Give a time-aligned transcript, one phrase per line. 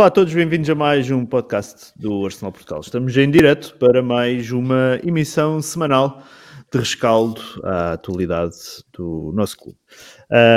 [0.00, 2.80] Olá a todos, bem-vindos a mais um podcast do Arsenal Portugal.
[2.80, 6.22] Estamos em direto para mais uma emissão semanal
[6.72, 8.56] de rescaldo à atualidade
[8.94, 9.76] do nosso clube.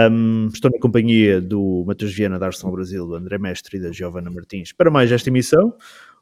[0.10, 3.92] Um, estou na companhia do Matheus Viana da Arsenal Brasil, do André Mestre e da
[3.92, 5.76] Giovana Martins para mais esta emissão.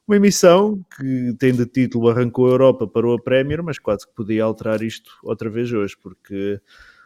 [0.08, 4.16] Uma emissão que tem de título Arrancou a Europa, parou a Premier, mas quase que
[4.16, 6.60] podia alterar isto outra vez hoje, porque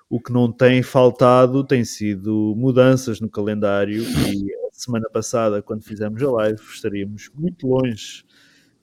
[0.10, 6.22] o que não tem faltado tem sido mudanças no calendário e semana passada, quando fizemos
[6.22, 8.24] a live, estaríamos muito longe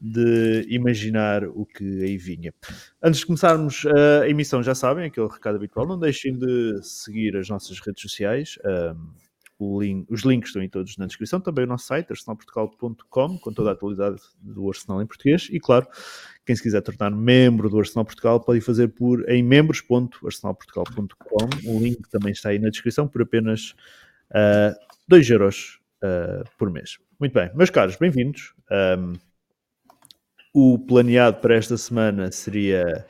[0.01, 2.53] de imaginar o que aí vinha.
[3.01, 7.49] Antes de começarmos a emissão, já sabem, aquele recado habitual, não deixem de seguir as
[7.49, 8.59] nossas redes sociais.
[8.65, 9.13] Um,
[9.81, 13.71] link, os links estão em todos na descrição, também o nosso site, arsenalportugal.com, com toda
[13.71, 15.47] a atualidade do Arsenal em português.
[15.53, 15.87] E claro,
[16.45, 21.49] quem se quiser tornar membro do Arsenal Portugal pode fazer por em membros.arsenalportugal.com.
[21.65, 23.77] O link também está aí na descrição por apenas
[24.31, 24.75] uh,
[25.07, 26.99] 2 euros uh, por mês.
[27.19, 28.55] Muito bem, meus caros, bem-vindos.
[28.71, 29.15] Um,
[30.55, 33.07] o planeado para esta semana seria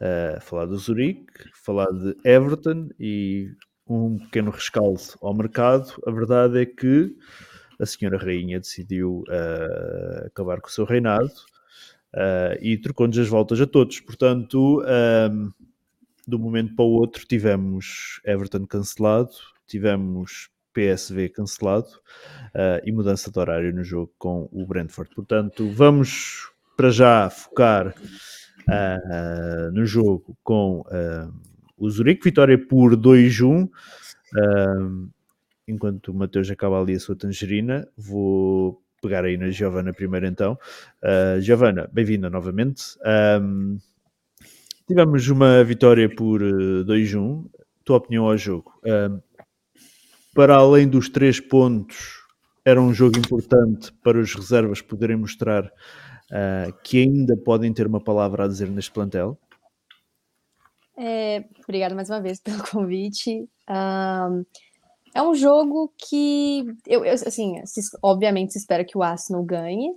[0.00, 3.50] uh, falar do Zurique, falar de Everton e
[3.86, 5.92] um pequeno rescaldo ao mercado.
[6.06, 7.16] A verdade é que
[7.80, 11.32] a senhora Rainha decidiu uh, acabar com o seu reinado
[12.14, 14.00] uh, e trocou-nos as voltas a todos.
[14.00, 15.50] Portanto, um,
[16.26, 19.32] de um momento para o outro, tivemos Everton cancelado,
[19.66, 21.88] tivemos PSV cancelado
[22.54, 25.14] uh, e mudança de horário no jogo com o Brentford.
[25.14, 27.94] Portanto, vamos para já focar
[28.68, 31.32] uh, no jogo com uh,
[31.76, 33.64] o Zurique, vitória por 2-1.
[33.64, 35.08] Uh,
[35.68, 40.56] enquanto o Mateus acaba ali a sua tangerina, vou pegar aí na Giovana primeiro então.
[41.40, 42.96] Giovana, bem-vinda novamente.
[44.86, 47.44] Tivemos uma vitória por 2-1.
[47.84, 48.72] Tua opinião ao jogo?
[50.34, 52.22] Para além dos três pontos,
[52.64, 58.02] era um jogo importante para os reservas poderem mostrar uh, que ainda podem ter uma
[58.02, 59.38] palavra a dizer neste plantel?
[60.96, 63.48] É, obrigada mais uma vez pelo convite.
[63.68, 64.44] Um,
[65.14, 69.90] é um jogo que, eu, eu, assim, se, obviamente se espera que o Arsenal ganhe,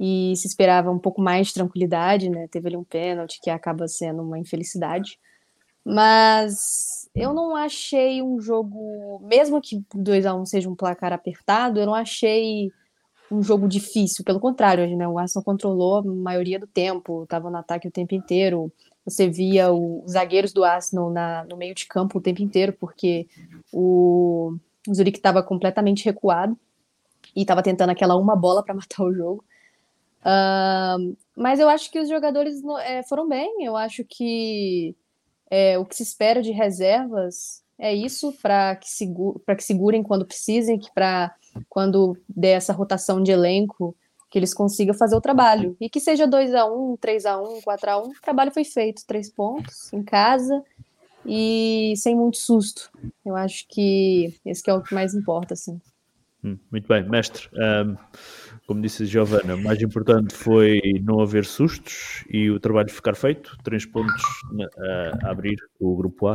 [0.00, 2.46] e se esperava um pouco mais de tranquilidade, né?
[2.48, 5.18] Teve ali um pênalti que acaba sendo uma infelicidade.
[5.90, 11.14] Mas eu não achei um jogo, mesmo que 2 a 1 um seja um placar
[11.14, 12.70] apertado, eu não achei
[13.32, 17.56] um jogo difícil, pelo contrário, né, o Arsenal controlou a maioria do tempo, estava no
[17.56, 18.70] ataque o tempo inteiro.
[19.02, 22.74] Você via o, os zagueiros do Arsenal na, no meio de campo o tempo inteiro,
[22.78, 23.26] porque
[23.72, 24.54] o,
[24.86, 26.54] o Zurique estava completamente recuado
[27.34, 29.42] e estava tentando aquela uma bola para matar o jogo.
[30.20, 34.94] Uh, mas eu acho que os jogadores é, foram bem, eu acho que
[35.50, 40.26] é, o que se espera de reservas é isso para que, segure, que segurem quando
[40.26, 41.34] precisem, que para
[41.68, 43.96] quando der essa rotação de elenco,
[44.30, 45.76] que eles consigam fazer o trabalho.
[45.80, 48.64] E que seja 2 a 1 3 a 1 4 a 1 o trabalho foi
[48.64, 50.62] feito, três pontos em casa
[51.24, 52.90] e sem muito susto.
[53.24, 55.80] Eu acho que esse que é o que mais importa, assim.
[56.44, 57.48] Hum, muito bem, mestre.
[57.54, 57.96] Um,
[58.68, 63.16] como disse a Giovana, o mais importante foi não haver sustos e o trabalho ficar
[63.16, 63.56] feito.
[63.64, 64.22] Três pontos
[65.22, 66.34] a, abrir o grupo A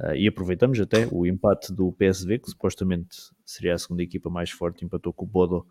[0.00, 4.50] uh, e aproveitamos até o empate do PSV, que supostamente seria a segunda equipa mais
[4.50, 5.66] forte, empatou com o Bodo.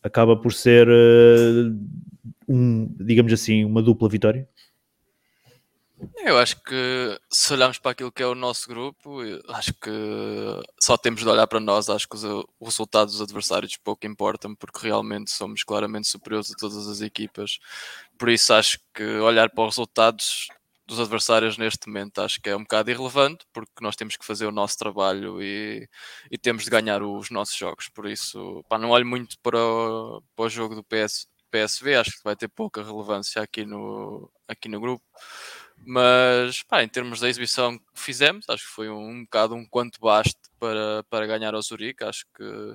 [0.00, 1.76] Acaba por ser, uh,
[2.48, 4.48] um, digamos assim, uma dupla vitória
[6.24, 9.90] eu acho que se olharmos para aquilo que é o nosso grupo, acho que
[10.80, 11.88] só temos de olhar para nós.
[11.88, 16.56] Acho que os, os resultados dos adversários pouco importam, porque realmente somos claramente superiores a
[16.56, 17.58] todas as equipas.
[18.18, 20.48] Por isso, acho que olhar para os resultados
[20.86, 24.46] dos adversários neste momento acho que é um bocado irrelevante, porque nós temos que fazer
[24.46, 25.86] o nosso trabalho e,
[26.30, 27.88] e temos de ganhar os nossos jogos.
[27.90, 32.12] Por isso, pá, não olho muito para o, para o jogo do PS, PSV, acho
[32.12, 35.04] que vai ter pouca relevância aqui no, aqui no grupo.
[35.84, 39.66] Mas pá, em termos da exibição que fizemos, acho que foi um, um bocado um
[39.66, 42.04] quanto baste para, para ganhar ao Zurique.
[42.04, 42.74] Acho que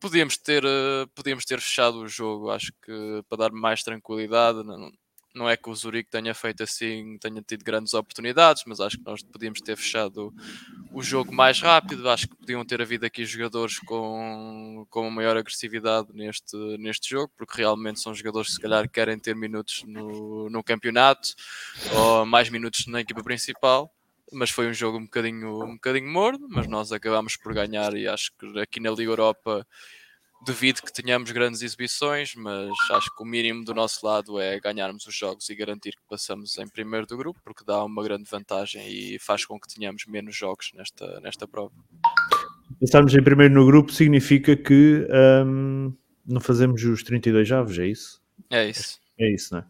[0.00, 4.62] podíamos ter, uh, podíamos ter fechado o jogo, acho que para dar mais tranquilidade.
[4.64, 4.90] Não,
[5.38, 9.04] não é que o Zurique tenha feito assim, tenha tido grandes oportunidades, mas acho que
[9.04, 10.34] nós podíamos ter fechado
[10.92, 12.10] o jogo mais rápido.
[12.10, 17.32] Acho que podiam ter havido aqui jogadores com, com uma maior agressividade neste, neste jogo,
[17.36, 21.28] porque realmente são jogadores que se calhar querem ter minutos no, no campeonato
[21.94, 23.92] ou mais minutos na equipa principal.
[24.30, 28.06] Mas foi um jogo um bocadinho, um bocadinho morno, mas nós acabámos por ganhar e
[28.06, 29.66] acho que aqui na Liga Europa
[30.44, 35.06] Duvido que tenhamos grandes exibições, mas acho que o mínimo do nosso lado é ganharmos
[35.06, 38.86] os jogos e garantir que passamos em primeiro do grupo, porque dá uma grande vantagem
[38.88, 41.72] e faz com que tenhamos menos jogos nesta, nesta prova.
[42.80, 45.06] Estarmos em primeiro no grupo significa que
[45.44, 45.92] um,
[46.24, 48.20] não fazemos os 32 avos, é isso?
[48.48, 49.00] É isso.
[49.18, 49.64] É isso, não é?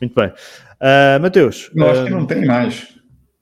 [0.00, 0.28] Muito bem.
[0.28, 1.70] Uh, Mateus.
[1.74, 2.88] Eu acho que não tem mais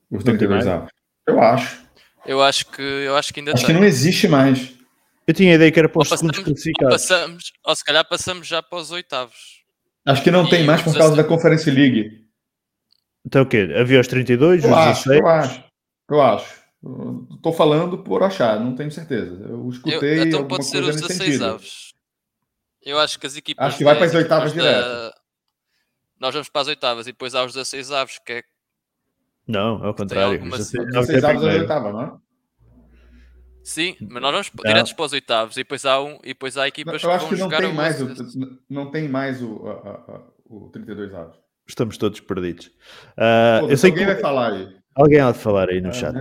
[0.09, 0.89] os 32 avos.
[1.27, 1.83] Eu acho.
[2.25, 3.75] Eu acho que, eu acho que ainda Acho tem.
[3.75, 4.78] que não existe mais.
[5.29, 6.93] Eu tinha a ideia que era para Ou os segundos passamos, ou, classificados.
[6.95, 9.35] passamos, ou se calhar passamos já para os oitavos.
[10.03, 11.27] Acho que não E tem mais por causa da 16.
[11.27, 12.27] Conference League.
[13.23, 13.69] Então o quê?
[13.79, 15.19] Havia os 32, Eu os acho, 16?
[15.21, 15.63] eu acho.
[16.09, 16.59] Eu acho.
[17.35, 19.35] Estou falando por achar, não tenho certeza.
[19.43, 21.45] Eu Eu, escutei então alguma pode ser os nesse 16 sentido.
[21.45, 21.93] avos.
[22.81, 23.67] Eu acho que as equipas.
[23.67, 25.13] Acho que vai para as as oitavas da-
[26.19, 28.43] Nós vamos para as oitavas e depois há os 16 avos, que é
[29.47, 30.33] Não, ao contrário.
[30.39, 32.28] alguma- Os 16 16 avos é oitava, não é?
[33.69, 34.63] Sim, mas nós vamos Não.
[34.63, 37.29] diretos para os oitavos e depois há um e depois há equipas Eu acho vão
[37.29, 38.09] que não jogar tem mais o,
[38.67, 41.37] não tem mais o, a- a- o 32 avos.
[41.67, 42.71] Estamos todos perdidos.
[43.15, 44.75] Ah, Pô, eu sei alguém que vai falar aí.
[44.95, 46.15] alguém há de falar aí no Ah, chat.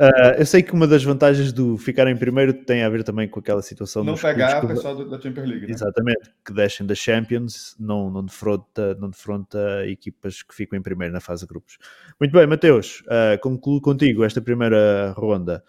[0.00, 3.28] Ah, eu sei que uma das vantagens do ficar em primeiro tem a ver também
[3.28, 5.72] com aquela situação Não pegar que- o pessoal do- da Champions League, né?
[5.72, 11.12] Exatamente, que descem da Champions, não, não, defronta, não defronta equipas que ficam em primeiro
[11.12, 11.76] na fase de grupos.
[12.18, 15.62] Muito bem, Mateus, ah, concluo contigo esta primeira ronda.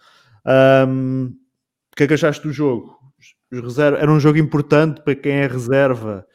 [0.46, 1.32] Ahm,
[1.92, 2.96] o que é que achaste do jogo?
[3.50, 6.26] Os reserva- Era um jogo importante para quem é reserva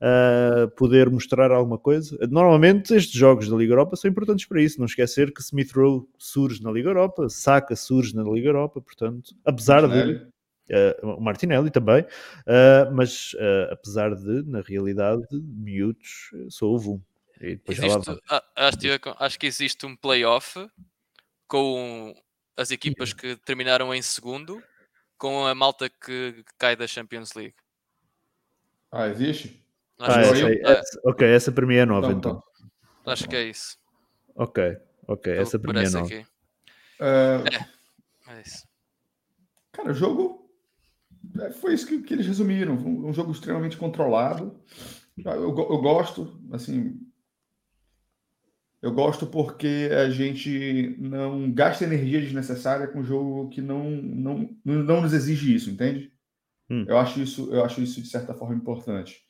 [0.00, 2.16] ah, poder mostrar alguma coisa?
[2.30, 6.06] Normalmente estes jogos da Liga Europa são importantes para isso, não esquecer que Smith Rowe
[6.18, 10.26] surge na Liga Europa, Saka surge na Liga Europa, portanto, apesar de Martinelli.
[10.68, 16.88] Uh, o Martinelli também, uh, mas uh, apesar de, na realidade, miúdos, uh, só houve
[16.88, 17.00] um.
[17.40, 18.10] Existe,
[18.56, 20.58] acho, que- acho que existe um playoff
[21.46, 22.12] com
[22.56, 24.62] as equipas que terminaram em segundo
[25.18, 27.54] com a malta que, cai da Champions League.
[28.90, 29.62] Ah, existe?
[29.98, 32.42] Acho, Ah, que, essa, é, essa- ok, essa para mim é nova, Então, então.
[33.00, 33.12] então.
[33.12, 33.78] acho que é isso.
[34.34, 34.76] Ok,
[35.06, 36.06] ok, pelo essa para mim é nova.
[36.06, 36.26] aqui.
[37.00, 37.44] Ah,
[38.34, 38.66] É isso.
[39.72, 40.50] Cara, o jogo
[41.40, 42.78] é, foi isso que, que eles resumiram.
[42.78, 44.62] Foi Um, um jogo extremamente controlado.
[45.18, 46.98] Eu, go- eu gosto, assim.
[48.86, 54.56] Eu gosto porque a gente não gasta energia desnecessária com um jogo que não, não,
[54.64, 56.12] não nos exige isso, entende?
[56.70, 56.84] Hum.
[56.86, 59.24] Eu acho isso, eu acho isso de certa forma importante.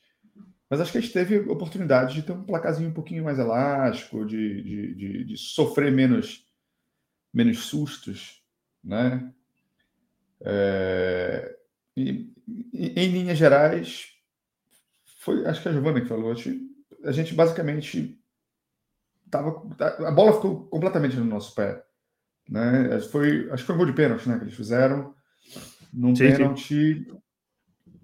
[0.69, 4.27] Mas acho que a gente teve oportunidade de ter um placazinho um pouquinho mais elástico,
[4.27, 6.45] de, de, de, de sofrer menos,
[7.33, 8.43] menos sustos,
[8.83, 9.33] né?
[10.41, 11.57] É,
[11.95, 12.31] e,
[12.75, 14.09] em linhas gerais,
[15.21, 16.31] foi, acho que a Giovana que falou,
[17.03, 18.21] a gente basicamente
[19.29, 19.61] tava,
[20.05, 21.83] a bola ficou completamente no nosso pé,
[22.49, 22.99] né?
[23.11, 25.13] Foi, acho que foi um gol de pênalti, né, que eles fizeram,
[25.93, 26.37] num Sim, sim.
[26.37, 27.07] pênalti,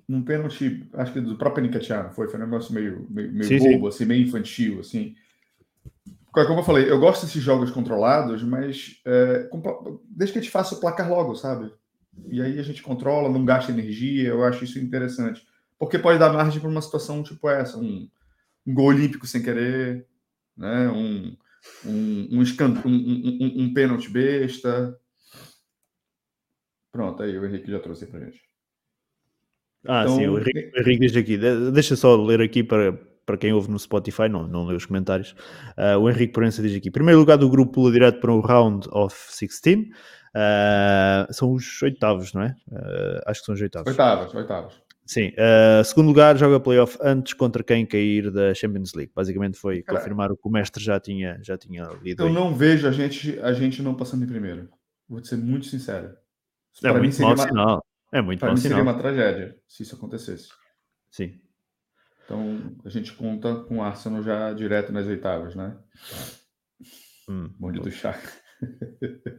[0.07, 3.59] num pênalti, acho que do próprio Nicatiano, foi, foi um negócio meio, meio, meio Sim,
[3.59, 3.71] sim.
[3.73, 5.15] bobo, assim, meio infantil, assim.
[6.31, 9.47] Como eu falei, eu gosto desses jogos controlados, mas é,
[10.09, 11.71] desde que a gente faça o placar logo, sabe?
[12.27, 15.45] E aí a gente controla, não gasta energia, eu acho isso interessante.
[15.77, 18.09] Porque pode dar margem para uma situação tipo essa, um,
[18.65, 20.07] um gol olímpico sem querer,
[20.57, 20.89] né?
[20.89, 21.35] um,
[21.85, 22.41] um, um,
[22.89, 24.97] um, um, pênalti besta.
[26.91, 28.41] Pronto, aí o Henrique já trouxe para gente.
[29.87, 32.93] Ah, Então, sim, o Henrique, o Henrique diz aqui, de- deixa só ler aqui para,
[33.25, 35.35] para quem ouve no Spotify, não, não lê os comentários.
[35.75, 38.87] Ah, o Henrique Proença diz aqui: primeiro lugar do grupo pula direto para o Round
[38.91, 39.87] of 16.
[40.35, 42.55] Ah, são os oitavos, não é?
[42.71, 43.89] Ah, acho que são os oitavos.
[43.89, 44.73] Oitavas, oitavas.
[45.05, 45.31] Sim.
[45.37, 49.11] Ah, segundo lugar, joga playoff antes contra quem cair da Champions League.
[49.15, 52.23] Basicamente foi confirmar o que o mestre já tinha, já tinha lido.
[52.23, 52.33] Eu aí.
[52.33, 54.69] não vejo a gente, a gente não passando em primeiro.
[55.07, 56.15] Vou te ser muito sincero.
[56.83, 57.85] É mim muito seria mau uma- sinal.
[58.11, 58.93] É muito Para mau mim seria sinal.
[58.93, 60.47] uma tragédia se isso acontecesse.
[61.11, 61.39] Sim.
[62.25, 65.75] Então a gente conta com o Arsenal já direto nas oitavas, né?
[67.29, 67.49] Hum.
[67.59, 68.17] Bonde do chá.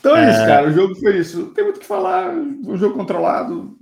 [0.00, 0.68] então é isso, cara.
[0.68, 1.38] O jogo foi isso.
[1.40, 2.34] Não tem muito o que falar.
[2.34, 3.78] Um jogo controlado.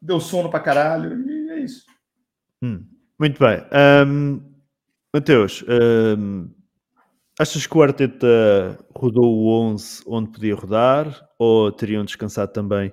[0.00, 1.18] Deu sono pra caralho.
[1.28, 1.84] E é isso.
[2.62, 2.84] Hum,
[3.18, 3.62] Muito bem.
[3.72, 4.40] Ahm,
[5.14, 6.48] Mateus, ahm,
[7.38, 12.92] achas que o Arteta rodou o 11 onde podia rodar ou teriam descansado também?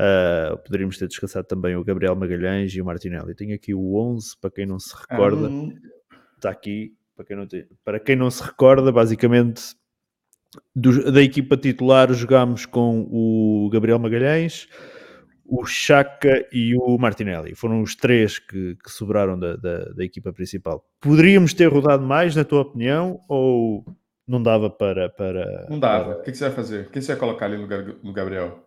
[0.00, 3.34] ah, poderíamos ter descansado também o Gabriel Magalhães e o Martinelli.
[3.34, 5.48] Tenho aqui o 11 para quem não se recorda.
[5.48, 5.72] Não-
[6.36, 9.74] está aqui para quem não, tem- para quem não se recorda, basicamente
[10.72, 14.68] do- da equipa titular jogámos com o Gabriel Magalhães,
[15.48, 17.54] o Chaka e o Martinelli.
[17.54, 20.84] Foram os três que, que sobraram da, da, da equipa principal.
[21.00, 23.84] Poderíamos ter rodado mais, na tua opinião, ou
[24.26, 25.08] não dava para.
[25.08, 26.04] para não dava.
[26.10, 26.90] para- O que que você vai fazer?
[26.90, 28.64] Quem você vai colocar ali no do Gabriel?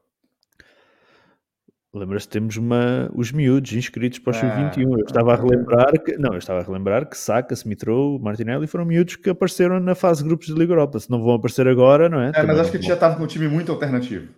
[1.94, 4.92] Lembras-te, temos uma, os miúdos inscritos para o Ah, Sub-21.
[5.00, 8.66] Eu estava a relembrar que, não, eu estava a relembrar que Saka, Smith Rowe, Martinelli
[8.66, 11.00] foram miúdos que apareceram na fase de grupos de Liga Europa.
[11.02, 12.30] Se não vão aparecer agora, não é?
[12.30, 12.88] É, Também mas acho que vão.
[12.88, 14.30] já estava com um time muito alternativo.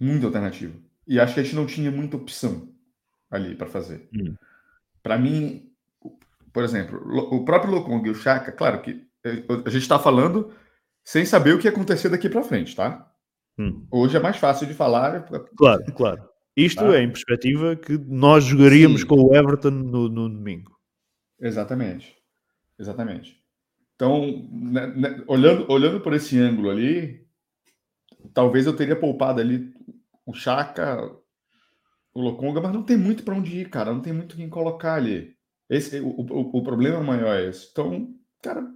[0.00, 0.74] Muita alternativa.
[1.06, 2.68] E acho que a gente não tinha muita opção
[3.30, 4.08] ali para fazer.
[4.14, 4.34] Hum.
[5.02, 5.70] Para mim,
[6.52, 7.00] por exemplo,
[7.32, 10.52] o próprio Lokong e o Chaka, claro que eh, a gente está falando
[11.04, 13.10] sem saber o que acontecer daqui para frente, tá?
[13.58, 13.86] Hum.
[13.90, 15.26] Hoje é mais fácil de falar.
[15.56, 16.28] Claro, claro.
[16.56, 16.96] Isto Tá.
[16.96, 19.06] é em perspectiva que nós jogaríamos Sim.
[19.08, 20.78] com o Everton no, no domingo.
[21.40, 22.16] Exatamente.
[22.78, 23.42] Exatamente.
[23.96, 27.23] Então, né, né, olhando, olhando por esse ângulo ali,
[28.32, 29.72] talvez eu teria poupado ali
[30.26, 30.98] o Chaka,
[32.14, 33.92] o Lokonga, mas não tem muito para onde ir, cara.
[33.92, 35.36] Não tem muito quem colocar ali.
[35.68, 37.68] Esse, o, o, o problema maior é esse.
[37.70, 38.66] Então, cara,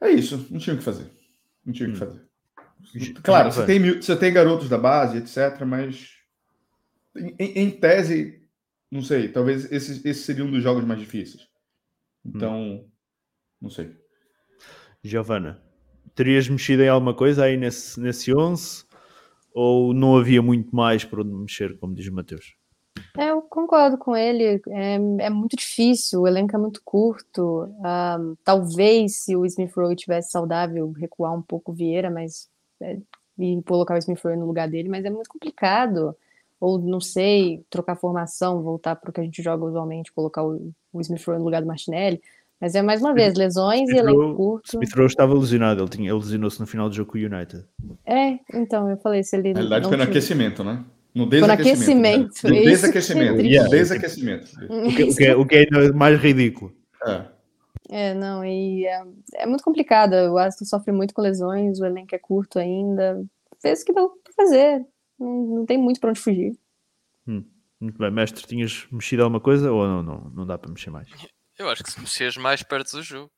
[0.00, 0.46] é isso.
[0.50, 1.10] Não tinha o que fazer.
[1.64, 2.00] Não tinha o que Hum.
[2.00, 2.28] fazer.
[3.22, 6.14] Claro, você tem, mil- você tem garotos da base, etc., mas
[7.16, 8.42] em, em- tese,
[8.90, 11.46] não sei, talvez esse, esse seria um dos jogos mais difíceis.
[12.24, 12.88] Então,
[13.60, 13.94] não sei.
[15.02, 15.62] Giovana,
[16.14, 18.84] terias mexido em alguma coisa aí nesse, nesse 11?
[19.52, 22.54] Ou não havia muito mais para onde mexer, como diz o Mateus?
[23.18, 24.60] É, eu concordo com ele.
[24.68, 27.68] É, é muito difícil, o elenco é muito curto.
[27.84, 32.48] Ahm, talvez se o Smith Rowe tivesse saudável, recuar um pouco o Vieira, mas
[32.80, 32.98] é,
[33.38, 36.14] e colocar o Smith Rowe no lugar dele, mas é muito complicado.
[36.60, 40.72] Ou não sei, trocar formação, voltar para o que a gente joga usualmente, colocar o,
[40.92, 42.22] o Smith Rowe no lugar do Martinelli.
[42.60, 44.66] Mas é mais uma vez, lesões e Smith elenco Rowe- curto.
[44.74, 47.64] Smith Rowe estava lesionado, ele, tinha, ele lesionou-se no final do jogo com o United.
[48.04, 50.84] É, então, eu falei, se ele Na realidade, não foi no aquecimento, né?
[51.14, 52.26] No no desaquecimento.
[52.26, 52.50] aquecimento, né?
[52.50, 53.36] No é desaquecimento.
[53.42, 54.50] No desaquecimento.
[54.70, 56.72] O que, o que é, o que é ainda mais ridículo.
[57.06, 57.24] É.
[57.92, 59.02] É, não, e é,
[59.36, 60.12] é muito complicado.
[60.32, 63.24] O Aston sofre muito com lesões, o elenco é curto ainda.
[63.60, 64.86] Fez o que deu pra fazer.
[65.18, 66.52] Não, não tem muito pra onde fugir.
[67.26, 71.08] Muito bem, mestre, tinhas mexido alguma coisa ou não, não, não dá para mexer mais?
[71.60, 73.30] Eu acho que se mexeres mais perto do jogo.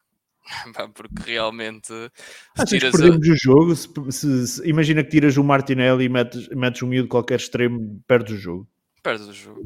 [0.94, 2.10] Porque realmente se
[2.56, 3.74] Achas que tiras a- perdemos o jogo?
[3.76, 8.02] Se, se- se- imagina que tiras o Martinelli e metes, metes um miúdo qualquer extremo
[8.06, 8.68] perto do jogo.
[9.02, 9.62] perto do jogo.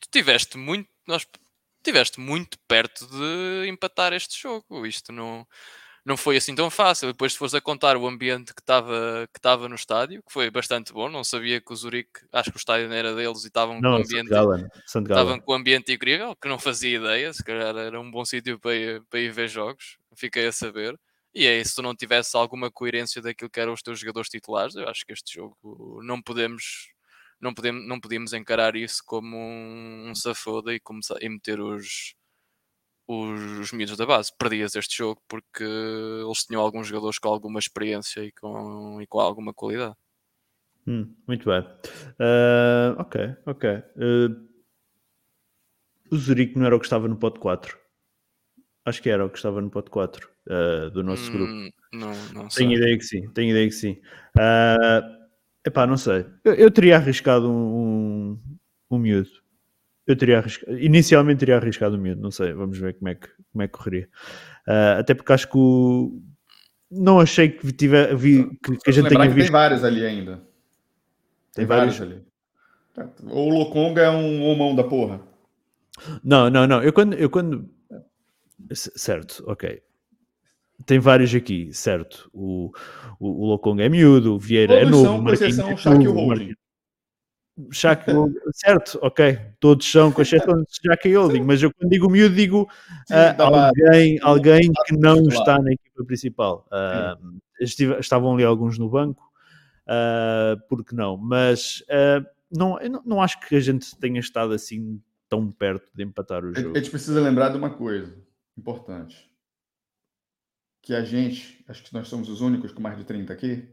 [0.00, 1.26] Tu tiveste muito, nós
[1.82, 4.86] tiveste muito perto de empatar este jogo.
[4.86, 5.46] Isto não,
[6.04, 7.08] não foi assim tão fácil.
[7.08, 10.50] Depois, se fores a contar o ambiente que estava que estava no estádio, que foi
[10.50, 13.48] bastante bom, não sabia que o Zurique, acho que o estádio não era deles e
[13.48, 14.70] estavam com Não, o Santo ambiente.
[14.86, 18.58] Santo Estavam com ambiente incrível, que não fazia ideia, se calhar era um bom sítio
[18.58, 20.98] para ir, para ir ver jogos, fiquei a saber.
[21.32, 24.28] E é isso, se tu não tivesse alguma coerência daquilo que eram os teus jogadores
[24.28, 26.88] titulares, eu acho que este jogo não podemos,
[27.40, 32.14] não podemos, não podíamos encarar isso como um, um safoda e, começar, e meter os,
[33.10, 34.30] os, os miúdos da base.
[34.38, 39.20] Perdias este jogo porque eles tinham alguns jogadores com alguma experiência e com, e com
[39.20, 39.96] alguma qualidade.
[40.86, 41.66] Hum, muito bem.
[42.18, 43.70] Ah, ok, ok.
[43.70, 44.50] Ah,
[46.10, 47.78] o Zurique não era o que estava no pote 4.
[48.84, 51.52] Acho que era o que estava no pote 4 ah, do nosso grupo.
[51.52, 52.66] Hum, Não, não sei.
[52.66, 54.00] Tenho ideia que sim, tenho ideia que sim.
[54.38, 55.02] Ah,
[55.66, 56.26] epá, não sei.
[56.44, 58.58] Eu, eu teria arriscado um, um,
[58.92, 59.39] um miúdo.
[60.10, 63.28] Eu teria arriscado, inicialmente teria arriscado um miúdo, não sei, vamos ver como é que,
[63.52, 64.08] como é que correria.
[64.66, 66.20] Ah, até porque acho que o,
[66.90, 69.46] não achei que, tiver, vi, que, que a gente tenha que visto.
[69.46, 70.36] tem vários ali ainda.
[70.36, 70.42] Tem
[71.54, 72.22] Tem vários ali.
[73.28, 75.20] Ou o Lokonga é um homão da porra.
[76.22, 76.82] Não, não, não.
[76.82, 77.68] Eu quando, eu quando.
[78.72, 79.82] Certo, ok.
[80.86, 82.30] Tem vários aqui, certo.
[82.32, 82.72] O,
[83.18, 85.96] o, o Lokonga é miúdo, o Vieira é Todos novo, são, o Marquinhos exceção é
[85.96, 86.26] o o novo, o.
[86.28, 86.56] Marquinhos-
[87.70, 88.06] Shaq,
[88.54, 89.38] certo, ok.
[89.58, 92.68] Todos são, com exceção de Shaq e Holding, mas eu quando digo miúdo, digo
[93.06, 93.82] Sim, ah, da base.
[93.82, 96.66] alguém, alguém que não está na equipa principal.
[96.70, 97.18] Ah,
[97.60, 99.30] estive- estavam ali alguns no banco,
[99.86, 101.16] ah, porque não?
[101.16, 106.02] Mas ah, não, não, não acho que a gente tenha estado assim tão perto de
[106.02, 106.76] empatar o jogo.
[106.76, 108.16] a gente precisa lembrar de uma coisa
[108.56, 109.30] importante.
[110.82, 113.68] Que a gente, acho que nós somos os únicos com mais de 30 aqui.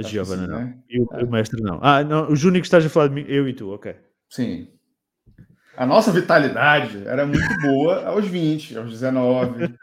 [0.00, 0.58] A Acho que Giovana sim, não.
[0.60, 0.78] né?
[0.88, 1.78] E o, o mestre não.
[1.82, 2.30] Ah, não.
[2.30, 3.94] Os únicos que estás a falar de mim, eu e tu, ok.
[4.28, 4.68] Sim.
[5.76, 9.60] A nossa vitalidade era muito boa aos 20, aos 19.
[9.60, 9.76] né?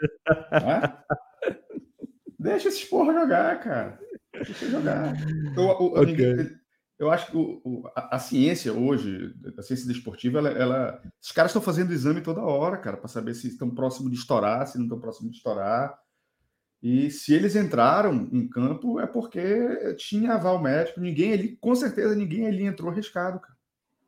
[2.39, 3.99] Deixa esses porra jogar, cara.
[4.33, 5.13] Deixa jogar.
[5.55, 6.05] Eu, o- Ok.
[6.05, 6.49] ninguém-
[6.99, 11.31] eu acho que o- o- a, a ciência hoje, a ciência desportiva, ela, ela- os
[11.31, 14.77] caras estão fazendo exame toda hora, cara, para saber se estão próximos de estourar, se
[14.77, 15.97] não estão próximos de estourar.
[16.81, 20.99] E se eles entraram em campo é porque tinha aval médico.
[21.01, 23.55] Ninguém ali, com certeza, ninguém ali entrou arriscado, cara.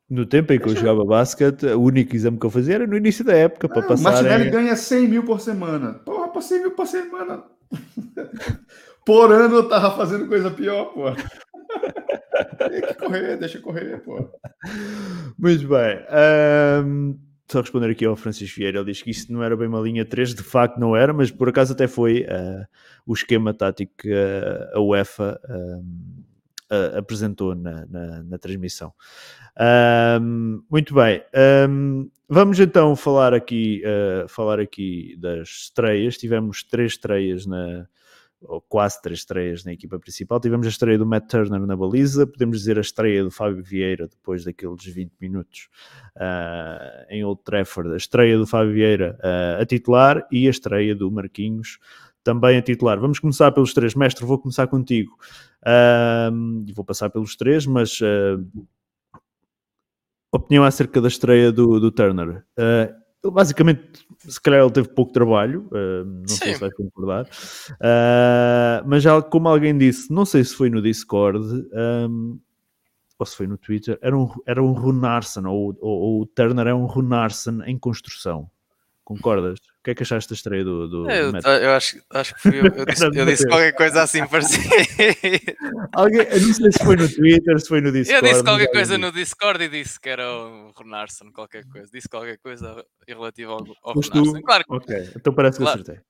[0.08, 2.86] No tempo em que eu Deixa- jogava basquete, o único exame que eu fazia era
[2.86, 4.02] no início da época, para Ah, o passar.
[4.12, 5.94] Martinelli em- ganha 100 mil por semana.
[5.94, 7.44] Porra, por 100 mil por semana.
[9.06, 11.04] por ano eu tava fazendo coisa pior, pô.
[12.68, 14.28] Tem que correr, deixa correr, pô.
[15.38, 16.04] Muito bem.
[16.08, 17.14] Ahm,
[17.52, 20.04] só responder aqui ao Francisco Vieira, ele diz que isso não era bem uma linha
[20.04, 22.66] 3, de facto não era, mas por acaso até foi uh,
[23.06, 28.92] o esquema tático que uh, a UEFA uh, apresentou na, na, na transmissão.
[30.70, 31.22] muito bem,
[31.68, 33.82] um, vamos então falar aqui,
[34.28, 36.16] falar aqui das estreias.
[36.16, 37.88] Tivemos três estreias na,
[38.42, 40.40] ou quase três estreias na equipa principal.
[40.40, 44.08] Tivemos a estreia do Matt Turner na baliza, podemos dizer a estreia do Fábio Vieira
[44.08, 45.68] depois daqueles 20 minutos
[46.16, 50.94] uh, em Old Trafford, a estreia do Fábio Vieira uh, a titular e a estreia
[50.94, 51.78] do Marquinhos
[52.22, 52.98] também a titular.
[52.98, 53.94] Vamos começar pelos três.
[53.94, 55.12] Mestre, vou começar contigo.
[55.62, 58.00] Uh, e vou passar pelos três, mas
[60.32, 62.44] opinião acerca da estreia do, do Turner.
[62.56, 66.36] Uh, basicamente se calhar ele teve pouco trabalho, uh, não Sim.
[66.36, 70.80] sei se vai concordar, uh, mas já, como alguém disse, não sei se foi no
[70.80, 71.38] Discord
[72.08, 72.38] um,
[73.18, 76.68] ou se foi no Twitter, era um, era um Runarsson, ou, ou, ou o Turner
[76.68, 78.50] é um Runarsson em construção.
[79.04, 79.58] Concordas?
[79.58, 82.60] O que é que achaste da estreia do, do, eu, eu, acho, acho que fui
[82.60, 82.64] eu.
[82.66, 84.60] Eu disse, eu disse qualquer coisa assim parecia.
[85.92, 88.26] Alguém, eu não sei se foi no Twitter, se foi no Discord.
[88.26, 91.88] Eu disse qualquer coisa no Discord e disse que era o Runarsson, qualquer coisa.
[91.92, 94.42] Disse qualquer coisa relativo ao, ao Runarsson.
[94.42, 96.04] Claro que, ok, então parece que claro, acertei.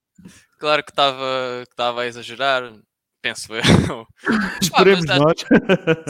[0.59, 2.73] Claro que estava a exagerar,
[3.21, 3.63] penso eu.
[4.61, 5.41] Esperemos ah, nós.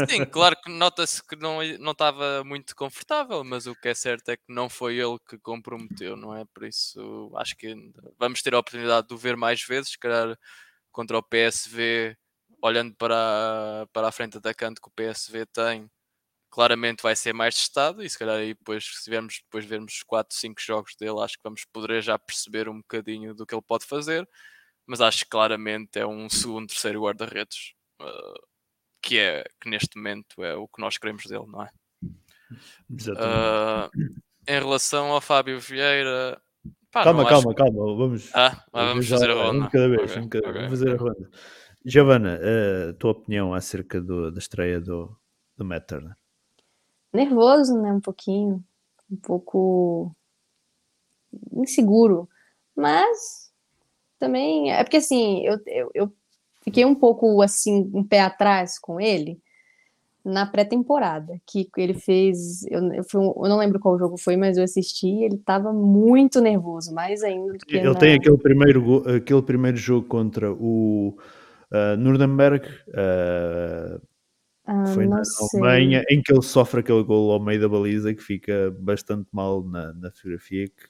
[0.08, 4.36] Sim, claro que nota-se que não estava muito confortável, mas o que é certo é
[4.36, 6.44] que não foi ele que comprometeu, não é?
[6.46, 7.74] Por isso acho que
[8.18, 10.36] vamos ter a oportunidade de o ver mais vezes, se calhar
[10.92, 12.16] contra o PSV,
[12.62, 15.90] olhando para, para a frente atacante que o PSV tem,
[16.50, 20.36] claramente vai ser mais testado e se calhar aí depois, se tivermos depois vermos 4,
[20.36, 23.86] 5 jogos dele, acho que vamos poder já perceber um bocadinho do que ele pode
[23.86, 24.28] fazer
[24.86, 28.46] mas acho que claramente é um segundo, terceiro guarda-redes, uh,
[29.00, 31.70] que é que neste momento é o que nós queremos dele, não é?
[32.90, 33.90] Uh,
[34.46, 36.40] em relação ao Fábio Vieira.
[36.90, 39.66] Pá, calma, calma, calma, vamos, ah, vamos já, fazer a ronda.
[39.66, 41.30] Um cada vez, okay, um cada okay, vamos fazer a ronda.
[41.84, 42.40] Giovana,
[42.88, 45.16] a tua opinião acerca do, da estreia do,
[45.56, 46.16] do Matt Turner?
[47.12, 47.92] Nervoso, né?
[47.92, 48.64] Um pouquinho,
[49.10, 50.14] um pouco
[51.52, 52.28] inseguro,
[52.76, 53.49] mas
[54.20, 54.72] também.
[54.72, 56.12] É porque assim, eu, eu, eu
[56.62, 59.40] fiquei um pouco assim, um pé atrás com ele
[60.24, 62.62] na pré-temporada, que ele fez.
[62.66, 66.40] Eu, eu, fui, eu, não lembro qual jogo foi, mas eu assisti ele estava muito
[66.40, 67.76] nervoso, mais ainda do que.
[67.76, 67.94] Ele na...
[67.94, 71.16] tem aquele primeiro, aquele primeiro jogo contra o
[71.72, 72.66] uh, Nuremberg.
[72.88, 74.00] Uh,
[74.66, 78.22] ah, foi na Alemanha, em que ele sofre aquele gol ao meio da baliza que
[78.22, 80.68] fica bastante mal na, na fotografia.
[80.68, 80.89] Que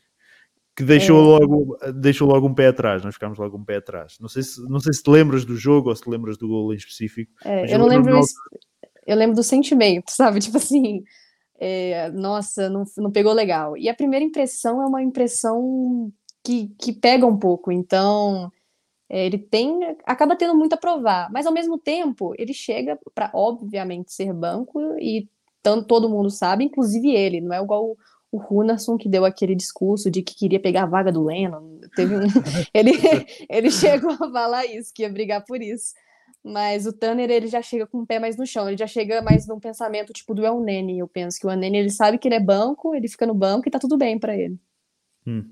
[0.76, 1.40] que deixou, é...
[1.40, 4.16] logo, deixou logo um pé atrás, nós ficámos logo um pé atrás.
[4.20, 6.48] Não sei se, não sei se te lembras do jogo ou se te lembras do
[6.48, 7.33] gol em específico.
[7.44, 8.35] É, eu não lembro isso,
[9.06, 10.40] eu lembro do sentimento, sabe?
[10.40, 11.02] Tipo assim,
[11.59, 13.76] é, nossa, não, não pegou legal.
[13.76, 16.12] E a primeira impressão é uma impressão
[16.44, 18.50] que, que pega um pouco, então
[19.09, 23.30] é, ele tem, acaba tendo muito a provar, mas ao mesmo tempo ele chega para,
[23.35, 25.28] obviamente, ser banco e
[25.62, 27.94] tanto, todo mundo sabe, inclusive ele, não é igual
[28.33, 31.81] o Runerson que deu aquele discurso de que queria pegar a vaga do Lennon.
[31.97, 32.21] Teve um...
[32.73, 32.93] ele,
[33.49, 35.95] ele chegou a falar isso, que ia brigar por isso.
[36.43, 39.21] Mas o Tanner, ele já chega com o pé mais no chão, ele já chega
[39.21, 42.16] mais num pensamento tipo do El Nene, eu penso que o El Nene, ele sabe
[42.16, 44.59] que ele é banco, ele fica no banco e tá tudo bem para ele.
[45.27, 45.45] Hum.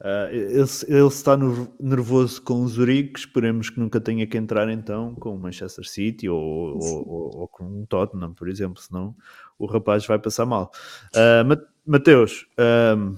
[0.00, 1.36] Uh, ele, ele, está
[1.78, 6.28] nervoso com o Zurique, esperemos que nunca tenha que entrar então com o Manchester City
[6.28, 9.14] ou, ou, ou, ou com o Tottenham, por exemplo, senão
[9.58, 10.70] o rapaz vai passar mal.
[11.14, 13.16] Uh, Mateus, um,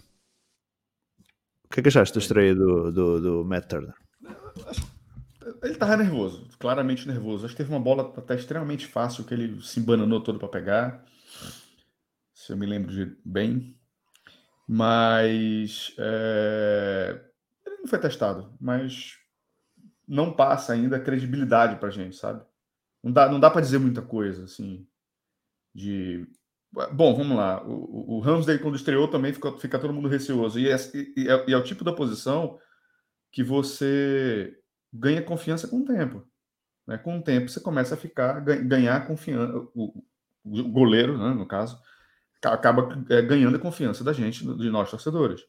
[1.64, 3.94] o que é que achaste da estreia do, do, do Matt Turner?
[5.62, 7.44] Ele estava nervoso, claramente nervoso.
[7.44, 11.05] Acho que teve uma bola até extremamente fácil que ele se embananou todo para pegar.
[12.35, 13.77] Se eu me lembro de bem.
[14.66, 17.20] Mas é,
[17.66, 19.18] ele não foi testado, mas
[20.07, 22.44] não passa ainda credibilidade para gente, sabe?
[23.03, 24.87] Não dá, não dá para dizer muita coisa assim
[25.75, 26.27] de
[26.92, 27.62] Bom, vamos lá.
[27.66, 28.22] O, o
[28.61, 30.58] quando estreou, também fica, fica todo mundo receoso.
[30.58, 30.76] E é,
[31.16, 32.58] e, é, e é, o tipo da posição
[33.30, 34.58] que você
[34.92, 36.26] ganha confiança com o tempo.
[36.87, 36.96] Né?
[36.98, 39.54] Com o tempo, você começa a ficar, ganhar confiança.
[39.74, 40.02] O,
[40.44, 41.78] o goleiro, né, no caso,
[42.42, 45.42] acaba é, ganhando a confiança da gente, de nós torcedores.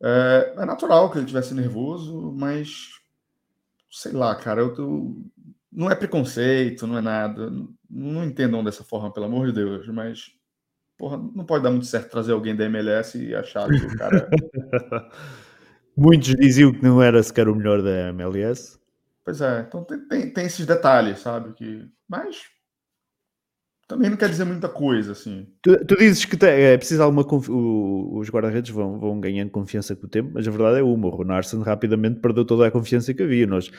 [0.00, 2.88] É, é natural que ele tivesse nervoso, mas
[3.90, 5.16] sei lá, cara, eu tô,
[5.72, 7.50] não é preconceito, não é nada.
[7.88, 10.32] Não entendam dessa forma, pelo amor de Deus, mas
[10.98, 14.28] porra, não pode dar muito certo trazer alguém da MLS e achar que o cara.
[15.96, 18.78] Muitos diziam que não era sequer o melhor da MLS.
[19.24, 21.52] Pois é, então tem, tem, tem esses detalhes, sabe?
[21.54, 21.88] Que...
[22.08, 22.46] Mas
[23.88, 25.46] também não quer dizer muita coisa, assim.
[25.62, 29.96] Tu, tu dizes que te, é preciso alguma o, os guarda-redes vão, vão ganhando confiança
[29.96, 33.14] com o tempo, mas a verdade é uma, o Ronarsson rapidamente perdeu toda a confiança
[33.14, 33.46] que havia.
[33.46, 33.70] Nós,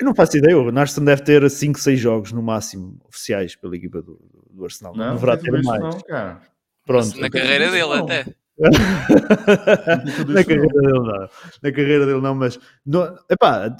[0.00, 3.76] eu não faço ideia, o Ronarsson deve ter 5, 6 jogos no máximo oficiais pela
[3.76, 4.92] equipa do, do Arsenal.
[4.96, 5.80] Não, não deverá ter mais.
[5.80, 6.40] Não, cara.
[6.84, 7.20] Pronto.
[7.20, 8.04] Na carreira dele não.
[8.04, 8.26] até.
[10.28, 11.28] na carreira dele não.
[11.62, 13.72] Na carreira dele não, mas não, epá,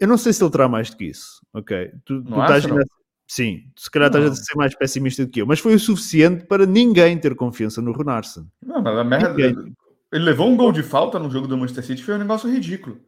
[0.00, 1.40] eu não sei se ele terá mais do que isso.
[1.52, 1.92] Ok.
[2.04, 5.46] Tu, tu estás nessa, Sim, se calhar estás a ser mais pessimista do que eu,
[5.46, 8.46] mas foi o suficiente para ninguém ter confiança no Ronarsson.
[8.62, 9.30] Não, mas a merda.
[9.30, 9.74] Ninguém.
[10.12, 13.00] Ele levou um gol de falta no jogo do Manchester City, foi um negócio ridículo.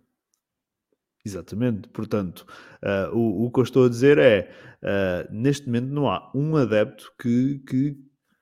[1.25, 2.47] Exatamente, portanto,
[2.83, 4.51] uh, o, o, que eu estou a dizer é:
[4.83, 7.97] uh, neste momento não há um adepto que, que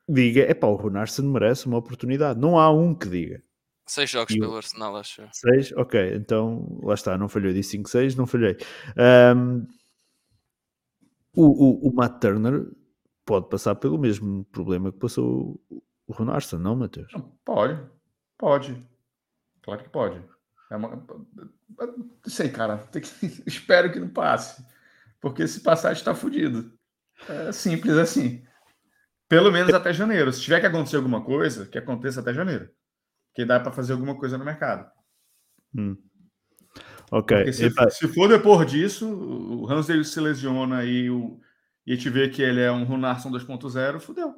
[0.09, 2.39] diga, é pá, o Ronarsson merece uma oportunidade.
[2.39, 3.43] Não há um que diga.
[3.87, 5.23] Seis jogos e pelo Arsenal, acho.
[5.33, 5.73] Seis?
[5.73, 7.53] Ok, então lá está, não falhei.
[7.53, 8.57] Disse 5-6, não falhei.
[9.37, 9.67] Um,
[11.35, 12.67] o, o, o Matt Turner
[13.25, 15.61] pode passar pelo mesmo problema que passou
[16.07, 17.13] o Ronarsson, não, Matheus?
[17.45, 17.81] Pode,
[18.39, 18.87] pode.
[19.63, 20.23] Claro que pode.
[20.71, 21.05] É uma...
[21.79, 22.79] Não sei, cara.
[22.93, 23.01] Que...
[23.47, 24.65] Espero que não passe.
[25.21, 26.73] Porque se passar, está fudido.
[27.29, 28.45] É simples assim.
[29.29, 30.33] Pelo menos até janeiro.
[30.33, 32.69] Se tiver que acontecer alguma coisa, que aconteça até janeiro.
[33.35, 34.91] Que dá para fazer alguma coisa no mercado.
[35.75, 35.97] Hum.
[37.15, 37.53] Ok.
[37.53, 41.39] Se, se, for depois disso, o Hansel se lesiona e, o,
[41.87, 44.35] e a gente vê que ele é um Runarsson 2.0, fudeu.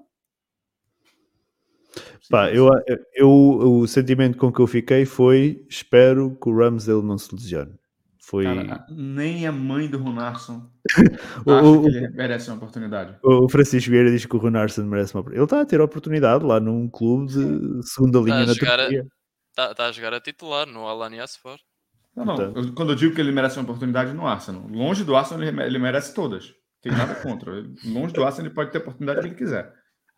[2.29, 2.69] Pá, eu,
[3.15, 7.73] eu, o sentimento com que eu fiquei foi espero que o Ramsdale não se lesione.
[8.21, 8.45] Foi...
[8.45, 10.71] Cara, nem a mãe do Runarsson
[11.47, 13.17] o, que ele merece uma oportunidade.
[13.23, 15.39] O Francisco Vieira diz que o Runarsson merece uma oportunidade.
[15.39, 19.07] Ele está a ter oportunidade lá num clube de segunda linha tá na Turquia.
[19.49, 21.63] Está tá a jogar a titular no Alanya Sport.
[22.17, 22.37] Não, não.
[22.37, 25.79] Eu, quando eu digo que ele merece uma oportunidade no Arsenal, longe do Arsenal ele,
[25.79, 26.55] merece todas.
[26.81, 27.53] Tem nada contra.
[27.85, 29.71] longe do Arsenal ele pode ter a oportunidade que ele quiser.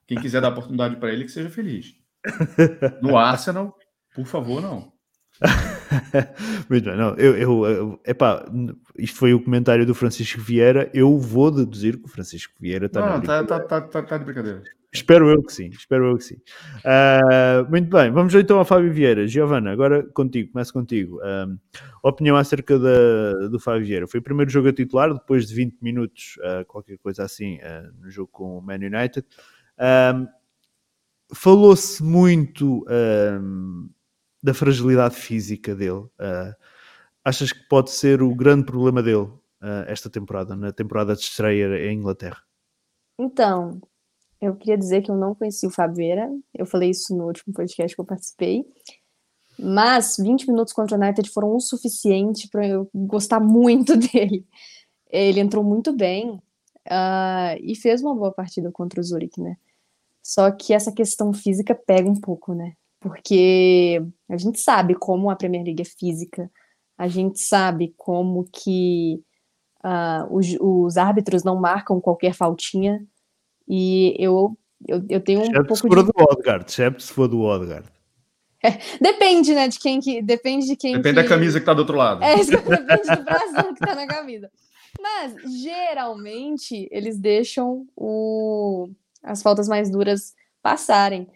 [0.06, 1.94] Quem quiser dar oportunidade para ele, que seja feliz.
[3.02, 3.74] No Arsenal,
[4.14, 4.92] por favor, não.
[6.68, 8.44] Muito bem, não, eu, eu, eu epá,
[8.96, 10.90] isto foi o comentário do Francisco Vieira.
[10.92, 14.24] Eu vou deduzir que o Francisco Vieira está não, tá, tá, tá, tá, tá de
[14.24, 14.62] brincadeira.
[14.92, 16.36] Espero eu que sim, espero eu que sim.
[16.78, 19.26] Uh, muito bem, vamos então ao Fábio Vieira.
[19.26, 21.18] Giovana, agora contigo, começo contigo.
[21.18, 21.58] Uh,
[22.02, 24.06] opinião acerca da, do Fábio Vieira.
[24.06, 27.58] Foi o primeiro jogo a titular, depois de 20 minutos, uh, qualquer coisa assim,
[28.00, 29.26] no jogo com o Man United.
[31.34, 32.86] Falou-se muito
[34.42, 36.06] da fragilidade física dele.
[37.22, 39.28] achas que pode ser o grande problema dele
[39.86, 42.42] esta temporada, na temporada de estreia em Inglaterra?
[43.20, 43.80] Então,
[44.40, 47.52] eu queria dizer que eu não conheci o Fábio Vieira, eu falei isso no último
[47.52, 48.64] podcast que eu participei,
[49.58, 54.46] mas 20 minutos contra o United foram o suficiente para eu gostar muito dele.
[55.10, 56.40] Ele entrou muito bem
[56.86, 59.56] uh, e fez uma boa partida contra o Zurich, né?
[60.22, 62.74] Só que essa questão física pega um pouco, né?
[63.00, 66.50] Porque a gente sabe como a Premier League é física,
[66.96, 69.22] a gente sabe como que
[69.84, 73.04] uh, os, os árbitros não marcam qualquer faltinha,
[73.68, 76.12] e eu, eu, eu tenho um exceto pouco se for de...
[76.12, 77.88] do Odgard, exceto se for do Odgard.
[78.64, 80.20] É, depende, né, de quem que...
[80.20, 81.22] Depende de quem Depende que...
[81.22, 82.24] da camisa que tá do outro lado.
[82.24, 84.50] É, depende do braço que tá na camisa.
[85.00, 88.88] Mas, geralmente, eles deixam o...
[89.22, 91.28] as faltas mais duras passarem.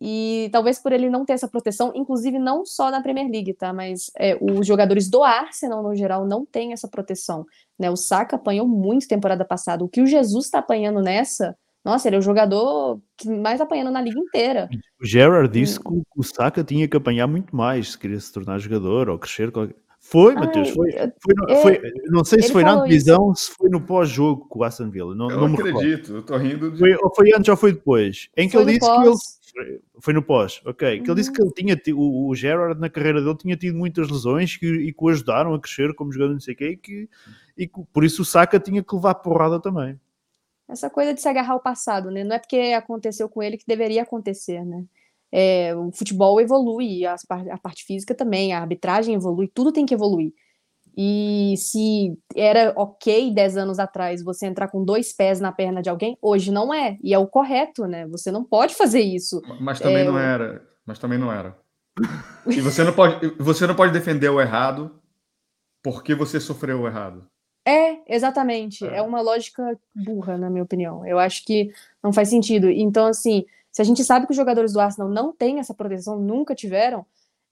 [0.00, 3.70] E talvez por ele não ter essa proteção, inclusive não só na Premier League, tá?
[3.72, 7.44] Mas é, os jogadores do Arsenal, no geral, não têm essa proteção.
[7.78, 7.90] Né?
[7.90, 9.84] O Saka apanhou muito temporada passada.
[9.84, 13.90] O que o Jesus está apanhando nessa nossa, ele é o jogador que mais apanhando
[13.90, 14.68] na liga inteira.
[15.00, 18.58] O Gerard disse que o Saka tinha que apanhar muito mais se queria se tornar
[18.58, 19.50] jogador ou crescer.
[19.98, 21.00] Foi, Matheus, foi, foi,
[21.48, 23.46] é, foi, Não sei se foi na divisão, isso.
[23.46, 25.14] se foi no pós-jogo com o Aston Villa.
[25.14, 26.70] Não, eu não acredito, eu tô rindo.
[26.70, 26.78] De...
[26.78, 28.28] Foi, ou foi antes ou foi depois?
[28.36, 29.40] Em que foi ele disse pós.
[29.52, 29.80] que ele.
[30.00, 30.98] Foi no pós, ok.
[30.98, 31.04] Uhum.
[31.04, 34.08] Que ele disse que ele tinha o, o Gerard na carreira dele tinha tido muitas
[34.08, 36.76] lesões que, e que o ajudaram a crescer como jogador, não sei o quê, e
[36.76, 37.08] que,
[37.56, 39.98] e que por isso o Saka tinha que levar porrada também
[40.70, 42.24] essa coisa de se agarrar ao passado, né?
[42.24, 44.84] Não é porque aconteceu com ele que deveria acontecer, né?
[45.32, 47.14] É, o futebol evolui, a,
[47.52, 50.32] a, parte física também, a arbitragem evolui, tudo tem que evoluir.
[50.96, 55.88] E se era ok 10 anos atrás você entrar com dois pés na perna de
[55.88, 56.98] alguém, hoje não é.
[57.02, 58.06] E é o correto, né?
[58.08, 59.40] Você não pode fazer isso.
[59.60, 60.04] Mas também é...
[60.04, 60.62] não era.
[60.84, 61.56] Mas também não era.
[62.46, 65.00] E você não pode, você não pode defender o errado
[65.82, 67.26] porque você sofreu o errado.
[67.70, 68.84] É, exatamente.
[68.84, 68.96] É.
[68.96, 71.06] é uma lógica burra, na minha opinião.
[71.06, 71.70] Eu acho que
[72.02, 72.68] não faz sentido.
[72.68, 76.18] Então, assim, se a gente sabe que os jogadores do Arsenal não têm essa proteção,
[76.18, 77.06] nunca tiveram,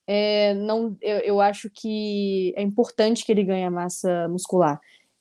[0.07, 4.81] é, não, eu, eu, acho que é importante que ele ganhe massa muscular.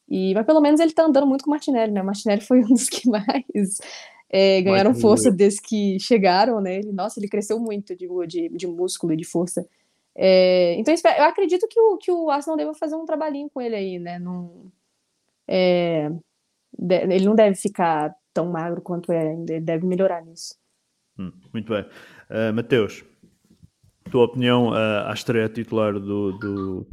[0.09, 2.01] E, mas pelo menos ele tá andando muito com o Martinelli, né?
[2.01, 3.79] O Martinelli foi um dos que mais
[4.29, 6.77] é, ganharam força desde que chegaram, né?
[6.77, 9.67] Ele, nossa, ele cresceu muito de, de, de músculo e de força.
[10.15, 13.75] É, então, eu acredito que o, que o Arsenal deva fazer um trabalhinho com ele
[13.75, 14.17] aí, né?
[14.17, 14.71] Não,
[15.47, 16.09] é,
[16.79, 20.55] ele não deve ficar tão magro quanto é ainda, ele deve melhorar nisso.
[21.17, 21.83] Hum, muito bem.
[22.29, 23.03] Uh, Mateus,
[24.11, 26.87] tua opinião uh, à estreia titular do, do,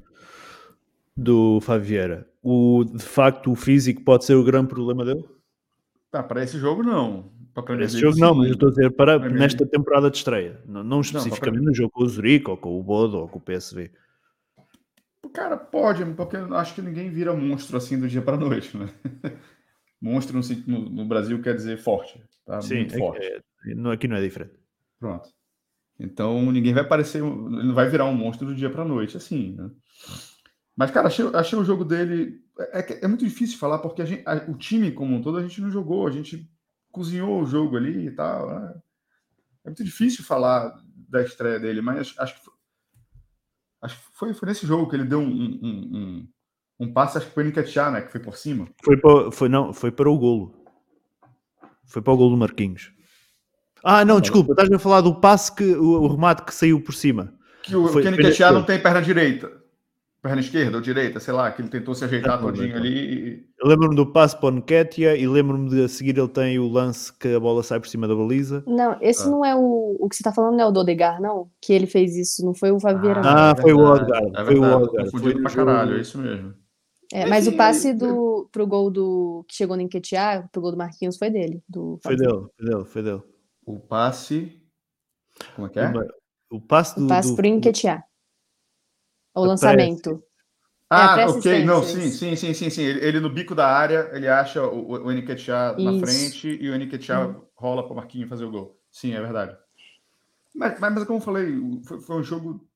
[1.17, 2.29] do Favieira.
[2.43, 5.25] O, de facto, o físico pode ser o grande problema dele?
[6.11, 7.33] Tá, para esse jogo, não.
[7.63, 10.61] Premier Esse jogo não, mas eu estou a dizer para Premier nesta temporada de estreia.
[10.67, 13.39] Não, não especificamente para- no jogo com o Zurique, ou com o Bodo, ou com
[13.39, 13.91] o PSV.
[15.35, 18.89] Cara pode, porque acho que ninguém vira monstro assim do dia para noite, né?
[20.01, 22.61] monstro no, no- Brasil quer dizer forte, tá?
[22.63, 23.27] Sim, Muito é- forte.
[23.27, 24.55] é- não- aqui não é diferente.
[25.01, 25.29] Pronto.
[25.99, 27.27] Então ninguém vai parecer, ele
[27.67, 29.71] não vai virar um monstro do dia para noite, assim, né?
[30.77, 32.41] Mas, cara, achei, achei o jogo dele.
[32.59, 35.39] É, é- é muito difícil falar, porque a gente- a- o time como um todo
[35.39, 36.49] a gente não jogou, a gente
[36.93, 38.49] cozinhou o jogo ali e tal.
[38.49, 38.75] né?
[39.65, 40.77] É muito difícil falar
[41.09, 42.51] da estreia dele, mas acho que
[43.85, 46.29] acho que foi, foi nesse jogo que ele deu um, um, um,
[46.81, 48.01] um- passe, acho que foi o Nketiah, né?
[48.03, 48.67] Que foi por cima.
[48.85, 50.55] Foi para, foi, não, foi para o golo.
[51.87, 52.93] Foi para o golo do Marquinhos.
[53.83, 56.95] Ah, não, desculpa, estás a falar do passe que o, o remate que saiu por
[56.95, 57.35] cima.
[57.63, 59.53] Que o Foi- que Nketiah não tem perna direita.
[60.25, 62.89] Perna esquerda ou direita, sei lá, que ele tentou se ajeitar todinho ali.
[62.89, 66.59] e- Eu lembro-me do passe para o Nketiah e lembro-me de a seguir ele tem
[66.59, 68.65] o lance que a bola sai por cima da baliza.
[68.67, 69.31] Não, esse Ah.
[69.31, 69.99] não é o.
[70.01, 71.51] O que você tá falando não é o do Odegar, não?
[71.61, 73.29] Que ele fez isso, não foi o Favieira, não.
[73.29, 76.17] Ah, é foi o Odegaard, É foi o verdade, Odegaard, confundido pra caralho, é isso
[76.17, 76.55] mesmo.
[77.13, 79.45] É, mas o passe do, pro gol do.
[79.47, 81.63] que chegou no Nketiah, pro gol do Marquinhos, foi dele.
[81.69, 83.23] Do Foi dele, foi dele, foi dele.
[83.67, 84.59] O passe.
[85.55, 85.93] Como é que é?
[86.51, 87.05] O passe do.
[87.05, 88.03] O passe do- pro Nketiah.
[89.35, 90.11] O lançamento.
[90.91, 92.83] Ah, É, ok, não, sim, sim, sim, sim, sim.
[92.83, 96.77] Ele, ele no bico da área, ele acha o, o Nketiah na frente e o
[96.79, 98.81] Nketiah rola para o Marquinhos fazer o gol.
[98.91, 99.57] Sim, é verdade.
[100.55, 101.47] Mas, mas, mas como eu falei,
[101.87, 102.67] foi, foi um jogo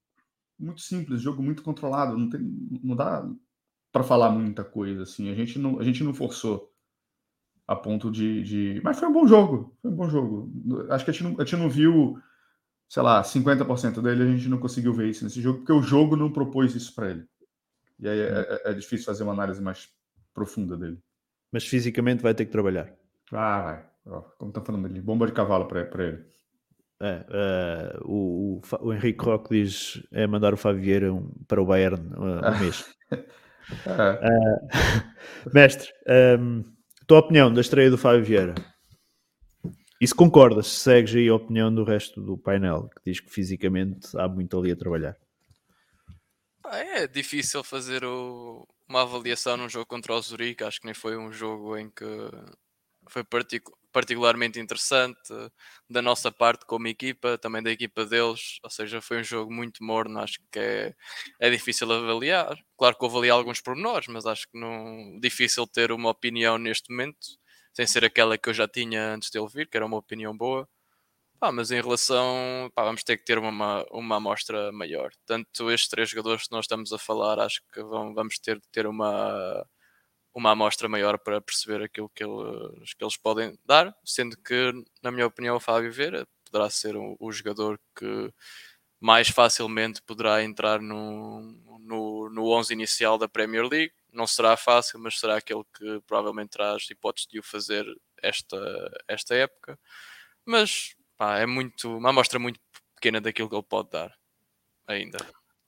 [0.59, 2.40] muito simples, jogo muito controlado, não, tem,
[2.85, 3.29] não dá
[3.92, 5.31] para falar muita coisa assim.
[5.31, 6.73] A gente não, a gente não forçou
[7.66, 10.51] a ponto de, de- Mas foi um bom jogo, foi um bom jogo.
[10.90, 12.18] Acho que a gente não, a gente não viu,
[12.88, 16.16] sei lá, 50% dele, a gente não conseguiu ver isso nesse jogo, porque o jogo
[16.16, 17.24] não propôs isso para ele.
[17.98, 19.88] E aí é, é- é difícil fazer uma análise mais
[20.33, 20.98] profunda dele.
[21.53, 22.92] Mas fisicamente vai ter que trabalhar.
[23.33, 23.62] Ah,
[24.05, 24.22] vai.
[24.38, 26.24] Como tá falando ali, bomba de cavalo para ele.
[27.01, 31.66] É, eh, o, o, o Henrique Roque diz é mandar o Favieira um- para o
[31.66, 32.85] Bayern uh, um mês.
[33.87, 34.18] É,
[35.53, 36.62] Mestre, ehm,
[37.07, 38.55] tua opinião da estreia do Fábio Vieira?
[40.00, 43.30] E se concordas, se segues aí a opinião do resto do painel, que diz que
[43.30, 45.16] fisicamente há muito ali a trabalhar.
[46.66, 50.64] É difícil fazer o- uma avaliação num jogo contra o Zurique.
[50.64, 52.04] Acho que nem foi um jogo em que
[53.08, 55.18] foi particu- particularmente interessante
[55.88, 58.58] da nossa parte como equipa, também da equipa deles.
[58.62, 60.18] Ou seja, foi um jogo muito morno.
[60.20, 60.94] Acho que é,
[61.40, 62.56] é difícil avaliar.
[62.76, 66.90] Claro que houve ali alguns pormenores, mas acho que não difícil ter uma opinião neste
[66.90, 67.18] momento,
[67.79, 70.37] sem ser aquela que eu já tinha antes de ele vir, que era uma opinião
[70.37, 70.69] boa.
[71.55, 75.12] Mas em relação, pá, vamos ter que ter uma, uma amostra maior.
[75.25, 78.67] Tanto estes três jogadores que nós estamos a falar, acho que vão, vamos ter que
[78.73, 79.64] ter uma,
[80.35, 85.12] uma amostra maior para perceber aquilo que eles, que eles podem dar, sendo que, na
[85.12, 88.33] minha opinião, o Fábio Vieira poderá ser o, o jogador que
[89.01, 91.43] mais facilmente poderá entrar no,
[91.79, 93.93] no, no 11 inicial da Premier League.
[94.12, 97.87] Não será fácil, mas será aquele que provavelmente traz hipótese de o fazer
[98.23, 98.59] esta,
[99.07, 99.79] esta época.
[100.44, 102.59] Mas pá, é muito, uma amostra muito
[102.94, 104.14] pequena daquilo que ele pode dar
[104.87, 105.18] ainda.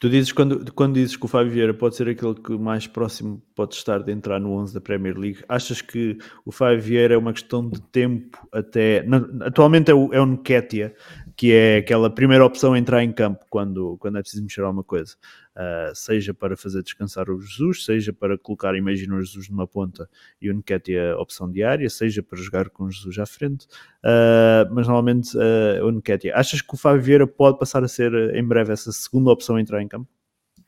[0.00, 3.42] Tu dizes, quando, quando dizes que o Fábio Vieira pode ser aquele que mais próximo
[3.54, 7.18] pode estar de entrar no 11 da Premier League, achas que o Fábio Vieira é
[7.18, 9.04] uma questão de tempo até...
[9.42, 10.94] atualmente é o, é o Nketiah,
[11.36, 14.82] que é aquela primeira opção a entrar em campo quando, quando é preciso mexer alguma
[14.82, 15.16] coisa.
[15.56, 20.08] Uh, seja para fazer descansar o Jesus, seja para colocar, imagina o Jesus numa ponta
[20.40, 23.66] e o Nketiah a opção diária, seja para jogar com o Jesus à frente,
[24.04, 26.38] uh, mas normalmente uh, o Nketiah.
[26.38, 29.60] Achas que o Fábio Vieira pode passar a ser em breve essa segunda opção a
[29.60, 30.08] entrar em campo?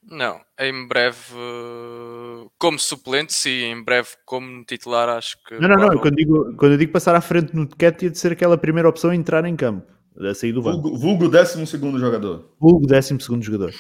[0.05, 1.33] Não, em breve
[2.59, 5.59] como suplente, sim, em breve como titular, acho que.
[5.61, 5.99] Não, não, não.
[5.99, 9.11] Quando, digo, quando eu digo passar à frente no Nketiah de ser aquela primeira opção
[9.11, 9.87] a entrar em campo,
[10.19, 10.83] a sair do banco.
[10.83, 12.53] Vulgo, vulgo 12 segundo jogador.
[12.61, 13.73] Vulgo 12 segundo jogador.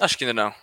[0.00, 0.54] Acho que ainda não.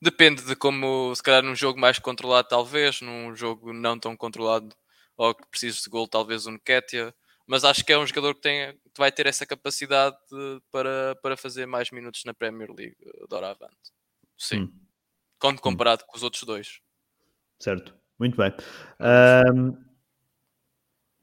[0.00, 4.74] Depende de como, se calhar num jogo mais controlado, talvez, num jogo não tão controlado,
[5.16, 7.14] ou que precise de gol, talvez um Nketiah.
[7.46, 11.16] Mas acho que é um jogador que, tem, que vai ter essa capacidade de, para,
[11.22, 12.96] para fazer mais minutos na Premier League,
[13.28, 13.92] doravante.
[14.36, 14.62] Sim.
[14.62, 14.72] Hum.
[15.38, 16.06] Quando comparado hum.
[16.08, 16.80] com os outros dois.
[17.58, 17.94] Certo.
[18.18, 18.52] Muito bem.
[19.00, 19.86] Um,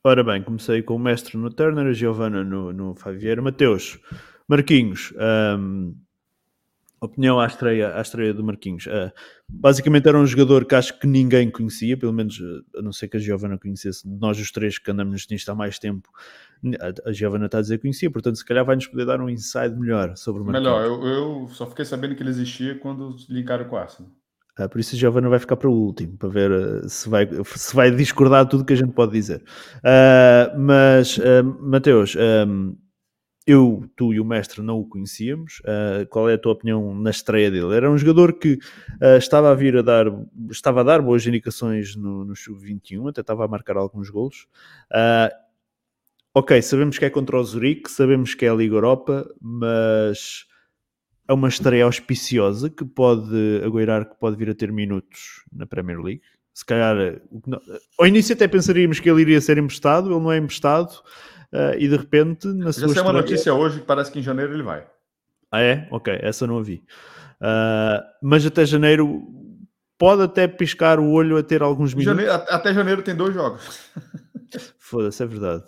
[0.05, 3.97] Ora bem, comecei com o mestre no Turner, a Giovanna no, no Favier, Mateus,
[4.49, 5.13] Marquinhos,
[5.57, 5.95] um,
[7.05, 8.85] opinião à estreia, à estreia do Marquinhos.
[8.85, 9.11] Uh,
[9.49, 12.39] basicamente era um jogador que acho que ninguém conhecia, pelo menos
[12.75, 15.77] a não ser que a Giovanna conhecesse, nós os três que andamos nisto há mais
[15.77, 16.09] tempo,
[16.79, 19.29] a, a Giovanna está a dizer que conhecia, portanto se calhar vai-nos poder dar um
[19.29, 20.77] insight melhor sobre o Marquinhos.
[20.77, 24.11] Melhor, eu, eu só fiquei sabendo que ele existia quando linkaram com o Arsenal.
[24.59, 27.27] Uh, por isso a Giovanna vai ficar para o último, para ver uh, se, vai,
[27.43, 29.43] se vai discordar de tudo que a gente pode dizer.
[29.79, 31.19] Uh, mas,
[31.59, 32.75] Mateus, um,
[33.45, 35.61] eu, tu e o mestre não o conhecíamos.
[36.09, 37.75] qual é a tua opinião na estreia dele?
[37.75, 38.57] Era um jogador que
[39.17, 40.05] estava a vir a dar,
[40.49, 44.47] estava a dar boas indicações no, no Sub-21, até estava a marcar alguns golos.
[46.33, 50.45] ok, sabemos que é contra o Zurique, sabemos que é a Liga Europa, mas
[51.27, 55.99] é uma estreia auspiciosa que pode aguardar que pode vir a ter minutos na Premier
[55.99, 56.21] League.
[56.53, 57.19] Se calhar,
[57.97, 61.01] ao início até pensaríamos que ele iria ser emprestado, ele não é emprestado,
[61.53, 62.93] uh, e de repente, na Já sua.
[62.93, 64.85] Já uma notícia hoje que parece que em janeiro ele vai.
[65.51, 65.87] Ah, é?
[65.91, 66.83] Ok, essa não a vi.
[67.39, 69.21] Uh, mas até janeiro
[69.97, 72.25] pode até piscar o olho a ter alguns minutos.
[72.25, 73.91] Janeiro, até janeiro tem dois jogos.
[74.79, 75.63] Foda-se, é verdade.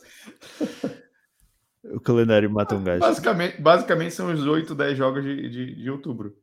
[1.94, 3.00] O calendário mata um gajo.
[3.00, 6.36] Basicamente, basicamente são os 8, 10 jogos de, de, de outubro.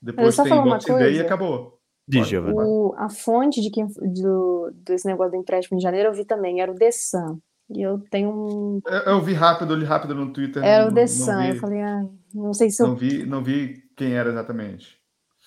[0.00, 1.78] Depois tem Boxing Day e acabou.
[2.06, 6.24] Diz, o, a fonte de quem, do, desse negócio do empréstimo em janeiro eu vi
[6.24, 7.38] também, era o The Sun.
[7.72, 8.80] E eu tenho um.
[8.84, 10.62] Eu, eu vi rápido, eu li rápido no Twitter.
[10.62, 11.42] Era não, o The Sun.
[11.42, 12.96] Eu falei, ah, não sei se não eu.
[12.96, 14.98] Vi, não vi quem era exatamente.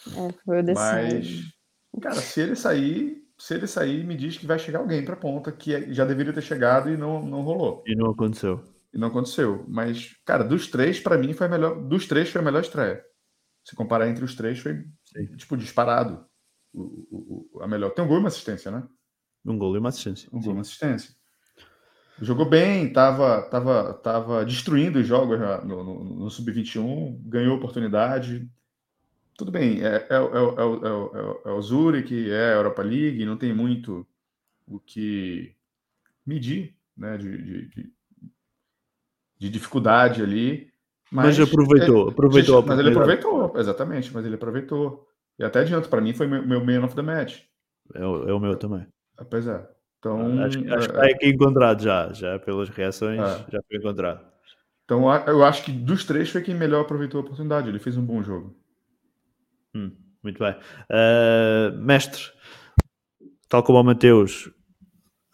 [0.07, 1.99] É, foi o The Mas, Sun.
[2.01, 5.51] cara, se ele sair, se ele sair, me diz que vai chegar alguém para ponta
[5.51, 7.83] que é, já deveria ter chegado e não, não rolou.
[7.85, 8.63] E não aconteceu.
[8.93, 9.65] E não aconteceu.
[9.67, 11.81] Mas, cara, dos três, para mim, foi a melhor.
[11.83, 13.03] Dos três, foi a melhor estreia.
[13.65, 15.35] Se comparar entre os três, foi, Sim.
[15.35, 16.25] tipo, disparado.
[16.73, 17.91] O, o, a melhor.
[17.91, 18.83] Tem um gol e uma assistência, né?
[19.45, 20.29] Um gol e uma assistência.
[20.31, 21.13] Um gol e uma assistência.
[22.21, 28.47] Jogou bem, tava, tava, tava destruindo os jogos no, no, no Sub-21, ganhou oportunidade.
[29.35, 34.07] Tudo bem, é, é, é, é, o Zurich, é a Europa League, não tem muito
[34.67, 35.55] o que
[36.25, 37.93] medir né, de, de, de
[39.43, 40.71] de dificuldade ali.
[41.11, 42.65] Mas, mas aproveitou, aproveitou.
[42.65, 45.05] Mas ele aproveitou, exatamente, mas ele aproveitou.
[45.37, 47.41] E até adianto, para mim foi meu, meu man of the match.
[47.93, 48.87] É o, é o meu também.
[49.17, 49.67] Apesar.
[50.03, 50.09] É.
[50.09, 53.45] Então, acho, acho que está aqui encontrado já, já pelas reações, é.
[53.51, 54.25] já foi encontrado.
[54.83, 57.69] Então, eu acho que dos três foi quem melhor aproveitou a oportunidade.
[57.69, 58.55] Ele fez um bom jogo.
[59.73, 60.55] Hum, muito bem.
[60.89, 62.21] Uh, mestre,
[63.47, 64.47] tal como o Mateus,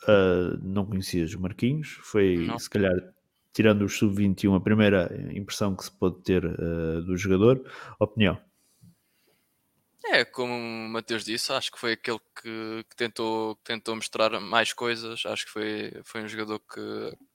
[0.04, 2.60] uh, não conhecias o Marquinhos, foi não.
[2.60, 2.94] se calhar
[3.52, 7.62] tirando os sub-21, a primeira impressão que se pode ter uh, do jogador.
[8.00, 8.40] Opinião?
[10.12, 14.40] É, como o Matheus disse, acho que foi aquele que, que, tentou, que tentou mostrar
[14.40, 15.24] mais coisas.
[15.26, 16.80] Acho que foi, foi um jogador que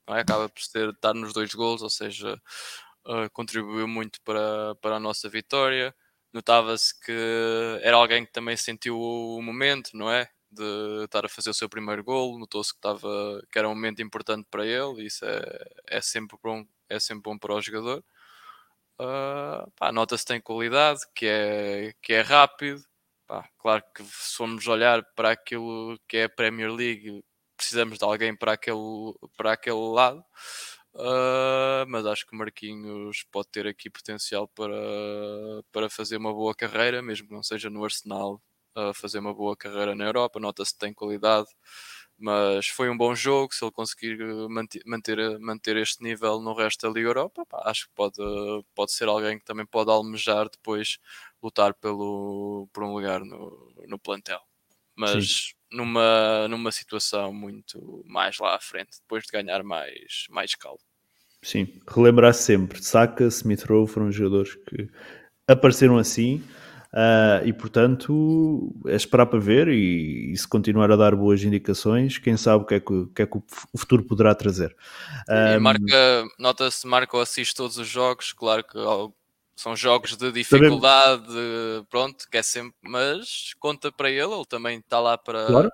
[0.08, 2.34] é, acaba por estar nos dois gols, ou seja,
[3.06, 5.94] uh, contribuiu muito para, para a nossa vitória.
[6.32, 7.12] Notava-se que
[7.82, 10.28] era alguém que também sentiu o momento, não é?
[10.54, 14.00] de estar a fazer o seu primeiro gol, notou-se que, estava, que era um momento
[14.02, 15.42] importante para ele, e isso é,
[15.88, 18.04] é, sempre, bom, é sempre bom para o jogador.
[19.00, 22.82] Uh, Nota-se que tem qualidade, que é, que é rápido.
[23.26, 27.24] Pá, claro que se formos olhar para aquilo que é a Premier League,
[27.56, 28.78] precisamos de alguém para aquele,
[29.36, 30.24] para aquele lado.
[30.94, 34.74] Uh, mas acho que o Marquinhos pode ter aqui potencial para,
[35.72, 38.40] para fazer uma boa carreira, mesmo que não seja no Arsenal
[38.76, 41.48] a fazer uma boa carreira na Europa, nota-se que tem qualidade,
[42.18, 43.54] mas foi um bom jogo.
[43.54, 44.18] Se ele conseguir
[44.84, 48.16] manter, manter este nível no resto da Liga Europa, pá, acho que pode,
[48.74, 50.98] pode ser alguém que também pode almejar depois
[51.42, 54.40] lutar pelo, por um lugar no, no plantel.
[54.96, 60.80] Mas numa, numa situação muito mais lá à frente, depois de ganhar mais, mais caldo.
[61.42, 64.88] Sim, relembrar sempre, Saka, Smith Rowe foram jogadores que
[65.46, 66.42] apareceram assim
[66.94, 72.18] Uh, e portanto é esperar para ver e, e, se continuar a dar boas indicações,
[72.18, 74.76] quem sabe o que é que, que, é que o futuro poderá trazer.
[75.28, 78.78] Um, marca, nota-se, marca ou assiste todos os jogos, claro que
[79.56, 81.86] são jogos de dificuldade, Sabemos.
[81.90, 85.46] pronto, que é sempre, mas conta para ele, ele também está lá para.
[85.46, 85.70] Claro.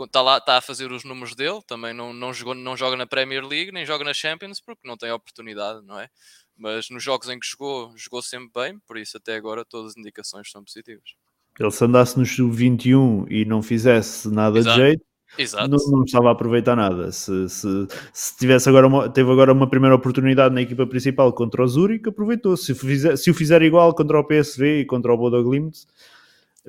[0.00, 3.06] Está, lá, está a fazer os números dele, também não, não, jogou, não joga na
[3.06, 6.10] Premier League, nem joga na Champions, porque não tem oportunidade, não é?
[6.56, 9.96] Mas nos jogos em que jogou, jogou sempre bem, por isso até agora todas as
[9.96, 11.14] indicações são positivas.
[11.58, 14.76] Ele se andasse no sub-21 e não fizesse nada Exato.
[14.76, 15.04] de jeito,
[15.38, 15.68] Exato.
[15.68, 17.10] Não, não, estava a aproveitar nada.
[17.12, 17.68] Se, se,
[18.12, 22.08] se tivesse agora uma, teve agora uma primeira oportunidade na equipa principal contra o Zurich,
[22.08, 22.56] aproveitou.
[22.56, 25.84] Se, fizer, se o fizer igual contra o PSV e contra o Bodo Glimt,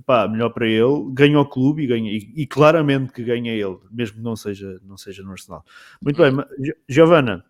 [0.06, 3.78] pá, melhor para ele, ganha o clube e, ganha, e, e, claramente que ganha ele,
[3.92, 5.64] mesmo que não seja, não seja no Arsenal.
[6.02, 6.34] Muito bem,
[6.90, 7.46] Giovana,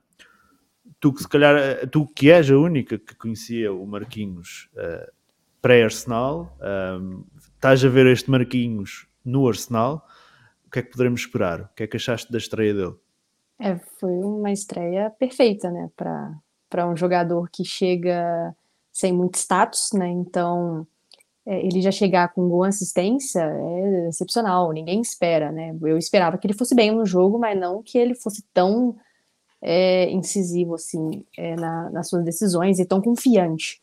[1.00, 5.12] tu que se calhar, tu que és a única que conhecia o Marquinhos uh,
[5.62, 6.56] pré-Arsenal,
[7.02, 7.24] um,
[7.54, 10.06] estás a ver este Marquinhos no Arsenal,
[10.66, 11.62] o que é que poderemos esperar?
[11.62, 12.96] O que é que achaste da estreia dele?
[13.60, 18.56] É, foi uma estreia perfeita, né, para um jogador que chega
[18.94, 20.86] sem muito status, né, então
[21.46, 26.46] é, ele já chegar com boa assistência é excepcional, ninguém espera, né, eu esperava que
[26.46, 28.96] ele fosse bem no jogo, mas não que ele fosse tão
[29.62, 33.82] é, incisivo, assim, é, na, nas suas decisões e tão confiante.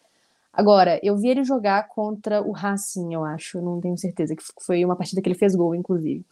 [0.53, 4.85] Agora, eu vi ele jogar contra o Racing, eu acho, não tenho certeza, que foi
[4.85, 6.25] uma partida que ele fez gol, inclusive.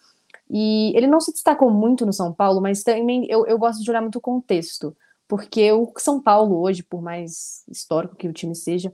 [0.48, 3.90] E ele não se destacou muito no São Paulo, mas também eu, eu gosto de
[3.90, 8.54] olhar muito o contexto, porque o São Paulo hoje, por mais histórico que o time
[8.54, 8.92] seja,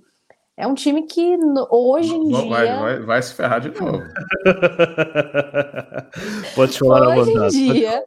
[0.57, 1.37] é um time que
[1.71, 2.49] hoje em vai, dia.
[2.49, 4.03] Vai, vai, vai, se ferrar de novo.
[6.57, 7.41] Pode hoje à vontade.
[7.41, 8.03] Hoje em dia,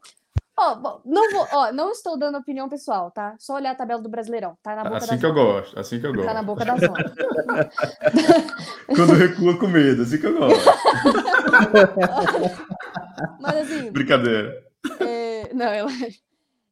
[1.05, 3.35] Não, vou, não estou dando opinião pessoal, tá?
[3.39, 4.57] Só olhar a tabela do Brasileirão.
[4.61, 5.39] Tá na boca assim da que zona.
[5.39, 6.27] eu gosto, assim que eu gosto.
[6.27, 6.93] Tá na boca da zona.
[8.85, 10.69] Quando recua com medo, assim que eu gosto.
[13.39, 13.91] Mas assim.
[13.91, 14.63] Brincadeira.
[14.99, 15.87] É, não, eu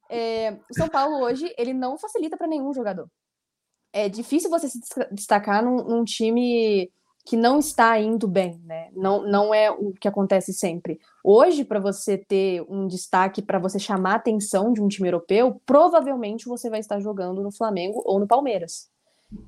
[0.09, 3.07] é, o São Paulo hoje, ele não facilita para nenhum jogador.
[3.93, 4.79] É difícil você se
[5.11, 6.91] destacar num, num time
[7.29, 8.89] que não está indo bem, né?
[8.95, 10.99] Não, não é o que acontece sempre.
[11.23, 15.61] Hoje, para você ter um destaque, para você chamar a atenção de um time europeu,
[15.63, 18.89] provavelmente você vai estar jogando no Flamengo ou no Palmeiras.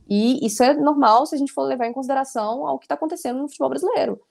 [0.07, 3.39] E isso é normal se a gente for levar em consideração ao que está acontecendo
[3.39, 4.21] no futebol brasileiro.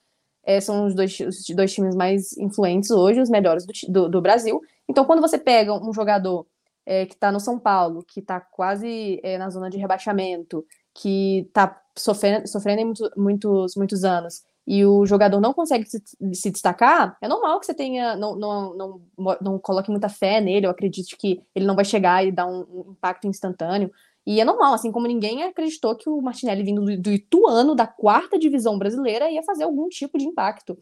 [0.44, 4.22] É, são os dois, os dois times mais influentes hoje, os melhores do, do, do
[4.22, 4.60] Brasil.
[4.88, 6.46] Então, quando você pega um jogador
[6.86, 11.46] é, que está no São Paulo, que está quase é, na zona de rebaixamento, que
[11.48, 17.26] está sofrendo, sofrendo muito, muitos, muitos anos e o jogador não consegue se, destacar, é
[17.26, 19.00] normal que você tenha, não, não, não,
[19.40, 22.60] não coloque muita fé nele, eu acredito que ele não vai chegar e dar um,
[22.70, 23.90] um impacto instantâneo.
[24.24, 27.86] E é normal, assim como ninguém acreditou que o Martinelli vindo do, do Ituano, da
[27.86, 30.78] quarta divisão brasileira, ia fazer algum tipo de impacto.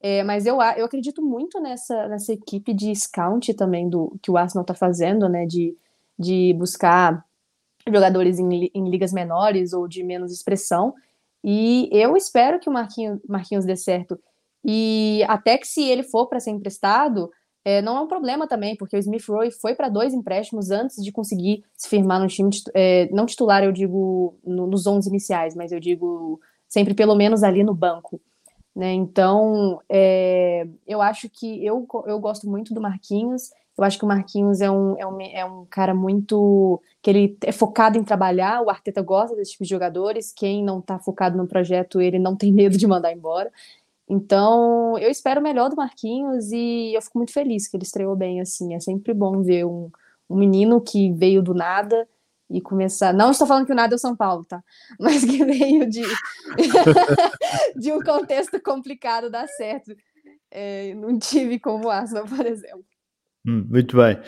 [0.00, 4.36] É, mas eu, eu acredito muito nessa, nessa equipe de scout também do que o
[4.36, 5.46] Arsenal está fazendo, né?
[5.46, 5.76] De,
[6.18, 7.24] de buscar
[7.92, 10.94] jogadores em, em, ligas menores ou de menos expressão.
[11.42, 14.18] E eu espero que o Marquinhos, Marquinhos dê certo.
[14.64, 17.30] E até que se ele for para ser emprestado,
[17.64, 21.02] é, não é um problema também, porque o Smith Rowe foi para dois empréstimos antes
[21.02, 25.54] de conseguir se firmar no time, é, não titular, eu digo no, nos 11 iniciais,
[25.54, 28.20] mas eu digo sempre pelo menos ali no banco.
[28.74, 28.92] Né?
[28.92, 34.08] Então, é, eu acho que eu, eu gosto muito do Marquinhos, eu acho que o
[34.08, 36.80] Marquinhos é um, é um, é um cara muito.
[37.02, 38.62] que ele é focado em trabalhar.
[38.62, 40.32] O Arteta gosta desse tipo de jogadores.
[40.32, 43.50] Quem não está focado no projeto, ele não tem medo de mandar embora.
[44.08, 48.16] Então, eu espero o melhor do Marquinhos e eu fico muito feliz que ele estreou
[48.16, 48.40] bem.
[48.40, 48.74] assim.
[48.74, 49.90] É sempre bom ver um,
[50.28, 52.08] um menino que veio do nada
[52.50, 53.14] e começar.
[53.14, 54.62] Não estou falando que o nada é o São Paulo, tá?
[54.98, 56.02] Mas que veio de,
[57.78, 59.94] de um contexto complicado dar certo.
[60.50, 62.89] É, num time como o Arsenal, por exemplo.
[63.46, 64.18] Hum, muito bem.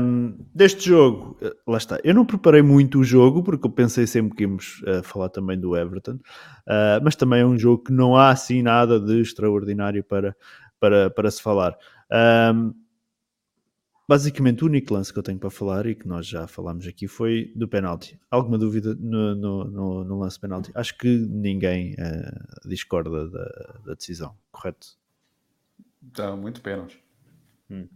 [0.00, 1.98] Um, deste jogo, eh, lá está.
[2.04, 5.58] Eu não preparei muito o jogo porque eu pensei sempre que íamos uh, falar também
[5.58, 10.04] do Everton, uh, mas também é um jogo que não há assim nada de extraordinário
[10.04, 10.36] para,
[10.78, 11.76] para, para se falar.
[12.54, 12.72] Um,
[14.08, 17.08] basicamente, o único lance que eu tenho para falar e que nós já falámos aqui
[17.08, 18.16] foi do penalti.
[18.30, 20.70] Alguma dúvida no, no, no, no lance penalti?
[20.72, 23.44] Acho que ninguém uh, discorda da,
[23.86, 24.86] da, decisão, correto?
[26.00, 27.02] Dá muito pênalti.
[27.68, 27.88] Hum.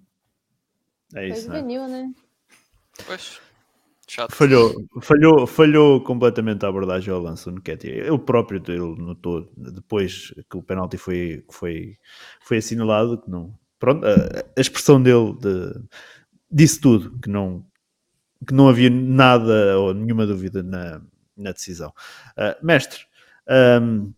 [1.14, 1.46] É isso.
[1.46, 2.02] Foi juvenil, né?
[2.02, 2.14] né?
[3.06, 3.40] Pois.
[4.06, 4.34] Chato.
[4.34, 8.08] Falhou, falhou, falhou completamente a abordagem ao lance do Nketiah.
[8.08, 11.96] Ele próprio ele notou depois que o penalti foi, foi,
[12.40, 13.56] foi assinalado que não.
[13.78, 14.10] Pronto, a,
[14.56, 15.80] a expressão dele de,
[16.50, 17.64] disse tudo, que não,
[18.44, 21.00] que não havia nada ou nenhuma dúvida na,
[21.36, 21.92] na decisão.
[22.36, 23.04] Uh, mestre,
[23.80, 24.12] um,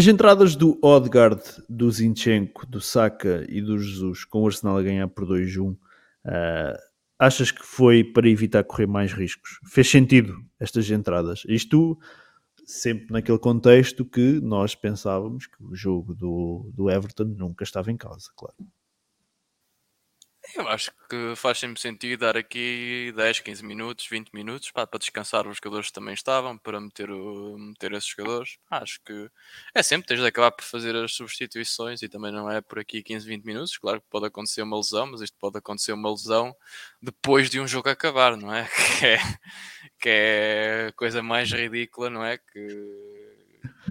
[0.00, 4.82] as entradas do Odegaard, do Zinchenko, do Saka e do Jesus com o Arsenal a
[4.82, 5.78] ganhar por 2-1, uh,
[6.24, 6.78] ah,
[7.18, 9.60] achas que foi para evitar correr mais riscos?
[9.66, 11.42] Fez sentido estas entradas?
[11.46, 11.98] Isto
[12.64, 17.96] sempre naquele contexto que nós pensávamos que o jogo do, do Everton nunca estava em
[17.98, 18.56] causa, claro.
[20.54, 24.98] Eu acho que faz sempre sentido dar aqui 10, 15 minutos, 20 minutos pá, para
[24.98, 28.58] descansar os jogadores que também estavam, para meter, o, meter esses jogadores.
[28.70, 29.30] Acho que
[29.74, 33.02] é sempre, tens de acabar por fazer as substituições e também não é por aqui
[33.02, 33.78] 15, 20 minutos.
[33.78, 36.54] Claro que pode acontecer uma lesão, mas isto pode acontecer uma lesão
[37.00, 38.68] depois de um jogo acabar, não é?
[39.00, 39.18] Que é,
[40.00, 42.38] que é a coisa mais ridícula, não é?
[42.38, 43.20] Que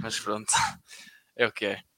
[0.01, 0.51] mas pronto,
[1.35, 1.88] é o que é.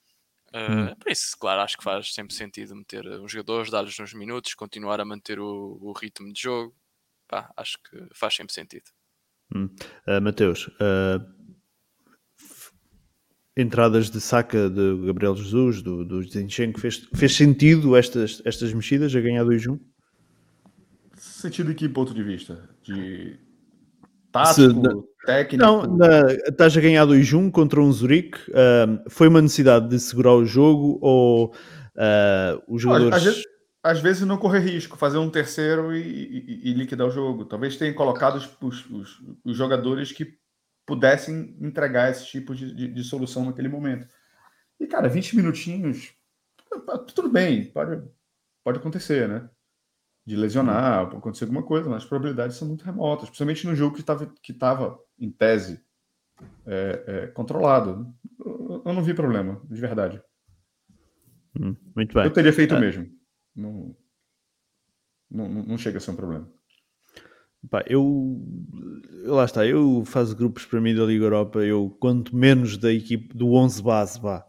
[0.53, 4.53] Uh, Por isso, claro, acho que faz sempre sentido meter os jogadores, dar-lhes uns minutos,
[4.53, 6.75] continuar a manter o, o ritmo de jogo.
[7.27, 8.83] Pá, acho que faz sempre sentido.
[9.55, 9.69] Hum.
[10.05, 11.23] Uh, Mateus, uh,
[13.55, 19.15] entradas de saca de Gabriel Jesus, do, do Zinchenko, fez, fez sentido estas, estas mexidas
[19.15, 19.79] a ganhar 2-1?
[21.17, 22.69] Sentido de que ponto de vista?
[22.83, 23.39] De
[24.31, 25.63] tático, Se, técnico?
[25.63, 28.39] Não, na, estás a ganhar 2-1 contra um Zurique.
[28.49, 31.53] Uh, foi uma necessidade de segurar o jogo ou
[31.95, 33.15] uh, os jogadores...
[33.15, 33.43] Às, vezes,
[33.83, 37.45] às vezes não correr risco, fazer um terceiro e, e, e liquidar o jogo.
[37.45, 40.39] Talvez tenha colocado os, os, os jogadores que
[40.85, 44.07] pudessem entregar esse tipo de, de, de, solução naquele momento.
[44.79, 46.13] E, cara, 20 minutinhos,
[47.15, 48.01] tudo bem, pode,
[48.63, 49.49] pode acontecer, né?
[50.25, 53.95] De lesionar, pode acontecer alguma coisa, mas as probabilidades são muito remotas, principalmente no jogo
[53.95, 55.79] que estava que tava, em tese,
[56.65, 58.13] é, é, controlado.
[58.43, 60.21] Eu, eu, não vi problema, de verdade.
[61.57, 62.23] Hum, muito bem.
[62.23, 62.79] Eu teria feito o é.
[62.79, 63.07] mesmo.
[63.55, 63.95] Não,
[65.29, 66.51] não, não chega a ser um problema.
[67.69, 68.41] Pá, eu
[69.23, 73.37] lá está, eu faço grupos para mim da Liga Europa, eu quanto menos da equipe
[73.37, 74.43] do 11 base vá,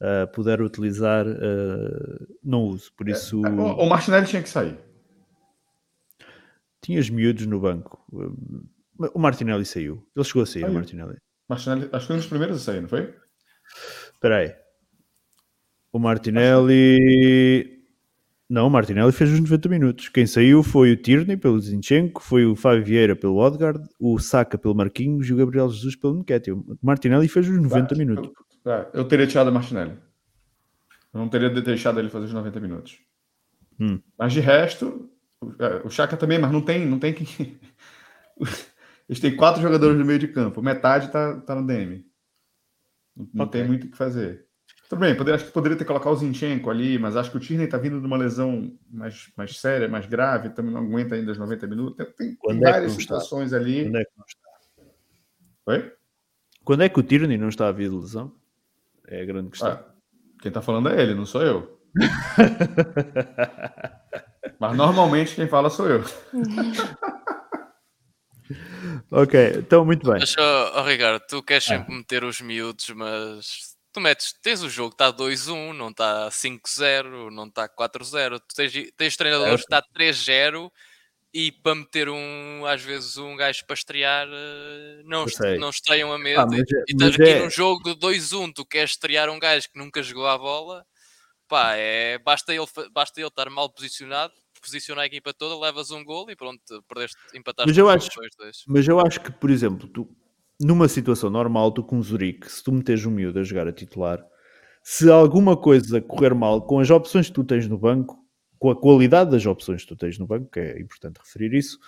[0.00, 2.92] uh, puder utilizar, uh, não uso.
[2.96, 3.44] Por é, isso.
[3.44, 4.78] É, o Martinelli tinha que sair.
[6.80, 8.04] Tinhas miúdos no banco.
[8.98, 10.06] O Martinelli saiu.
[10.14, 11.16] Ele chegou a sair, o Martinelli.
[11.48, 11.88] Martinelli.
[11.92, 13.14] Acho que foi um dos primeiros a sair, não foi?
[14.12, 14.54] Espera aí.
[15.92, 17.82] O Martinelli.
[18.48, 20.08] Não, o Martinelli fez os 90 minutos.
[20.10, 24.58] Quem saiu foi o Tierney pelo Zinchenko, foi o Fábio Vieira pelo Odgard, o Saka
[24.58, 26.54] pelo Marquinhos e o Gabriel Jesus pelo Nketiah.
[26.54, 28.30] O Martinelli fez os 90 minutos.
[28.64, 29.92] Eu, é, eu teria tirado o Martinelli.
[31.14, 32.98] Eu não teria deixado ele fazer os 90 minutos.
[33.80, 34.00] Hum.
[34.18, 35.10] Mas de resto,
[35.84, 37.58] o Chaka também, mas não tem, não tem que.
[39.12, 42.02] Eles têm quatro jogadores no meio de campo, metade tá, tá no DM.
[43.14, 43.60] Não okay.
[43.60, 44.46] tem muito o que fazer.
[44.88, 47.40] Tudo bem, poderia, acho que poderia ter colocado o Zinchenko ali, mas acho que o
[47.40, 51.30] Tierney está vindo de uma lesão mais, mais séria, mais grave, também não aguenta ainda
[51.30, 52.06] os 90 minutos.
[52.16, 53.58] Tem, tem é várias situações está?
[53.58, 53.82] ali.
[53.82, 54.48] Quando é que não está?
[55.66, 55.92] Oi?
[56.64, 58.34] Quando é que o Tierney não está a vir de lesão?
[59.06, 59.72] É a grande questão.
[59.72, 59.84] Ah,
[60.40, 61.78] quem está falando é ele, não sou eu.
[64.58, 66.02] mas normalmente quem fala sou eu.
[69.10, 70.20] ok, então muito bem.
[70.20, 71.78] Mas, oh, Ricardo, tu queres ah.
[71.78, 77.30] sempre meter os miúdos, mas tu metes, tens o jogo, está 2-1, não está 5-0,
[77.30, 78.40] não está 4-0.
[78.40, 80.70] Tu tens, tens treinadores que está 3-0
[81.34, 85.24] e para meter um, às vezes, um gajo para estrear, eh, não,
[85.58, 86.40] não estreiam a medo.
[86.40, 87.38] Ah, e é, estás aqui é...
[87.40, 90.84] num jogo de 2-1, tu queres estrear um gajo que nunca jogou a bola,
[91.48, 96.04] pá, é, basta, ele, basta ele estar mal posicionado, posicionar a equipa toda, levas um
[96.04, 98.08] gol e pronto, perdeste, empataste mas eu acho,
[98.66, 100.08] Mas eu acho que, por exemplo, tu,
[100.60, 103.72] numa situação normal, tu com o Zurique, se tu meteres um miúdo a jogar a
[103.72, 104.24] titular,
[104.82, 108.18] se alguma coisa correr mal com as opções que tu tens no banco,
[108.58, 111.78] com a qualidade das opções que tu tens no banco, que é importante referir isso,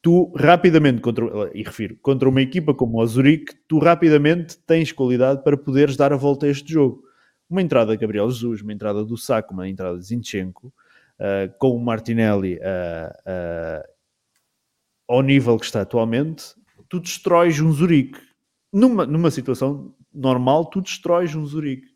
[0.00, 5.42] tu rapidamente, contra, e refiro, contra uma equipa como o Zurique, tu rapidamente tens qualidade
[5.42, 7.02] para poderes dar a volta a este jogo.
[7.48, 10.72] Uma entrada de Gabriel Jesus, uma entrada do Saco, uma entrada de Zinchenko,
[11.22, 13.88] uh, com o Martinelli uh,
[15.08, 16.54] ao nível que está atualmente,
[16.88, 18.20] tu destróis um Zurique.
[18.72, 21.92] Numa, numa situação normal, tu destróis um Zurique.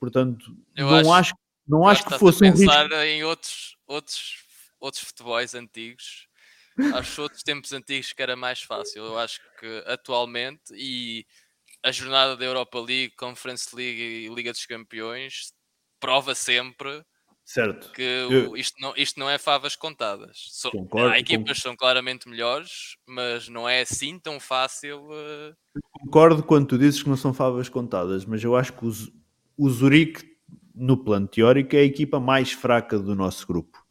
[0.00, 1.34] Portanto, Eu não acho, acho,
[1.68, 4.44] não acho que fosse um pensar em outros, outros,
[4.80, 6.26] outros futebols antigos.
[6.94, 9.04] Acho outros tempos antigos que era mais fácil.
[9.04, 11.26] Eu acho que atualmente e
[11.82, 15.52] a jornada da Europa League, Conference League e Liga dos Campeões
[16.00, 17.04] prova sempre
[17.48, 17.90] Certo.
[17.92, 18.54] Que eu...
[18.58, 20.48] isto, não, isto não é favas contadas.
[20.50, 24.98] So, concordo, há equipas que são claramente melhores, mas não é assim tão fácil.
[25.06, 25.56] Uh...
[25.90, 28.92] Concordo quando tu dizes que não são favas contadas, mas eu acho que o,
[29.56, 30.26] o Zurique,
[30.74, 33.82] no plano teórico, é a equipa mais fraca do nosso grupo.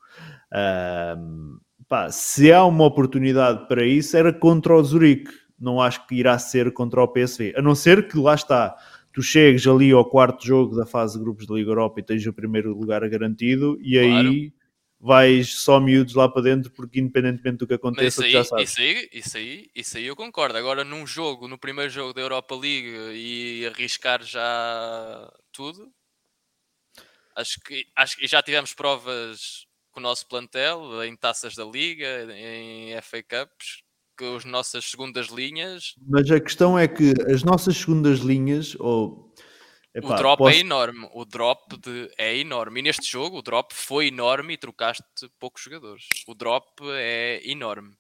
[0.53, 5.32] Uh, pá, se há uma oportunidade para isso, era contra o Zurique.
[5.60, 7.55] Não acho que irá ser contra o PSV.
[7.58, 8.78] A não ser que lá está
[9.18, 12.24] tu chegues ali ao quarto jogo da fase de grupos da Liga Europa e tens
[12.28, 14.30] o primeiro lugar garantido e claro.
[14.30, 14.53] aí
[14.99, 18.70] vais só miúdos lá para dentro porque independentemente do que aconteça aí, já sabes.
[18.70, 20.55] Isso aí, isso, aí, isso aí eu concordo.
[20.55, 25.91] Agora num jogo, no primeiro jogo da Europa League e arriscar já tudo,
[27.36, 32.28] acho que, acho que já tivemos provas com o nosso plantel em taças da Liga,
[32.36, 33.82] em FA Cups,
[34.18, 35.93] que as nossas segundas linhas.
[36.07, 39.34] Mas a questão é que as nossas segundas linhas, ou
[39.93, 40.57] Epá, o drop é posso...
[40.57, 42.11] é enorme, o drop de...
[42.18, 42.80] é enorme.
[42.80, 45.03] E neste jogo o drop foi enorme e trocaste
[45.39, 46.05] poucos jogadores.
[46.28, 47.95] O drop é enorme.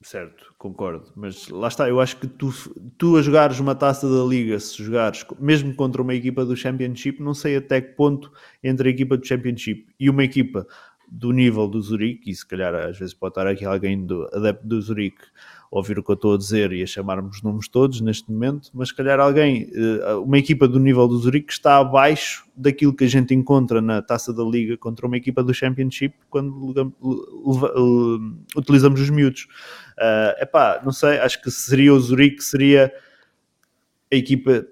[0.00, 1.12] Certo, concordo.
[1.16, 2.52] Mas lá está, eu acho que tu,
[2.96, 7.20] tu a jogares uma taça da liga, se jogares mesmo contra uma equipa do Championship,
[7.20, 10.68] não sei até que ponto entre a equipa do Championship e uma equipa
[11.10, 14.66] do nível do Zurique, e se calhar às vezes pode estar aqui alguém do adepto
[14.66, 15.24] do Zurique
[15.70, 18.88] ouvir o que eu estou a dizer e a chamar-me nomes todos neste momento, mas
[18.88, 23.08] se calhar alguém, eh, uma equipa do nível do Zurique está abaixo daquilo que a
[23.08, 26.74] gente encontra na taça da liga contra uma equipa do Championship quando
[28.56, 29.46] utilizamos os miúdos.
[29.98, 32.92] É uh, pá, não sei, acho que seria o Zurique, seria
[34.10, 34.64] a equipa,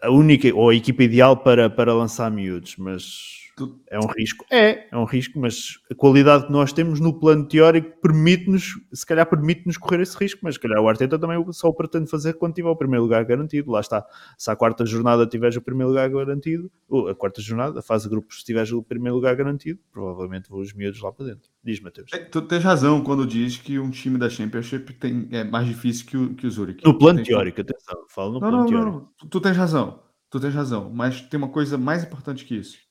[0.00, 3.43] a única ou a equipa ideal para, para lançar miúdos, mas
[3.88, 4.44] é um risco?
[4.50, 9.06] É, é um risco, mas a qualidade que nós temos no plano teórico permite-nos, se
[9.06, 12.34] calhar permite-nos correr esse risco, mas se calhar o Arteta também só o pretende fazer
[12.34, 13.70] quando tiver o primeiro lugar garantido.
[13.70, 14.04] Lá está.
[14.36, 18.04] Se a quarta jornada tiveres o primeiro lugar garantido, ou a quarta jornada, a fase
[18.04, 21.50] de grupos, se tiveres o primeiro lugar garantido, provavelmente vão os miúdos lá para dentro.
[21.62, 22.10] Diz, Matheus.
[22.12, 26.06] É, tu tens razão quando diz que um time da Championship tem, é mais difícil
[26.06, 26.84] que o, que o Zurich.
[26.84, 28.04] No plano teórico, atenção.
[28.08, 28.90] Falo no não, plano não, teórico.
[28.90, 30.02] Não, tu, tu tens razão.
[30.28, 30.90] Tu tens razão.
[30.92, 32.83] Mas tem uma coisa mais importante que isso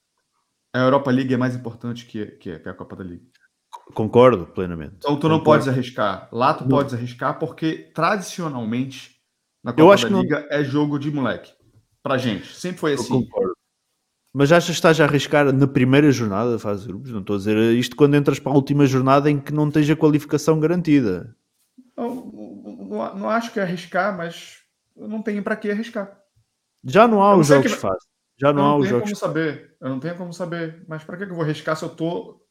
[0.74, 3.24] a Europa League é mais importante que, que, a Copa da Liga.
[3.94, 4.96] Concordo plenamente.
[4.98, 5.64] Então tu não Concordo.
[5.64, 6.30] podes arriscar.
[6.32, 6.70] Lá tu não.
[6.70, 9.18] podes arriscar porque tradicionalmente
[9.64, 10.48] na Copa Eu acho da Liga não...
[10.50, 11.54] é jogo de moleque.
[12.02, 12.54] Pra gente.
[12.56, 13.14] Sempre foi assim.
[13.14, 13.54] Eu concordo.
[14.34, 17.12] Mas achas que estás a arriscar na primeira jornada da fase de grupos?
[17.12, 19.88] Não estou a dizer isto quando entras para a última jornada em que não tens
[19.90, 21.36] a qualificação garantida.
[21.96, 24.58] Não, não, não acho que é arriscar, mas
[24.96, 26.20] não tenho para que arriscar.
[26.84, 27.78] Já não há os jogos que...
[27.78, 28.13] fáceis.
[28.44, 29.04] Já não, não há os jogos.
[29.06, 29.78] como saber.
[29.80, 30.84] Eu não tenho como saber.
[30.86, 32.46] Mas para que eu vou arriscar se eu tô.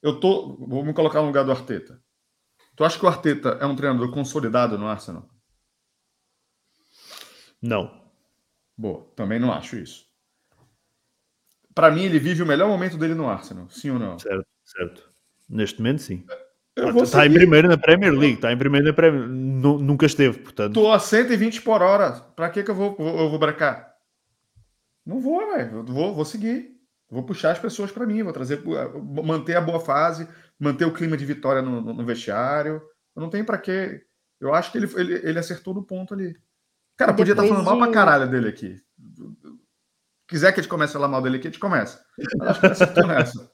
[0.00, 0.56] Eu tô.
[0.56, 2.00] Vou me colocar no lugar do Arteta.
[2.74, 5.28] Tu acha que o Arteta é um treinador consolidado no Arsenal?
[7.60, 8.02] Não.
[8.74, 10.06] Boa, também não acho isso.
[11.74, 14.18] Para mim, ele vive o melhor momento dele no Arsenal, sim ou não?
[14.18, 15.10] Certo, certo.
[15.46, 16.24] Neste momento, sim.
[17.02, 20.70] Está em primeiro na Premier League, está em primeiro na Premier Nunca esteve, portanto.
[20.70, 22.12] Estou a 120 por hora.
[22.12, 23.91] Para que, que eu vou, eu vou brecar?
[25.04, 25.84] Não vou, velho.
[25.84, 26.72] Vou, vou seguir.
[27.10, 28.62] Vou puxar as pessoas para mim, vou trazer,
[29.22, 30.26] manter a boa fase,
[30.58, 32.80] manter o clima de vitória no, no vestiário.
[33.14, 34.02] Eu não tenho para quê.
[34.40, 36.34] Eu acho que ele, ele, ele acertou no ponto ali.
[36.96, 37.70] Cara, podia estar tá falando de...
[37.70, 38.80] mal pra caralho dele aqui.
[40.26, 42.02] Quiser que a gente comece a falar mal dele aqui, a gente começa.
[42.18, 43.51] Eu acho que ele acertou nessa.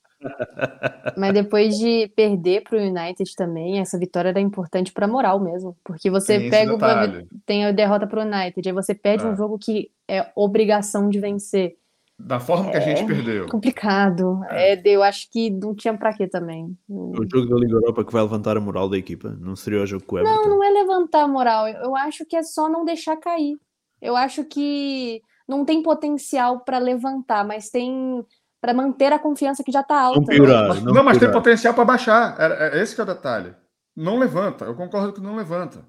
[1.16, 5.40] Mas depois de perder para o United também, essa vitória era importante para a moral
[5.40, 5.76] mesmo.
[5.84, 9.28] Porque você tem pega uma, tem a derrota para o United, aí você perde é.
[9.28, 11.76] um jogo que é obrigação de vencer.
[12.20, 13.46] Da forma que a gente é perdeu.
[13.46, 14.40] Complicado.
[14.50, 14.74] É.
[14.74, 14.82] é.
[14.84, 16.76] eu acho que não tinha para quê também.
[16.88, 19.36] O jogo da Liga Europa que vai levantar a moral da equipa.
[19.40, 20.42] Não seria o jogo com o Everton.
[20.42, 21.68] Não, não é levantar a moral.
[21.68, 23.56] Eu acho que é só não deixar cair.
[24.02, 28.24] Eu acho que não tem potencial para levantar, mas tem
[28.60, 30.20] para manter a confiança que já está alta.
[30.20, 32.36] Não, piorar, não, não mas tem potencial para baixar.
[32.38, 33.54] É, é, esse que é o detalhe.
[33.96, 34.64] Não levanta.
[34.64, 35.84] Eu concordo que não levanta.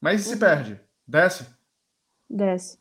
[0.00, 0.40] Mas se uhum.
[0.40, 0.80] perde?
[1.06, 1.46] Desce?
[2.28, 2.78] Desce.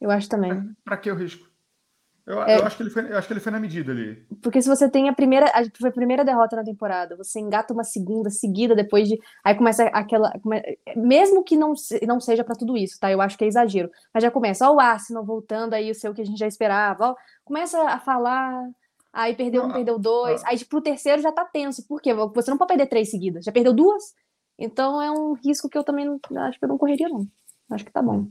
[0.00, 0.74] Eu acho também.
[0.84, 1.51] Para que o risco?
[2.24, 4.24] Eu, é, eu, acho que ele foi, eu acho que ele foi na medida ali.
[4.40, 7.82] Porque se você tem a primeira, a, a primeira derrota na temporada, você engata uma
[7.82, 9.18] segunda seguida depois de.
[9.42, 10.30] Aí começa aquela.
[10.40, 10.62] Come,
[10.96, 11.74] mesmo que não,
[12.06, 13.10] não seja para tudo isso, tá?
[13.10, 13.90] Eu acho que é exagero.
[14.14, 17.10] Mas já começa, ó, o Arsenal voltando aí, o seu que a gente já esperava,
[17.10, 18.68] ó, começa a falar.
[19.12, 20.42] Aí perdeu um, perdeu dois.
[20.44, 21.86] Aí, pro terceiro já tá tenso.
[21.86, 22.14] Por quê?
[22.14, 23.44] Você não pode perder três seguidas.
[23.44, 24.14] Já perdeu duas?
[24.58, 27.26] Então é um risco que eu também não, acho que eu não correria, não.
[27.70, 28.28] Acho que tá bom.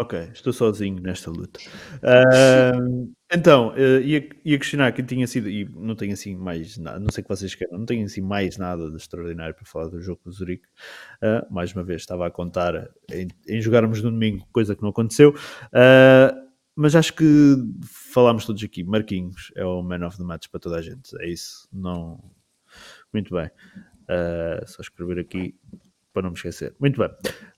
[0.00, 1.58] Ok, estou sozinho nesta luta.
[1.96, 7.00] Uh, então, uh, ia, ia, questionar que tinha sido, e não tenho assim mais nada,
[7.00, 9.88] não sei o que vocês querem, não tenho assim mais nada de extraordinário para falar
[9.88, 10.68] do jogo do Zurique.
[11.20, 14.90] Uh, mais uma vez, estava a contar em, em, jogarmos no domingo, coisa que não
[14.90, 15.34] aconteceu.
[16.76, 17.56] mas acho que
[18.14, 18.84] falámos todos aqui.
[18.84, 21.68] Marquinhos é o man of the match para toda a gente, é isso.
[21.72, 22.22] Não.
[23.12, 23.50] Muito bem.
[24.64, 25.56] só escrever aqui
[26.12, 26.72] para não me esquecer.
[26.78, 27.10] Muito bem.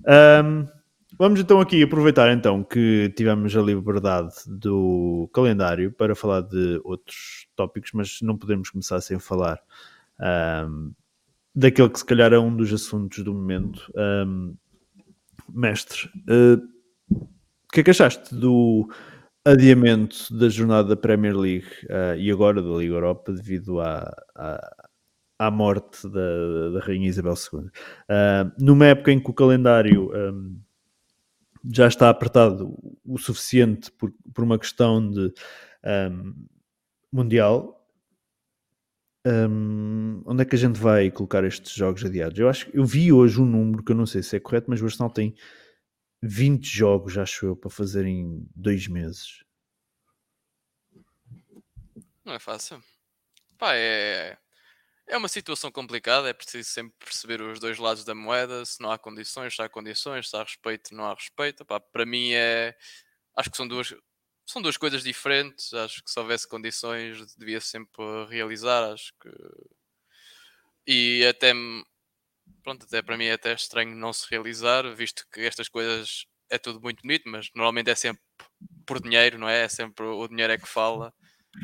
[0.08, 0.79] Um,
[1.18, 7.48] Vamos então aqui aproveitar então que tivemos a liberdade do calendário para falar de outros
[7.56, 9.60] tópicos, mas não podemos começar sem falar
[10.68, 10.92] um,
[11.54, 13.92] daquele que se calhar é um dos assuntos do momento.
[13.96, 14.54] Um,
[15.52, 16.62] mestre, uh,
[17.10, 18.88] o que é que achaste do
[19.44, 24.88] adiamento da jornada da Premier League uh, e agora da Liga Europa devido à, à,
[25.40, 27.60] à morte da, da Rainha Isabel II?
[27.60, 30.12] Uh, numa época em que o calendário...
[30.14, 30.60] Um,
[31.68, 35.32] já está apertado o suficiente por, por uma questão de
[36.12, 36.34] um,
[37.12, 37.76] mundial.
[39.26, 42.38] Um, onde é que a gente vai colocar estes jogos adiados?
[42.38, 44.80] Eu acho eu vi hoje um número que eu não sei se é correto, mas
[44.80, 45.34] o Arsenal tem
[46.22, 49.44] 20 jogos, acho eu, para fazer em dois meses.
[52.24, 52.82] Não é fácil.
[53.58, 54.38] Pá, é,
[55.10, 58.92] É uma situação complicada, é preciso sempre perceber os dois lados da moeda, se não
[58.92, 61.64] há condições, se há condições, se há respeito, não há respeito.
[61.64, 62.76] Para mim é.
[63.36, 63.92] Acho que são duas,
[64.46, 65.74] são duas coisas diferentes.
[65.74, 68.92] Acho que se houvesse condições devia sempre realizar.
[68.92, 69.30] Acho que.
[70.86, 71.52] E até
[72.62, 76.58] pronto, até para mim é até estranho não se realizar, visto que estas coisas é
[76.58, 78.22] tudo muito bonito, mas normalmente é sempre
[78.86, 79.64] por dinheiro, não é?
[79.64, 81.12] É sempre o dinheiro é que fala.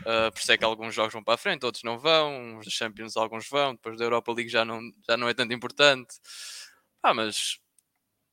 [0.01, 2.67] Uh, por isso é que alguns jogos vão para a frente, outros não vão, os
[2.73, 6.15] Champions alguns vão, depois da Europa League já não, já não é tanto importante.
[7.03, 7.59] Ah, mas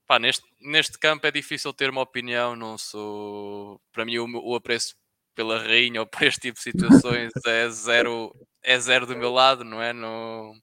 [0.08, 3.82] pá, neste, neste campo é difícil ter uma opinião, não sou.
[3.92, 4.96] Para mim, o, o apreço
[5.36, 8.34] pela rainha ou por este tipo de situações é zero,
[8.64, 9.94] é zero do meu lado, não é?
[9.94, 10.54] Não,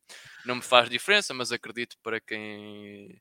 [0.45, 3.21] não me faz diferença, mas acredito para quem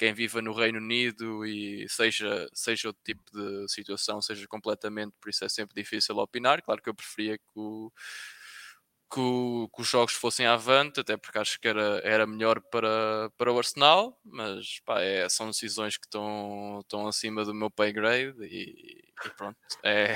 [0.00, 5.28] quem viva no Reino Unido e seja, seja outro tipo de situação, seja completamente, por
[5.28, 6.62] isso é sempre difícil opinar.
[6.62, 7.92] Claro que eu preferia que, o,
[9.12, 13.30] que, o, que os jogos fossem avante, até porque acho que era, era melhor para,
[13.36, 17.92] para o Arsenal, mas pá, é, são decisões que estão, estão acima do meu pay
[17.92, 19.58] grade e, e pronto.
[19.84, 20.14] É,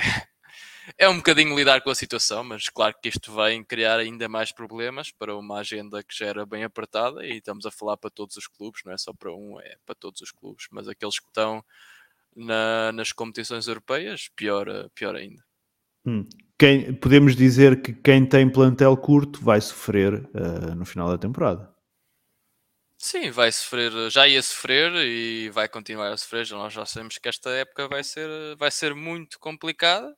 [0.97, 4.51] é um bocadinho lidar com a situação, mas claro que isto vai criar ainda mais
[4.51, 8.37] problemas para uma agenda que já era bem apertada e estamos a falar para todos
[8.37, 11.27] os clubes, não é só para um, é para todos os clubes, mas aqueles que
[11.27, 11.63] estão
[12.35, 15.43] na, nas competições europeias, pior, pior ainda.
[16.05, 16.27] Hum.
[16.57, 21.73] Quem, podemos dizer que quem tem plantel curto vai sofrer uh, no final da temporada.
[22.97, 26.49] Sim, vai sofrer, já ia sofrer e vai continuar a sofrer.
[26.51, 30.15] Nós já sabemos que esta época vai ser, vai ser muito complicada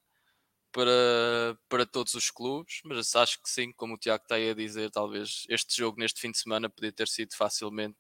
[0.72, 4.53] para, para todos os clubes, mas acho que sim, como o Tiago está aí a
[4.53, 7.97] dizer, talvez este jogo neste fim de semana podia ter sido facilmente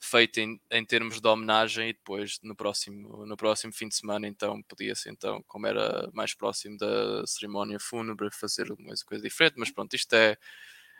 [0.00, 4.26] feito em, em termos de homenagem e depois no próximo, no próximo fim de semana
[4.28, 9.70] então podia-se então, como era mais próximo da cerimónia fúnebre, fazer uma coisa diferente, mas
[9.70, 10.36] pronto, isto é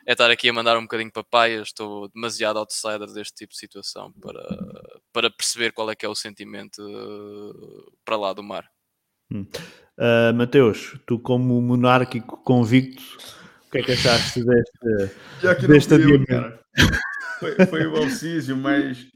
[0.05, 4.11] é estar aqui a mandar um bocadinho papai, estou demasiado outsider deste tipo de situação
[4.13, 4.43] para,
[5.11, 8.69] para perceber qual é que é o sentimento uh, para lá do mar.
[9.31, 9.45] Hum.
[9.97, 13.03] Uh, Mateus, tu como monárquico convicto,
[13.67, 16.59] o que é que achaste deste, deste adiamento?
[17.39, 19.07] Foi, foi o Alcísio, mas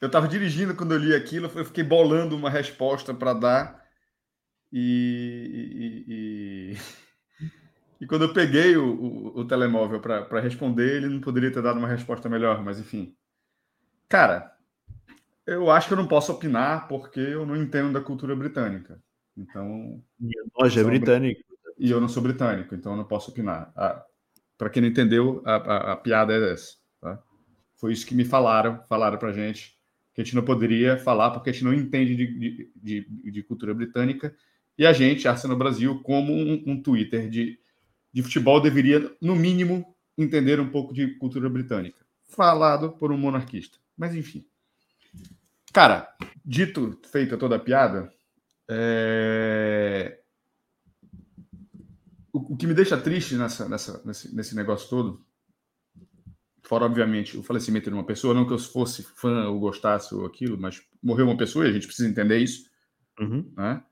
[0.00, 3.80] eu estava dirigindo quando eu li aquilo, eu fiquei bolando uma resposta para dar
[4.72, 6.78] e, e, e,
[8.00, 11.78] e, quando eu peguei o, o, o telemóvel para responder, ele não poderia ter dado
[11.78, 13.14] uma resposta melhor, mas enfim.
[14.08, 14.52] Cara,
[15.46, 19.00] eu acho que eu não posso opinar porque eu não entendo da cultura britânica.
[19.40, 20.02] Então.
[20.18, 21.42] Minha loja é britânico.
[21.78, 23.72] E eu não sou britânico, então eu não posso opinar.
[23.74, 24.04] Ah,
[24.58, 26.74] Para quem não entendeu, a, a, a, piada é essa.
[27.00, 27.22] Tá?
[27.76, 29.78] Foi isso que me falaram, falaram para gente,
[30.12, 33.42] que a gente não poderia falar porque a gente não entende de, de, de, de
[33.42, 34.36] cultura britânica.
[34.76, 37.58] E a gente, Arsenal Brasil, como um, um Twitter de,
[38.12, 41.98] de futebol, deveria, no mínimo, entender um pouco de cultura britânica.
[42.24, 43.78] Falado por um monarquista.
[43.96, 44.44] Mas enfim.
[45.72, 46.14] Cara,
[46.44, 48.12] dito, feita toda a piada,
[48.70, 50.20] é...
[52.32, 55.24] O, o, que me deixa triste nessa, nessa, nesse, nesse negócio todo,
[56.62, 60.24] fora, obviamente, o falecimento de uma pessoa, não que eu fosse fã ou gostasse ou
[60.24, 62.70] aquilo, mas morreu uma pessoa e a gente precisa entender isso,
[63.18, 63.52] uhum.
[63.56, 63.82] né?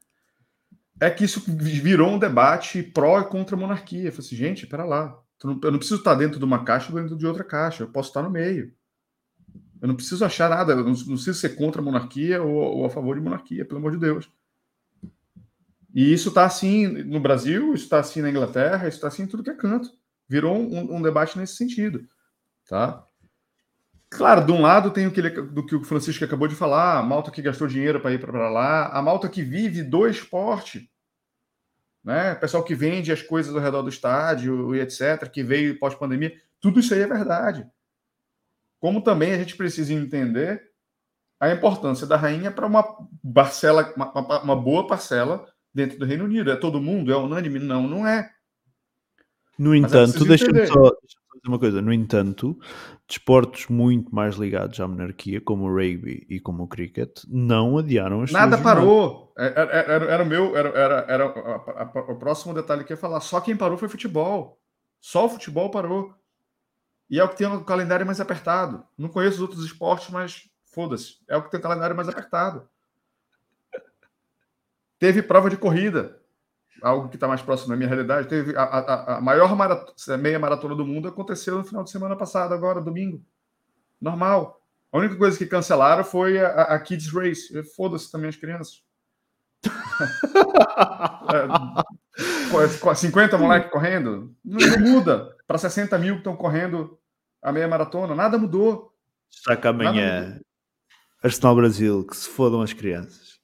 [1.00, 4.08] é que isso virou um debate pró e contra a monarquia.
[4.08, 7.00] Eu falei assim, gente, pera lá, eu não preciso estar dentro de uma caixa ou
[7.00, 8.72] dentro de outra caixa, eu posso estar no meio.
[9.80, 12.84] Eu não preciso achar nada, eu não, não preciso ser contra a monarquia ou, ou
[12.84, 14.28] a favor de monarquia, pelo amor de Deus.
[15.94, 19.26] E isso está assim no Brasil, isso está assim na Inglaterra, isso está assim em
[19.26, 19.90] tudo que é canto.
[20.28, 22.06] Virou um, um, debate nesse sentido.
[22.68, 23.04] Tá?
[24.10, 26.98] Claro, de um lado tem o que, ele, do que o Francisco acabou de falar,
[26.98, 30.90] a malta que gastou dinheiro para ir para lá, a malta que vive do esporte,
[32.02, 32.34] né?
[32.34, 36.80] Pessoal que vende as coisas ao redor do estádio e etc., que veio pós-pandemia, tudo
[36.80, 37.66] isso aí é verdade.
[38.80, 40.70] Como também a gente precisa entender
[41.40, 42.84] a importância da rainha para uma
[43.34, 46.50] parcela, uma, uma boa parcela dentro do Reino Unido.
[46.50, 47.12] É todo mundo?
[47.12, 47.58] É unânime?
[47.58, 48.30] Não, não é.
[49.58, 51.82] No é entanto, deixa-me só, deixa dizer uma coisa.
[51.82, 52.58] No entanto,
[53.08, 58.22] desportos muito mais ligados à monarquia, como o rugby e como o cricket, não adiaram
[58.22, 59.32] as Nada parou.
[59.36, 62.54] Era, é, é, era, era, o meu, era, era, era a, a, a, o próximo
[62.54, 63.20] detalhe que eu ia falar.
[63.20, 64.60] Só quem parou foi futebol.
[65.00, 66.14] Só o futebol parou.
[67.10, 68.84] E é o que tem o calendário mais apertado.
[68.96, 71.16] Não conheço os outros esportes, mas foda-se.
[71.28, 72.68] É o que tem o calendário mais apertado.
[74.98, 76.18] Teve prova de corrida,
[76.82, 78.28] algo que está mais próximo da minha realidade.
[78.28, 79.56] Teve a, a, a maior
[80.18, 83.24] meia maratona do mundo aconteceu no final de semana passado, agora, domingo.
[84.00, 84.60] Normal.
[84.90, 87.62] A única coisa que cancelaram foi a, a Kids Race.
[87.76, 88.82] Foda-se também as crianças.
[91.28, 95.36] é, 50 moleques correndo, não, não muda.
[95.46, 96.98] Para 60 mil que estão correndo
[97.42, 98.94] a meia maratona, nada mudou.
[99.30, 100.40] Destaca amanhã
[101.22, 103.38] Arsenal Brasil, que se fodam as crianças.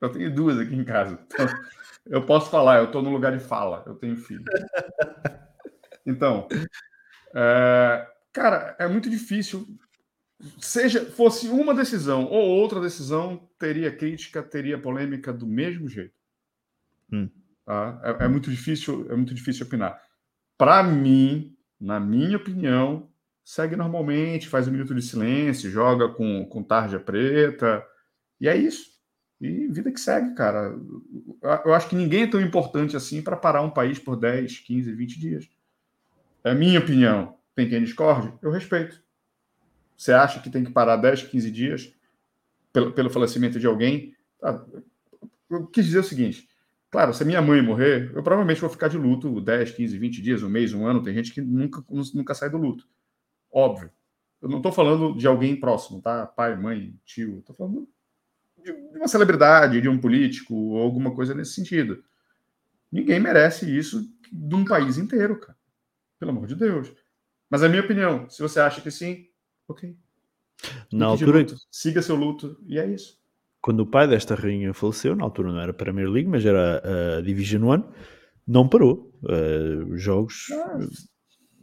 [0.00, 1.18] Eu tenho duas aqui em casa.
[1.26, 1.46] Então,
[2.06, 4.44] eu posso falar, eu estou no lugar de fala, eu tenho filho.
[6.08, 6.46] Então,
[7.34, 9.66] é, cara, é muito difícil.
[10.60, 16.14] Seja fosse uma decisão ou outra decisão, teria crítica, teria polêmica do mesmo jeito.
[17.12, 17.28] Hum.
[17.64, 18.00] Tá?
[18.04, 20.00] É, é, muito difícil, é muito difícil opinar.
[20.56, 23.10] Para mim, na minha opinião,
[23.44, 27.84] segue normalmente, faz um minuto de silêncio, joga com, com tarja preta,
[28.40, 28.95] e é isso.
[29.40, 30.74] E vida que segue, cara.
[31.64, 34.92] Eu acho que ninguém é tão importante assim para parar um país por 10, 15,
[34.92, 35.48] 20 dias.
[36.42, 37.36] É minha opinião.
[37.54, 38.32] Tem quem discorde?
[38.40, 39.02] Eu respeito.
[39.96, 41.94] Você acha que tem que parar 10, 15 dias
[42.72, 44.14] pelo, pelo falecimento de alguém?
[44.42, 44.62] Ah,
[45.50, 46.48] eu quis dizer o seguinte:
[46.90, 50.22] claro, se a minha mãe morrer, eu provavelmente vou ficar de luto 10, 15, 20
[50.22, 51.02] dias, um mês, um ano.
[51.02, 52.86] Tem gente que nunca, nunca sai do luto.
[53.52, 53.90] Óbvio.
[54.40, 56.26] Eu não estou falando de alguém próximo, tá?
[56.26, 57.38] Pai, mãe, tio.
[57.38, 57.88] Estou falando
[58.72, 62.02] de uma celebridade, de um político, ou alguma coisa nesse sentido.
[62.90, 65.56] Ninguém merece isso de um país inteiro, cara.
[66.18, 66.92] Pelo amor de Deus.
[67.48, 68.28] Mas é a minha opinião.
[68.28, 69.26] Se você acha que sim,
[69.68, 69.96] ok.
[70.92, 71.40] Na altura.
[71.40, 73.18] Luto, siga seu luto, e é isso.
[73.60, 77.20] Quando o pai desta rainha faleceu, na altura não era Premier League, mas era a
[77.20, 77.84] Division One,
[78.46, 79.12] não parou.
[79.22, 80.46] Uh, os jogos.
[80.52, 80.78] Ah,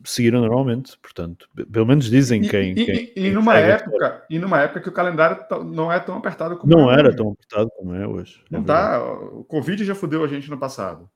[0.03, 2.71] seguiram normalmente, portanto, pelo menos dizem quem.
[2.71, 6.17] E, quem, e, e numa época, e numa época que o calendário não é tão
[6.17, 8.43] apertado como não é era tão apertado como é hoje.
[8.49, 9.03] Não é tá.
[9.03, 11.09] O Covid já fudeu a gente no passado.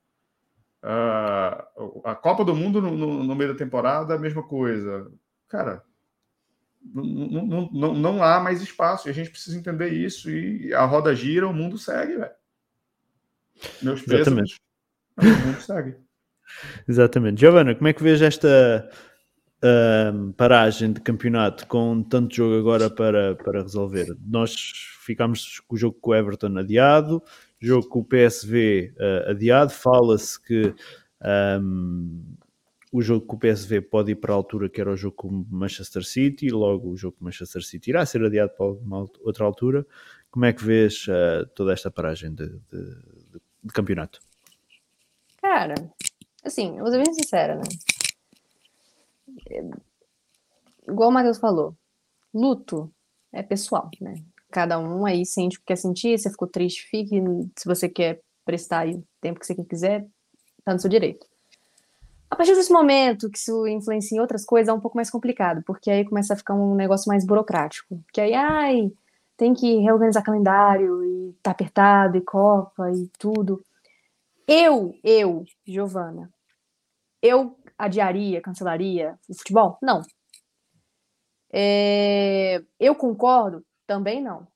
[0.82, 5.10] Uh, a Copa do Mundo no, no, no, meio da temporada, a mesma coisa.
[5.48, 5.82] Cara,
[6.80, 10.30] não, não, não, não há mais espaço e a gente precisa entender isso.
[10.30, 12.30] E a roda gira, o mundo segue, velho.
[13.82, 14.58] Meus pesos.
[15.16, 15.96] O mundo segue.
[16.88, 17.40] Exatamente.
[17.40, 18.88] Giovana, como é que vês esta
[19.62, 24.06] uh, paragem de campeonato com tanto jogo agora para, para resolver?
[24.26, 24.54] Nós
[25.04, 27.22] ficámos com o jogo com o Everton adiado,
[27.60, 29.70] jogo com o PSV uh, adiado.
[29.70, 30.74] Fala-se que
[31.60, 32.36] um,
[32.92, 35.28] o jogo com o PSV pode ir para a altura que era o jogo com
[35.28, 39.06] o Manchester City, logo o jogo com o Manchester City irá ser adiado para uma
[39.20, 39.86] outra altura.
[40.30, 42.94] Como é que vês uh, toda esta paragem de, de,
[43.64, 44.20] de campeonato?
[45.40, 45.74] Cara,
[46.48, 47.62] assim, eu vou ser bem sincera, né?
[50.86, 51.74] Igual o Matheus falou,
[52.32, 52.90] luto
[53.32, 54.14] é pessoal, né?
[54.50, 57.20] Cada um aí sente o que quer sentir, se ficou triste, fique.
[57.56, 60.06] Se você quer prestar aí o tempo que você quiser,
[60.64, 61.26] tá no seu direito.
[62.30, 65.62] A partir desse momento que isso influencia em outras coisas, é um pouco mais complicado,
[65.66, 68.02] porque aí começa a ficar um negócio mais burocrático.
[68.12, 68.92] Que aí, ai,
[69.36, 73.62] tem que reorganizar calendário, e tá apertado, e Copa, e tudo.
[74.46, 76.30] Eu, eu, Giovana,
[77.22, 79.78] eu adiaria, cancelaria o futebol?
[79.82, 80.02] Não.
[81.52, 83.64] É, eu concordo?
[83.86, 84.46] Também não.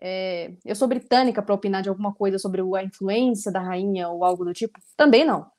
[0.00, 4.24] É, eu sou britânica para opinar de alguma coisa sobre a influência da rainha ou
[4.24, 4.78] algo do tipo?
[4.96, 5.50] Também não.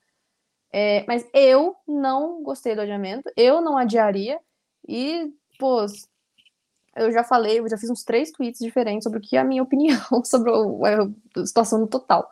[0.72, 4.39] É, mas eu não gostei do adiamento, eu não adiaria,
[4.88, 5.86] e, pô,
[6.95, 9.43] eu já falei, eu já fiz uns três tweets diferentes sobre o que é a
[9.43, 12.30] minha opinião sobre a situação no total.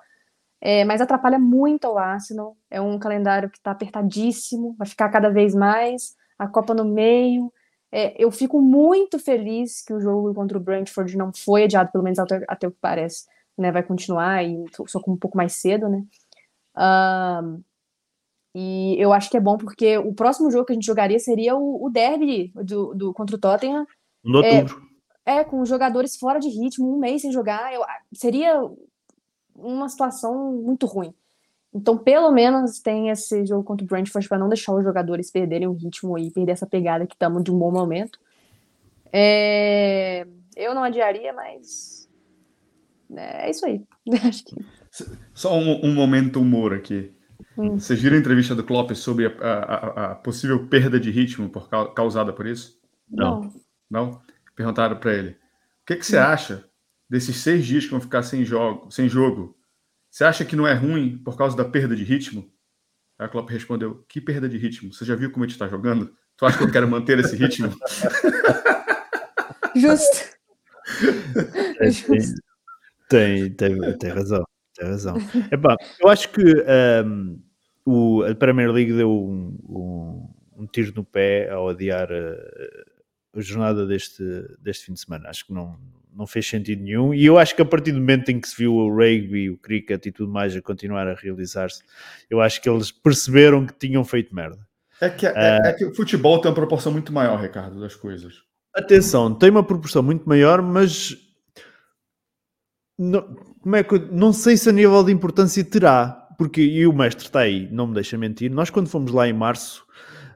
[0.62, 2.58] É, mas atrapalha muito o Arsenal.
[2.70, 6.16] É um calendário que está apertadíssimo, vai ficar cada vez mais.
[6.38, 7.52] A Copa no meio.
[7.92, 12.04] É, eu fico muito feliz que o jogo contra o Brentford não foi adiado, pelo
[12.04, 13.26] menos até, até o que parece.
[13.58, 16.04] Né, vai continuar e só com um pouco mais cedo, né?
[16.78, 17.64] Um,
[18.54, 21.56] e eu acho que é bom porque o próximo jogo que a gente jogaria seria
[21.56, 23.86] o, o derby do, do, contra o Tottenham.
[24.24, 24.82] No outubro.
[25.26, 27.74] É, é, com jogadores fora de ritmo, um mês sem jogar.
[27.74, 27.82] Eu,
[28.14, 28.62] seria
[29.56, 31.14] uma situação muito ruim.
[31.74, 35.68] Então, pelo menos tem esse jogo contra o Brentford para não deixar os jogadores perderem
[35.68, 38.18] o ritmo e perder essa pegada que estamos de um bom momento.
[39.12, 40.26] É...
[40.56, 42.10] Eu não adiaria, mas
[43.14, 43.84] é isso aí.
[45.34, 47.12] Só um, um, momento humor aqui.
[47.58, 47.78] Hum.
[47.78, 51.70] Vocês viram a entrevista do Klopp sobre a, a, a possível perda de ritmo por,
[51.94, 52.80] causada por isso?
[53.10, 53.52] Não.
[53.90, 54.22] Não?
[54.56, 55.32] Perguntaram para ele.
[55.32, 56.24] O que, que você hum.
[56.24, 56.66] acha
[57.10, 59.58] desses seis dias que vão ficar sem jogo, sem jogo,
[60.10, 62.50] você acha que não é ruim por causa da perda de ritmo?
[63.20, 64.94] Aí a Klopp respondeu: Que perda de ritmo?
[64.94, 66.16] Você já viu como a gente está jogando?
[66.38, 67.70] Tu acha que eu quero manter esse ritmo?
[69.76, 70.36] Justo.
[71.80, 71.90] É,
[73.10, 74.44] tem, tem, tem, razão.
[74.74, 75.18] Tem razão.
[75.52, 76.42] Epá, eu acho que
[77.06, 77.42] um,
[77.86, 83.42] o, a Premier League deu um, um, um, tiro no pé ao adiar a, a
[83.42, 84.24] jornada deste,
[84.60, 85.30] deste fim de semana.
[85.30, 85.78] Acho que não,
[86.16, 87.14] não fez sentido nenhum.
[87.14, 89.58] E eu acho que a partir do momento em que se viu o rugby, o
[89.58, 91.84] cricket e tudo mais a continuar a realizar-se,
[92.30, 94.60] eu acho que eles perceberam que tinham feito merda.
[95.02, 97.96] É que, é, é, é que o futebol tem uma proporção muito maior, Ricardo, das
[97.96, 98.36] coisas.
[98.74, 101.18] Atenção, tem uma proporção muito maior, mas
[102.98, 103.22] não,
[103.62, 107.26] como é que não sei se a nível de importância terá, porque e o mestre
[107.26, 108.52] está aí, não me deixa mentir.
[108.52, 109.86] Nós, quando fomos lá em março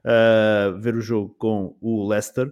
[0.03, 2.51] uh, ver o jogo com o Leicester,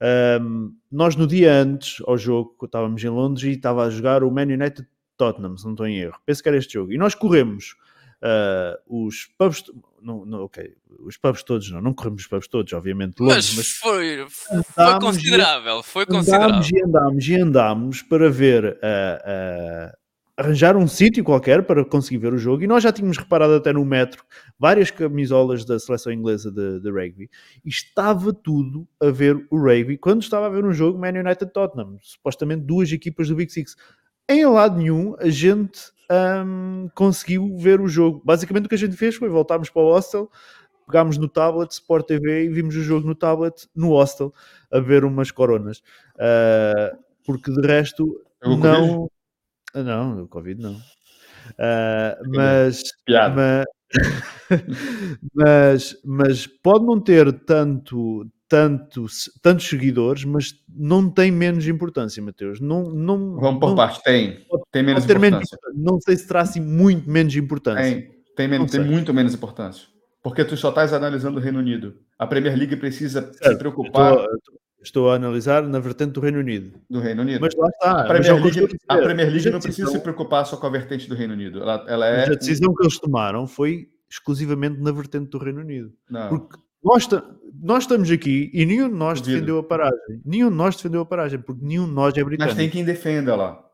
[0.00, 4.30] um, nós no dia antes ao jogo, estávamos em Londres e estava a jogar o
[4.30, 4.86] Man United
[5.16, 6.18] Tottenham, se não estou em erro.
[6.24, 6.92] Penso que era este jogo.
[6.92, 7.74] E nós corremos
[8.22, 9.64] uh, os pubs.
[10.00, 13.18] Não, não, ok, os pubs todos não, não corremos os pubs todos, obviamente.
[13.20, 15.82] Longe, mas, mas foi, foi considerável.
[15.82, 16.48] Foi considerável.
[16.48, 19.97] Andámos e andámos e andámos para ver uh,
[20.38, 23.72] arranjar um sítio qualquer para conseguir ver o jogo e nós já tínhamos reparado até
[23.72, 24.22] no metro
[24.56, 27.28] várias camisolas da seleção inglesa de, de, rugby
[27.64, 31.52] e estava tudo a ver o rugby quando estava a ver um jogo Man United
[31.52, 33.74] Tottenham, supostamente duas equipas do Big Six.
[34.28, 38.22] Em lado nenhum a gente um, conseguiu ver o jogo.
[38.24, 40.30] Basicamente o que a gente fez foi voltarmos para o hostel,
[40.86, 44.32] pegámos no tablet Sport TV e vimos o jogo no tablet no hostel
[44.70, 45.78] a ver umas coronas.
[46.14, 48.06] Uh, porque de resto
[48.40, 49.08] não
[49.74, 50.76] não, o Covid não.
[51.52, 53.64] Uh, mas, mas,
[55.34, 59.06] mas, mas, pode não ter tanto, tanto,
[59.40, 62.60] tantos seguidores, mas não tem menos importância, Mateus.
[62.60, 64.44] Não, não, Vamos por parte, tem.
[64.46, 65.58] Pode, tem menos importância.
[65.68, 67.82] Menos, não sei se terá assim muito menos importância.
[67.82, 69.88] Tem, tem, menos, tem muito menos importância.
[70.22, 71.94] Porque tu só estás analisando o Reino Unido.
[72.18, 74.12] A Premier League precisa se preocupar.
[74.12, 76.78] Estou, Estou a analisar na vertente do Reino Unido.
[76.88, 77.40] Do Reino Unido.
[77.40, 78.00] Mas lá está.
[78.00, 81.08] A Premier é League, a Premier League não precisa se preocupar só com a vertente
[81.08, 81.60] do Reino Unido.
[81.60, 82.26] Ela, ela é...
[82.26, 85.92] a decisão que eles tomaram foi exclusivamente na vertente do Reino Unido.
[86.08, 86.28] Não.
[86.28, 87.08] Porque nós,
[87.60, 89.36] nós estamos aqui e nenhum de nós Duvido.
[89.36, 90.22] defendeu a paragem.
[90.24, 92.54] Nenhum de nós defendeu a paragem, porque nenhum de nós é britânico.
[92.54, 93.64] Mas tem quem defenda lá.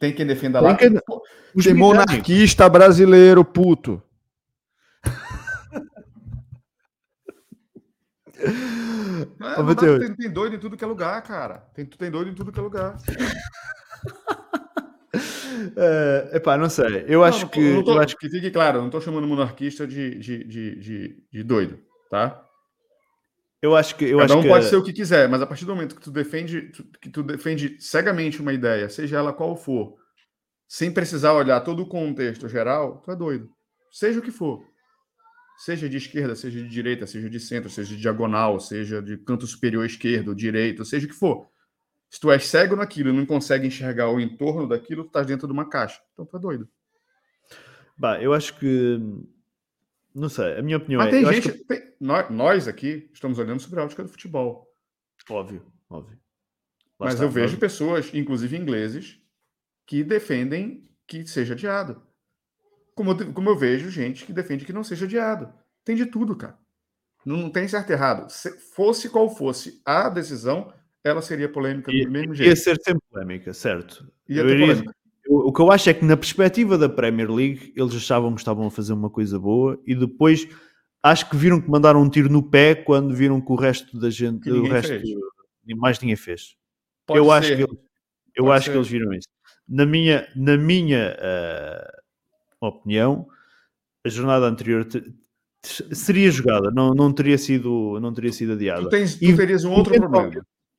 [0.00, 0.74] Tem quem defenda lá.
[0.74, 0.90] Quem...
[1.62, 4.02] Tem monarquista brasileiro, puto.
[9.40, 11.58] É, não tem, tem, doido em tudo que é lugar, cara.
[11.74, 12.96] Tem, tem doido em tudo que é lugar.
[15.76, 17.04] é, epá, não sei.
[17.06, 17.82] Eu não, acho não, que.
[17.82, 21.42] Tô, eu acho que fique claro, não estou chamando monarquista de, de, de, de, de
[21.42, 21.78] doido,
[22.10, 22.42] tá?
[23.62, 24.04] Eu acho que.
[24.04, 24.48] Eu Cada acho um que...
[24.48, 27.22] pode ser o que quiser, mas a partir do momento que tu defende, que tu
[27.22, 29.94] defende cegamente uma ideia, seja ela qual for,
[30.68, 33.48] sem precisar olhar todo o contexto geral, tu é doido.
[33.90, 34.62] Seja o que for
[35.56, 39.46] seja de esquerda, seja de direita, seja de centro, seja de diagonal, seja de canto
[39.46, 41.48] superior esquerdo, direito, seja o que for.
[42.08, 45.46] Se tu és cego naquilo e não consegue enxergar o entorno daquilo, tu estás dentro
[45.46, 46.00] de uma caixa.
[46.12, 46.68] Então tu é doido.
[47.96, 48.98] Bah, eu acho que.
[50.14, 51.10] Não sei, a minha opinião Mas é.
[51.10, 51.52] tem gente.
[51.52, 51.64] Que...
[51.64, 51.94] Tem...
[52.00, 54.66] Nós aqui estamos olhando sobre a ótica do futebol.
[55.28, 56.18] Óbvio, óbvio.
[56.98, 57.60] Lá Mas está, eu vejo óbvio.
[57.60, 59.20] pessoas, inclusive ingleses,
[59.86, 62.05] que defendem que seja adiado.
[62.96, 65.52] Como eu, como eu vejo gente que defende que não seja adiado.
[65.84, 66.58] Tem de tudo, cara.
[67.24, 68.30] Não, não tem certo e errado.
[68.30, 70.72] Se fosse qual fosse a decisão,
[71.04, 72.48] ela seria polêmica do mesmo jeito.
[72.48, 74.10] Ia ser sempre polêmica, certo.
[74.26, 74.94] Ia ter polêmica.
[75.28, 78.66] o que eu acho é que na perspectiva da Premier League, eles achavam que estavam
[78.66, 80.48] a fazer uma coisa boa e depois
[81.02, 84.08] acho que viram que mandaram um tiro no pé quando viram que o resto da
[84.08, 85.10] gente, o resto fez.
[85.76, 86.56] mais ninguém fez.
[87.04, 87.30] Pode eu ser.
[87.32, 87.78] acho que eles,
[88.34, 89.28] eu acho que eles viram isso.
[89.68, 92.05] Na minha, na minha uh,
[92.60, 93.26] opinião,
[94.04, 94.86] a jornada anterior
[95.92, 98.82] seria jogada, não, não, teria, sido, não teria sido adiada.
[98.82, 100.30] Tu, tens, tu terias um outro problema.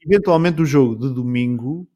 [0.02, 1.88] Eventualmente o jogo de domingo,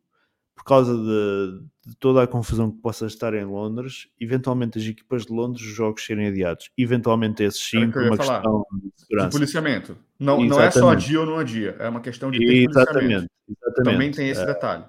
[0.55, 5.25] por causa de, de, toda a confusão que possa estar em Londres, eventualmente as equipas
[5.25, 6.69] de Londres, os jogos serem adiados.
[6.77, 8.41] Eventualmente esses sim, por uma falar.
[8.41, 9.29] questão de segurança.
[9.29, 9.97] De policiamento.
[10.19, 12.69] Não, não é só a dia ou não a dia, é uma questão de ter
[12.69, 13.83] exatamente, exatamente.
[13.83, 14.83] Também tem esse é, detalhe.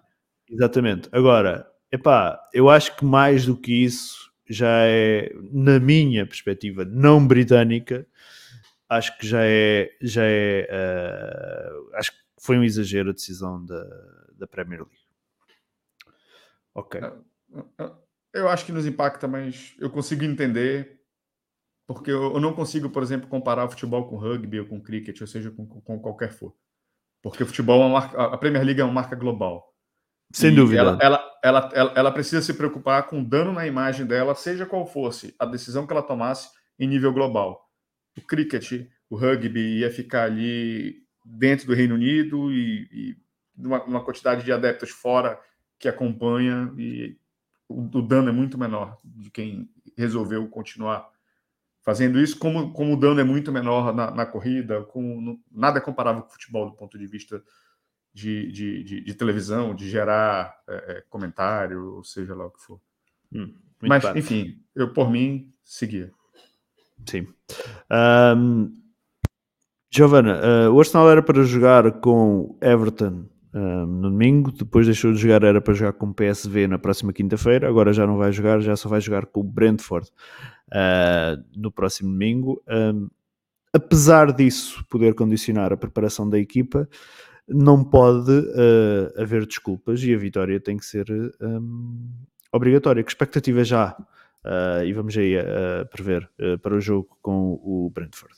[0.51, 1.09] Exatamente.
[1.13, 7.27] Agora, epá, eu acho que mais do que isso, já é, na minha perspectiva, não
[7.27, 8.07] britânica,
[8.89, 13.85] acho que já é, já é uh, acho que foi um exagero a decisão da,
[14.35, 15.03] da Premier League.
[16.75, 17.01] Ok.
[18.33, 21.01] Eu acho que nos impacta, mas eu consigo entender,
[21.87, 25.51] porque eu não consigo, por exemplo, comparar futebol com rugby ou com cricket, ou seja,
[25.51, 26.55] com, com qualquer for.
[27.23, 29.72] Porque o futebol é uma marca, a Premier League é uma marca global.
[30.33, 30.81] Sem e dúvida.
[30.81, 34.87] Ela, ela, ela, ela, ela, precisa se preocupar com dano na imagem dela, seja qual
[34.87, 37.69] fosse a decisão que ela tomasse em nível global.
[38.17, 43.17] O cricket, o rugby ia ficar ali dentro do Reino Unido e, e
[43.57, 45.39] uma, uma, quantidade de adeptos fora
[45.79, 47.17] que acompanha e
[47.69, 51.09] o, o, dano é muito menor de quem resolveu continuar
[51.83, 55.83] fazendo isso, como, como o dano é muito menor na, na corrida, com, nada é
[55.83, 57.43] comparável com o futebol do ponto de vista
[58.13, 62.63] de, de, de, de televisão, de gerar é, é, comentário, ou seja lá o que
[62.63, 62.81] for.
[63.33, 64.19] Hum, Mas, claro.
[64.19, 66.13] enfim, eu por mim seguia.
[67.09, 67.27] Sim.
[68.37, 68.83] Um,
[69.91, 75.19] Giovana, uh, o Arsenal era para jogar com Everton um, no domingo, depois deixou de
[75.19, 78.61] jogar, era para jogar com o PSV na próxima quinta-feira, agora já não vai jogar,
[78.61, 80.09] já só vai jogar com o Brentford
[80.69, 82.63] uh, no próximo domingo.
[82.67, 83.11] Um,
[83.73, 86.89] apesar disso poder condicionar a preparação da equipa,
[87.49, 91.07] não pode uh, haver desculpas e a vitória tem que ser
[91.41, 92.11] um,
[92.53, 93.03] obrigatória.
[93.03, 93.97] Que expectativa já?
[94.45, 98.35] Uh, e vamos aí a, prever uh, para o jogo com o Brentford.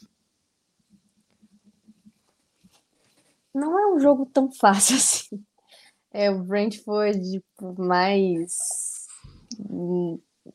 [3.54, 5.44] Não é um jogo tão fácil assim.
[6.10, 7.42] É o Brentford
[7.78, 8.56] mais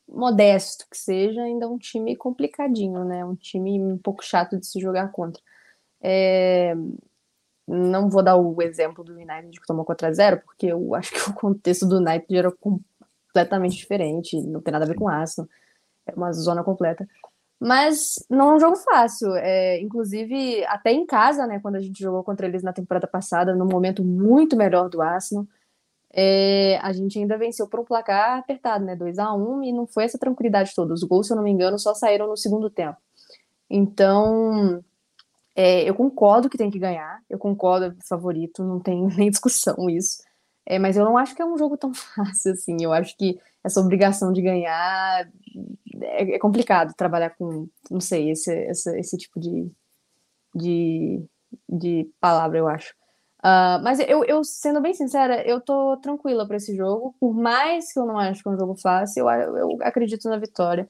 [0.08, 3.26] modesto que seja, ainda é um time complicadinho, né?
[3.26, 5.42] Um time um pouco chato de se jogar contra.
[6.02, 6.76] É...
[7.70, 11.34] Não vou dar o exemplo do United que tomou 4x0, porque eu acho que o
[11.34, 15.48] contexto do United era completamente diferente, não tem nada a ver com o Arsenal,
[16.06, 17.08] é uma zona completa.
[17.60, 19.36] Mas não é um jogo fácil.
[19.36, 23.54] É, inclusive, até em casa, né, quando a gente jogou contra eles na temporada passada,
[23.54, 25.46] no momento muito melhor do Arsenal,
[26.12, 28.96] é, a gente ainda venceu por um placar apertado, né?
[28.96, 30.94] 2 a 1 e não foi essa tranquilidade toda.
[30.94, 32.98] Os gols, se eu não me engano, só saíram no segundo tempo.
[33.70, 34.84] Então,
[35.62, 39.90] é, eu concordo que tem que ganhar, eu concordo, é favorito, não tem nem discussão
[39.90, 40.24] isso.
[40.66, 42.78] É, mas eu não acho que é um jogo tão fácil assim.
[42.80, 45.30] Eu acho que essa obrigação de ganhar
[46.02, 49.70] é, é complicado trabalhar com, não sei, esse, esse, esse tipo de,
[50.56, 51.26] de,
[51.68, 52.94] de palavra, eu acho.
[53.40, 57.14] Uh, mas eu, eu, sendo bem sincera, eu tô tranquila para esse jogo.
[57.20, 60.38] Por mais que eu não acho que é um jogo fácil, eu, eu acredito na
[60.38, 60.90] vitória.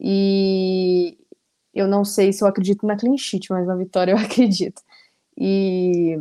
[0.00, 1.18] E
[1.80, 4.82] eu não sei se eu acredito na clean sheet, mas na vitória eu acredito.
[5.36, 6.16] E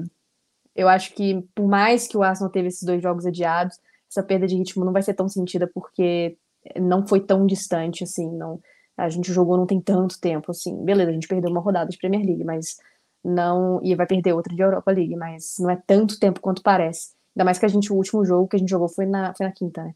[0.76, 3.78] eu acho que, por mais que o Arsenal teve esses dois jogos adiados,
[4.10, 6.38] essa perda de ritmo não vai ser tão sentida porque
[6.80, 8.32] não foi tão distante assim.
[8.36, 8.60] Não,
[8.98, 10.84] a gente jogou não tem tanto tempo assim.
[10.84, 12.78] Beleza, a gente perdeu uma rodada de Premier League, mas
[13.24, 17.14] não e vai perder outra de Europa League, mas não é tanto tempo quanto parece.
[17.36, 19.46] Ainda mais que a gente o último jogo que a gente jogou foi na foi
[19.46, 19.94] na quinta, né?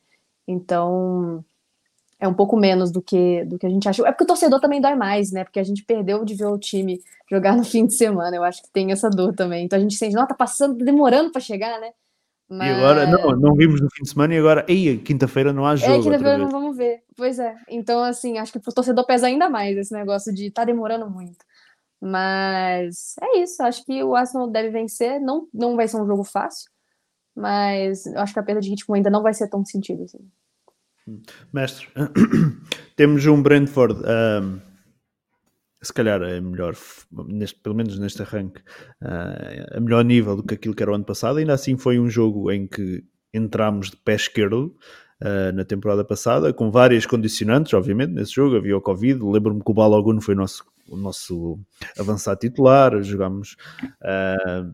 [0.47, 1.43] Então
[2.24, 4.08] é um pouco menos do que do que a gente achou.
[4.08, 5.44] É porque o torcedor também dói mais, né?
[5.44, 8.34] Porque a gente perdeu de ver o time jogar no fim de semana.
[8.34, 9.66] Eu acho que tem essa dor também.
[9.66, 11.92] Então a gente sente, não, tá passando, demorando para chegar, né?
[12.50, 12.70] Mas...
[12.70, 15.74] E agora, não, não vimos no fim de semana e agora, ei, quinta-feira não há
[15.74, 15.94] é, jogo.
[15.94, 17.04] É, quinta-feira não vamos ver.
[17.18, 17.56] Pois é.
[17.68, 21.44] Então, assim, acho que pro torcedor pesa ainda mais esse negócio de tá demorando muito.
[22.00, 25.20] Mas é isso, acho que o Arsenal deve vencer.
[25.20, 26.70] Não, não vai ser um jogo fácil,
[27.36, 30.20] mas eu acho que a perda de ritmo ainda não vai ser tão sentido assim.
[31.51, 31.88] Mestre,
[32.95, 34.60] temos um Brentford, um,
[35.82, 36.76] se calhar é melhor,
[37.28, 38.62] neste, pelo menos neste arranque,
[39.01, 41.39] uh, a melhor nível do que aquilo que era o ano passado.
[41.39, 44.76] Ainda assim, foi um jogo em que entramos de pé esquerdo.
[45.22, 49.24] Uh, na temporada passada, com várias condicionantes, obviamente, nesse jogo havia o Covid.
[49.24, 51.60] Lembro-me que o Balogun foi nosso o nosso
[51.97, 53.56] avançado titular, jogámos
[54.01, 54.74] uh,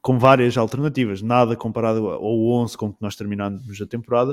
[0.00, 4.32] com várias alternativas, nada comparado ao 11 com que nós terminámos a temporada,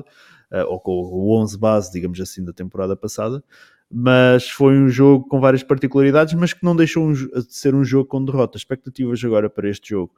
[0.51, 3.43] uh, ou com o 11 base, digamos assim, da temporada passada,
[3.89, 8.07] mas foi um jogo com várias particularidades, mas que não deixou de ser um jogo
[8.09, 8.57] com derrota.
[8.57, 10.13] Expectativas agora para este jogo.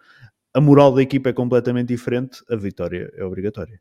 [0.53, 3.79] A moral da equipa é completamente diferente, a vitória é obrigatória.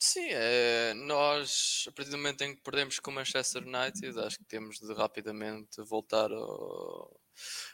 [0.00, 4.36] Sim, é, nós, a partir do momento em que perdemos com o Manchester United, acho
[4.36, 7.10] que temos de rapidamente voltar ao,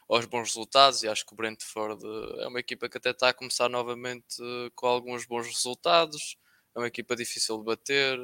[0.09, 2.03] aos bons resultados e acho que o Brentford
[2.41, 4.37] é uma equipa que até está a começar novamente
[4.75, 6.37] com alguns bons resultados,
[6.75, 8.19] é uma equipa difícil de bater,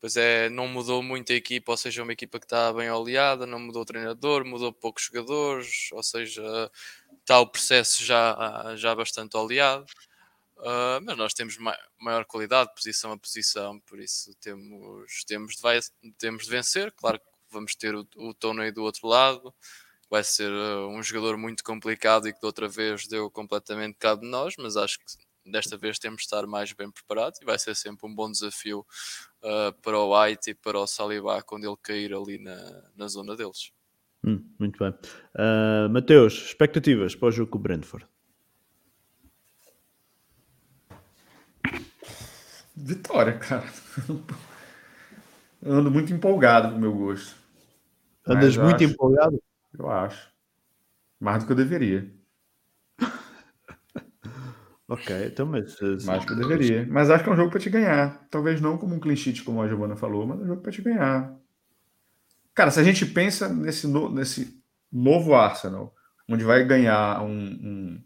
[0.00, 2.90] pois é, não mudou muito a equipa, ou seja, é uma equipa que está bem
[2.90, 6.70] oleada, não mudou o treinador, mudou poucos jogadores, ou seja,
[7.20, 9.86] está o processo já, já bastante oleado.
[10.58, 16.12] Uh, mas nós temos ma maior qualidade, posição a posição, por isso temos, temos, de,
[16.18, 16.92] temos de vencer.
[16.92, 19.54] Claro que vamos ter o, o Tony do outro lado,
[20.14, 24.22] vai ser uh, um jogador muito complicado e que da outra vez deu completamente cabo
[24.22, 25.04] de nós, mas acho que
[25.50, 28.86] desta vez temos de estar mais bem preparados e vai ser sempre um bom desafio
[29.42, 33.34] uh, para o White e para o Saliba quando ele cair ali na, na zona
[33.34, 33.72] deles.
[34.24, 34.90] Hum, muito bem.
[35.34, 38.06] Uh, Mateus, expectativas para o jogo com o Brentford?
[42.76, 43.66] Vitória, cara.
[45.60, 47.34] Eu ando muito empolgado pro meu gosto.
[48.24, 49.42] Andas muito acho, empolgado?
[49.78, 50.32] Eu acho.
[51.20, 52.12] Mais do que eu deveria.
[54.88, 55.76] ok, então, mas.
[56.04, 56.86] Mais do que eu deveria.
[56.90, 58.26] Mas acho que é um jogo para te ganhar.
[58.30, 60.72] Talvez não como um clean sheet, como a Giovana falou, mas é um jogo para
[60.72, 61.34] te ganhar.
[62.54, 65.94] Cara, se a gente pensa nesse, no, nesse novo Arsenal,
[66.28, 68.04] onde vai ganhar um, um,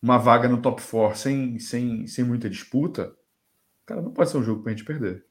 [0.00, 3.14] uma vaga no top 4 sem, sem, sem muita disputa,
[3.86, 5.24] Cara, não pode ser um jogo pra gente perder.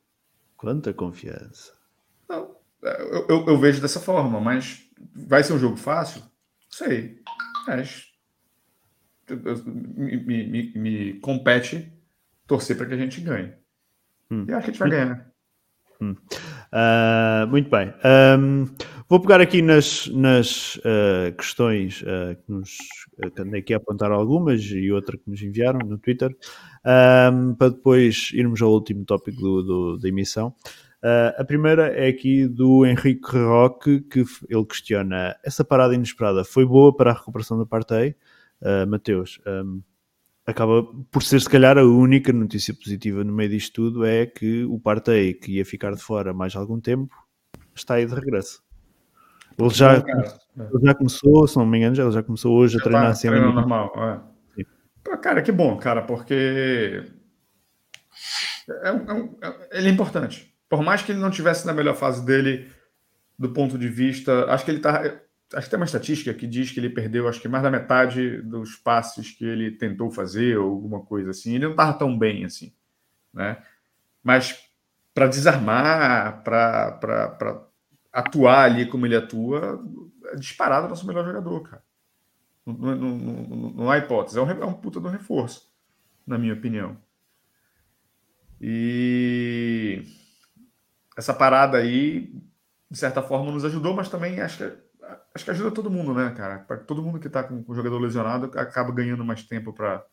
[0.55, 1.73] Quanta confiança.
[2.29, 4.82] Não, eu, eu, eu, vejo dessa forma, mas
[5.15, 6.21] vai ser um jogo fácil?
[6.69, 7.21] Sei.
[7.67, 8.05] Mas
[9.29, 11.91] me, me, me, compete
[12.45, 13.53] torcer para que a gente ganhe.
[14.29, 14.45] Hum.
[14.47, 15.33] E acho que a gente vai ganhar.
[16.01, 16.15] Hum.
[16.73, 17.93] Uh, muito bem.
[18.39, 18.65] Um,
[19.07, 22.77] vou pegar aqui nas, nas uh, questões uh, que nos
[23.31, 26.35] que andei aqui a apontar algumas e outra que nos enviaram no Twitter,
[27.31, 30.53] um, para depois irmos ao último tópico do, do da emissão.
[31.37, 36.95] A primeira é aqui do Henrique Roque, que ele questiona: essa parada inesperada foi boa
[36.95, 38.15] para a recuperação da Partey?
[38.87, 39.81] Mateus, um,
[40.45, 44.63] acaba por ser se calhar a única notícia positiva no meio disto tudo é que
[44.63, 47.13] o Partey que ia ficar de fora mais algum tempo
[47.75, 48.61] está aí de regresso.
[49.57, 50.07] Ele já, Bom,
[50.57, 53.05] ele já começou, se não me engano, já, ele já começou hoje a já treinar
[53.05, 53.29] tá, assim.
[53.29, 54.65] normal, é.
[55.03, 57.03] Pô, cara, que bom, cara, porque
[58.69, 58.91] é, é,
[59.41, 60.52] é, ele é importante.
[60.73, 62.67] Por mais que ele não tivesse na melhor fase dele,
[63.37, 65.03] do ponto de vista, acho que ele tá
[65.53, 68.41] acho que tem uma estatística que diz que ele perdeu acho que mais da metade
[68.41, 71.53] dos passes que ele tentou fazer ou alguma coisa assim.
[71.53, 72.73] Ele não estava tão bem assim,
[73.31, 73.63] né?
[74.23, 74.67] Mas
[75.13, 77.67] para desarmar, para
[78.11, 79.79] atuar ali como ele atua,
[80.31, 81.83] é disparado nosso melhor jogador, cara.
[82.65, 84.39] Não, não, não, não há hipótese.
[84.39, 85.71] É um, é um puta do reforço,
[86.25, 86.97] na minha opinião.
[88.59, 90.22] E
[91.17, 92.33] essa parada aí,
[92.89, 94.83] de certa forma, nos ajudou, mas também acho que
[95.33, 96.59] acho que ajuda todo mundo, né, cara?
[96.59, 100.05] Pra todo mundo que está com o jogador lesionado acaba ganhando mais tempo para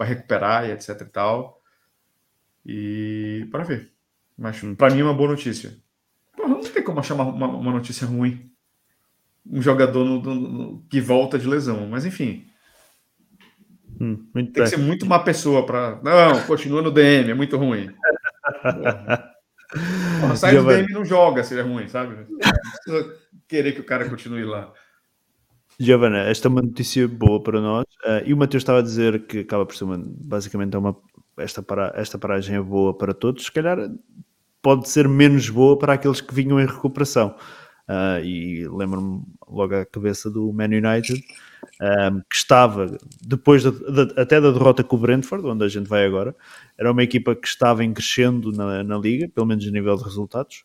[0.00, 1.60] recuperar e etc e tal.
[2.64, 3.92] E para ver.
[4.36, 5.76] Mas para mim é uma boa notícia.
[6.38, 8.50] Não tem como achar uma, uma, uma notícia ruim.
[9.46, 11.86] Um jogador no, no, no, que volta de lesão.
[11.88, 12.46] Mas enfim.
[14.00, 14.52] Hum, tem bem.
[14.52, 16.00] que ser muito má pessoa para.
[16.02, 17.90] Não, continua no DM, é muito ruim.
[20.20, 22.26] Porra, sai do DM e não joga se é ruim, sabe?
[23.48, 24.72] querer que o cara continue lá.
[25.78, 27.84] Giovana, esta é uma notícia boa para nós.
[28.04, 30.96] Uh, e o Matheus estava a dizer que acaba por ser uma, basicamente é uma,
[31.38, 33.46] esta, para, esta paragem é boa para todos.
[33.46, 33.78] Se calhar
[34.62, 37.34] pode ser menos boa para aqueles que vinham em recuperação.
[37.88, 41.24] Uh, e lembro-me logo à cabeça do Man United,
[41.80, 45.88] um, que estava, depois de, de, até da derrota com o Brentford, onde a gente
[45.88, 46.36] vai agora,
[46.76, 50.04] era uma equipa que estava em crescendo na, na liga, pelo menos a nível de
[50.04, 50.64] resultados,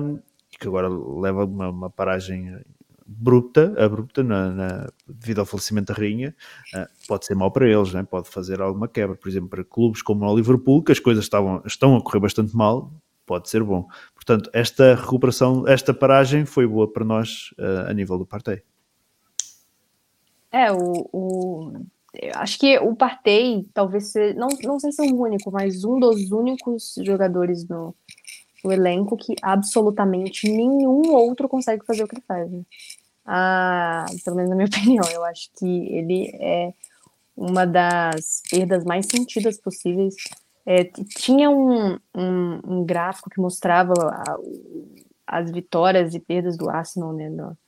[0.00, 0.18] um,
[0.52, 2.58] e que agora leva uma, uma paragem
[3.06, 6.34] abrupta, abrupta na, na, devido ao falecimento da rainha,
[6.74, 8.02] uh, pode ser mau para eles, né?
[8.02, 9.16] pode fazer alguma quebra.
[9.16, 12.56] Por exemplo, para clubes como o Liverpool, que as coisas estavam, estão a correr bastante
[12.56, 12.90] mal,
[13.26, 13.86] pode ser bom.
[14.14, 18.62] Portanto, esta recuperação, esta paragem foi boa para nós uh, a nível do Partey.
[20.54, 21.72] É, o, o,
[22.36, 25.98] acho que o Partey talvez seja, não, não sei se é o único, mas um
[25.98, 27.92] dos únicos jogadores no,
[28.62, 32.48] o elenco que absolutamente nenhum outro consegue fazer o que ele faz.
[32.48, 32.62] Né?
[33.26, 36.72] Ah, pelo menos na minha opinião, eu acho que ele é
[37.36, 40.14] uma das perdas mais sentidas possíveis.
[40.64, 44.38] É, tinha um, um, um, gráfico que mostrava a,
[45.26, 47.58] as vitórias e perdas do Arsenal, né, no,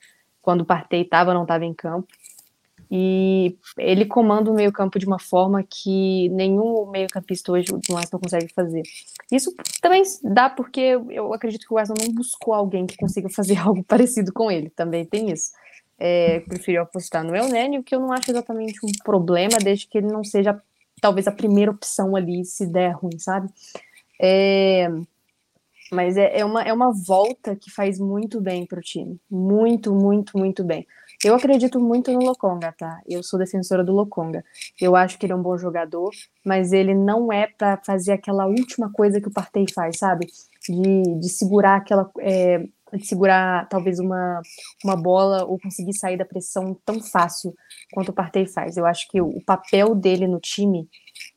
[0.41, 2.07] quando o Partey estava ou não estava em campo
[2.89, 8.47] e ele comanda o meio-campo de uma forma que nenhum meio-campista hoje do Arsenal consegue
[8.53, 8.83] fazer.
[9.31, 13.57] Isso também dá porque eu acredito que o Arsenal não buscou alguém que consiga fazer
[13.59, 15.51] algo parecido com ele, também tem isso.
[15.99, 19.87] É, prefiro apostar no El Nene, o que eu não acho exatamente um problema, desde
[19.87, 20.61] que ele não seja
[21.01, 23.49] talvez a primeira opção ali, se der ruim, sabe?
[24.21, 24.89] É,
[25.91, 29.19] mas é, é, uma, é uma volta que faz muito bem para o time.
[29.29, 30.85] Muito, muito, muito bem.
[31.23, 33.01] Eu acredito muito no Lokonga, tá?
[33.07, 34.45] Eu sou defensora do Lokonga.
[34.79, 36.11] Eu acho que ele é um bom jogador,
[36.45, 40.27] mas ele não é para fazer aquela última coisa que o Partey faz, sabe?
[40.69, 42.09] De, de segurar aquela.
[42.19, 42.63] É,
[42.93, 44.41] de segurar talvez uma,
[44.83, 47.53] uma bola ou conseguir sair da pressão tão fácil
[47.91, 48.77] quanto o Partey faz.
[48.77, 50.87] Eu acho que o, papel dele no time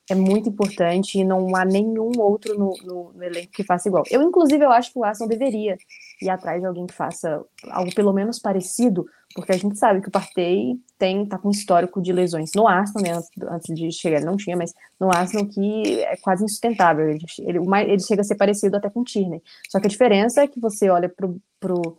[0.09, 4.05] é muito importante e não há nenhum outro no, no, no, elenco que faça igual.
[4.11, 5.77] Eu, inclusive, eu acho que o Arsenal deveria
[6.23, 10.09] ir atrás de alguém que faça algo pelo menos parecido, porque a gente sabe que
[10.09, 14.17] o Partey tem, tá com histórico de lesões no Arsenal, né, antes, antes de chegar,
[14.17, 18.25] ele não tinha, mas no Arsenal que é quase insustentável, ele, ele, ele chega a
[18.25, 19.43] ser parecido até com o Tierney.
[19.69, 21.97] Só que a diferença é que você olha pro, pro,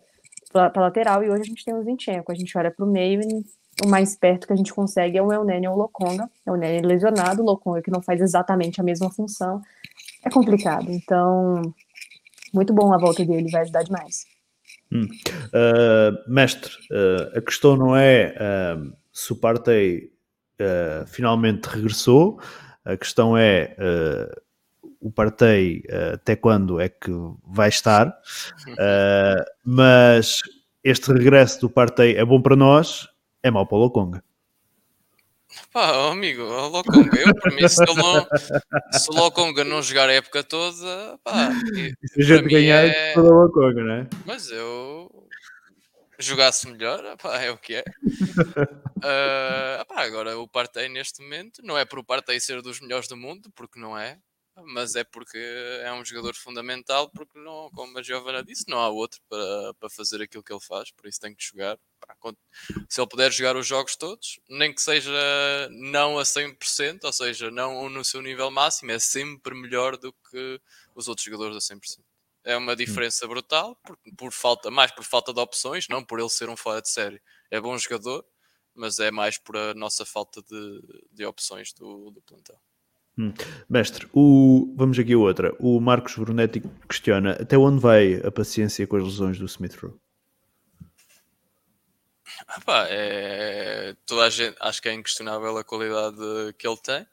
[0.51, 3.21] pra, pra lateral e hoje a gente tem o Zinchenko, a gente olha pro meio
[3.21, 3.45] e
[3.83, 6.29] o mais perto que a gente consegue é o Elneny ou o Lokonga.
[6.45, 9.61] É o Elneny lesionado, o Lokonga que não faz exatamente a mesma função.
[10.23, 10.91] É complicado.
[10.91, 11.61] Então,
[12.53, 14.25] muito bom a volta dele, vai ajudar demais.
[14.91, 15.07] Hum.
[15.47, 20.11] Uh, mestre, uh, a questão não é uh, se o Partey
[21.07, 22.39] finalmente regressou,
[22.85, 23.75] a questão é
[24.99, 25.81] o Partey
[26.13, 27.09] até quando é que
[27.43, 28.15] vai estar,
[29.65, 30.39] mas
[30.83, 33.09] este regresso do Partey é bom para nós
[33.41, 34.23] é mau para o Lokonga.
[35.71, 38.27] Pá, oh, amigo, o Lokonga, eu para mim, se, não,
[38.91, 41.51] se o Lokonga não jogar a época toda, pá,
[42.05, 44.07] se a gente ganhar, é- Lokonga, não é?
[44.25, 45.09] mas eu
[46.19, 47.83] jogasse melhor, pá, é o que é.
[49.03, 53.07] Ah, pá, agora o Partey neste momento não é por o Partey ser dos melhores
[53.07, 54.19] do mundo, porque não é,
[54.57, 58.89] mas é porque é um jogador fundamental, porque não, como a Giovanna disse, não há
[58.89, 61.79] outro para, para fazer aquilo que ele faz, por isso tem que jogar.
[62.89, 65.11] Se ele puder jogar os jogos todos, nem que seja
[65.71, 70.61] não a 100%, ou seja, não no seu nível máximo, é sempre melhor do que
[70.95, 71.99] os outros jogadores a 100%.
[72.43, 76.29] É uma diferença brutal, por, por falta, mais por falta de opções, não por ele
[76.29, 77.21] ser um fora de série.
[77.51, 78.25] É bom jogador,
[78.73, 82.59] mas é mais por a nossa falta de, de opções do, do plantel.
[83.69, 84.73] Mestre, o...
[84.75, 85.55] vamos aqui a outra.
[85.59, 89.99] O Marcos Brunetti questiona até onde vai a paciência com as lesões do Smith Rowe?
[92.47, 96.17] Ah é, toda a gente, acho que é inquestionável a qualidade
[96.57, 97.05] que ele tem.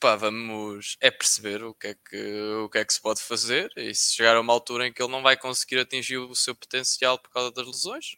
[0.00, 3.70] Pá, vamos é perceber o que é que, o que é que se pode fazer
[3.76, 6.54] e se chegar a uma altura em que ele não vai conseguir atingir o seu
[6.54, 8.16] potencial por causa das lesões,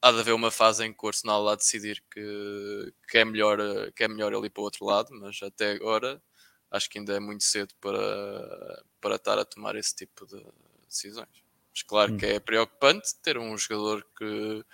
[0.00, 3.58] há de haver uma fase em que o Arsenal lá decidir que, que, é melhor,
[3.92, 6.22] que é melhor ele ir para o outro lado, mas até agora
[6.70, 10.42] acho que ainda é muito cedo para, para estar a tomar esse tipo de
[10.86, 11.42] decisões.
[11.70, 14.64] Mas claro que é preocupante ter um jogador que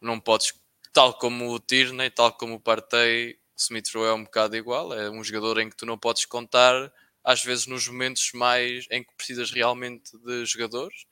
[0.00, 0.54] não podes,
[0.92, 4.92] tal como o Tierney, tal como o Partey, o Smith Rowe é um bocado igual,
[4.92, 6.92] é um jogador em que tu não podes contar,
[7.22, 11.06] às vezes nos momentos mais em que precisas realmente de jogadores,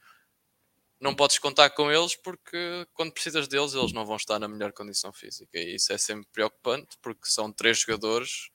[1.00, 4.72] não podes contar com eles porque quando precisas deles, eles não vão estar na melhor
[4.72, 5.58] condição física.
[5.58, 8.50] E isso é sempre preocupante porque são três jogadores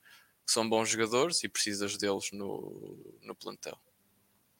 [0.46, 3.78] que são bons jogadores e precisas deles no, no plantel.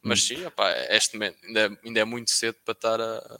[0.01, 3.39] Mas sim, opá, este momento ainda, é- ainda é muito cedo para estar a,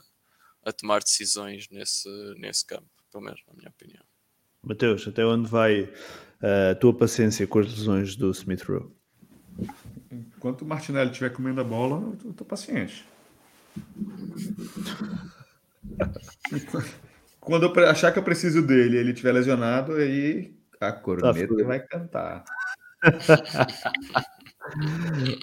[0.64, 4.04] a tomar decisões nesse, nesse campo, pelo menos na minha opinião.
[4.64, 5.92] Mateus, até onde vai
[6.72, 8.92] a tua paciência com as lesões do Smith Rowe?
[10.12, 13.06] Enquanto o Martinelli estiver comendo a bola, eu tô paciente.
[17.40, 21.66] Quando eu achar que eu preciso dele ele estiver lesionado, aí a corneta fudido.
[21.66, 22.44] vai cantar.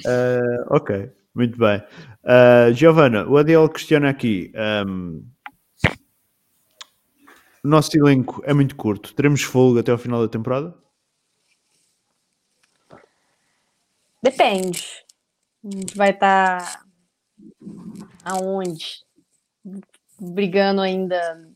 [0.04, 1.82] Uh, ok, muito bem.
[2.24, 4.52] Uh, Giovanna, o Adiel questiona aqui.
[4.86, 5.24] um,
[7.64, 9.14] o nosso elenco é muito curto.
[9.14, 10.74] Teremos folga até ao final da temporada?
[14.20, 14.84] Depende.
[15.64, 16.84] A gente vai estar
[18.24, 19.02] aonde?
[20.20, 21.48] Brigando ainda.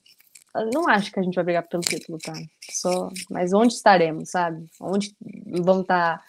[0.55, 2.33] Eu Não acho que a gente vai brigar pelo título, tá?
[2.71, 4.67] Só, mas onde estaremos, sabe?
[4.81, 5.15] Onde
[5.63, 6.23] vamos estar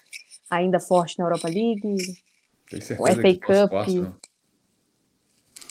[0.49, 1.95] ainda forte na Europa League?
[2.99, 3.69] O FA Cup.
[3.69, 4.15] próximos-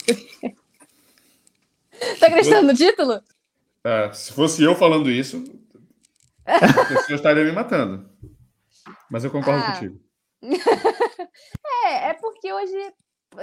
[2.19, 3.21] Tá acreditando no título?
[3.83, 5.43] É, se fosse eu falando isso,
[6.45, 8.09] a pessoa estaria me matando.
[9.09, 9.73] Mas eu concordo Ah.
[9.73, 9.99] contigo.
[11.85, 12.93] É, é porque hoje,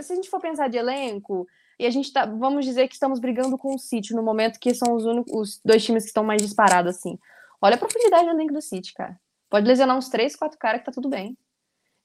[0.02, 1.46] se a gente for pensar de elenco,
[1.78, 4.74] e a gente tá, vamos dizer que estamos brigando com o City no momento que
[4.74, 7.18] são os, únicos, os dois times que estão mais disparados, assim.
[7.60, 9.18] Olha a profundidade do elenco do City, cara.
[9.50, 11.36] Pode lesionar uns três, quatro caras que tá tudo bem.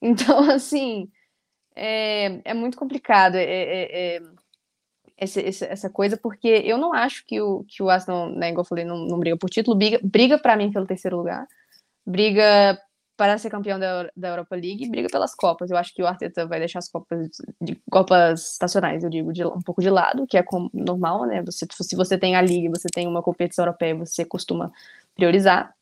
[0.02, 1.10] Então, assim,
[1.76, 4.22] é, é muito complicado é, é, é,
[5.18, 8.68] esse- essa coisa, porque eu não acho que o, que o Arsenal, né, igual eu
[8.68, 11.46] falei, não, não briga por título, briga, briga para mim pelo terceiro lugar,
[12.06, 12.80] briga
[13.20, 15.70] para ser campeão da, da Europa League e briga pelas Copas.
[15.70, 17.28] Eu acho que o Arteta vai deixar as Copas
[17.60, 21.42] de Copas estacionais, eu digo, de- um pouco de lado, que é normal, né?
[21.42, 24.72] Você, se você tem a Liga, você tem uma competição europeia, você costuma
[25.14, 25.74] priorizar.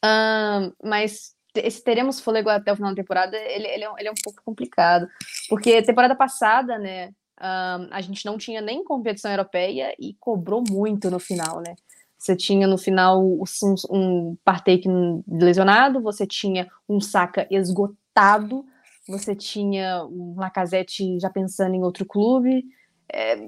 [0.00, 1.34] Ahn, mas
[1.70, 4.22] se teremos fôlego até o final da temporada, ele, ele, é, um- ele é um
[4.22, 5.08] pouco complicado.
[5.48, 7.10] Porque temporada passada, né,
[7.40, 11.74] ahn, a gente não tinha nem competição europeia e cobrou muito no final, né?
[12.18, 13.44] Você tinha no final um,
[13.90, 14.88] um Partey que
[15.28, 18.64] lesionado, você tinha um Saka esgotado,
[19.06, 22.64] você tinha um Lacazette já pensando em outro clube.
[23.10, 23.38] É,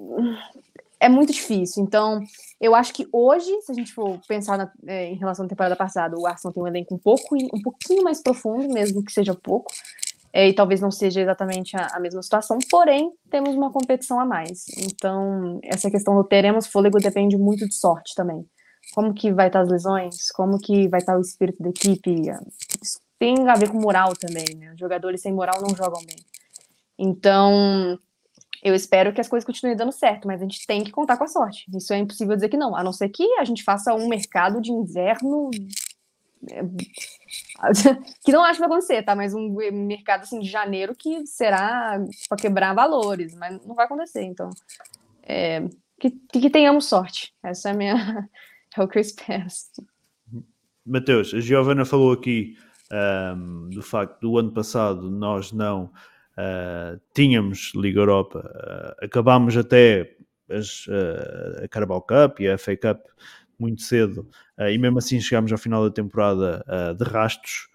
[1.00, 1.82] é muito difícil.
[1.82, 2.20] Então,
[2.60, 5.74] eu acho que hoje, se a gente for pensar na- é, em relação à temporada
[5.74, 9.34] passada, o Arsenal tem um elenco um pouco um pouquinho mais profundo, mesmo que seja
[9.34, 9.72] pouco.
[10.32, 14.24] É, e talvez não seja exatamente a, a mesma situação, porém, temos uma competição a
[14.24, 14.66] mais.
[14.78, 18.46] Então, essa questão do teremos fôlego depende muito de sorte também.
[18.94, 20.30] Como que vai estar as lesões?
[20.32, 22.22] Como que vai estar o espírito da equipe?
[22.82, 24.72] Isso tem a ver com moral também, né?
[24.72, 26.16] Os jogadores sem moral não jogam bem.
[26.98, 27.98] Então,
[28.62, 31.24] eu espero que as coisas continuem dando certo, mas a gente tem que contar com
[31.24, 31.64] a sorte.
[31.74, 34.60] Isso é impossível dizer que não, a não ser que a gente faça um mercado
[34.60, 35.50] de inverno
[36.48, 36.62] é,
[38.24, 39.14] que não acho que vai acontecer, tá?
[39.14, 39.48] Mas um
[39.86, 44.22] mercado assim de janeiro que será para quebrar valores, mas não vai acontecer.
[44.22, 44.50] Então,
[45.22, 45.62] é,
[45.98, 47.34] que, que tenhamos sorte.
[47.42, 48.28] Essa é a minha.
[48.76, 49.44] É o espero.
[49.46, 49.86] assim.
[50.86, 52.56] Mateus, a Giovana falou aqui
[52.90, 55.92] ahm, do facto do ano passado nós não
[56.36, 60.16] ah, tínhamos Liga Europa, ah, acabámos até
[60.48, 63.00] as, ah, a Carabao Cup e a FA Cup
[63.58, 64.26] muito cedo
[64.58, 66.64] e mesmo assim chegámos ao final da temporada
[66.96, 67.68] de rastos.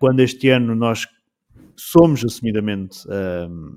[0.00, 1.06] Quando este ano nós
[1.78, 3.76] somos assumidamente, ahm,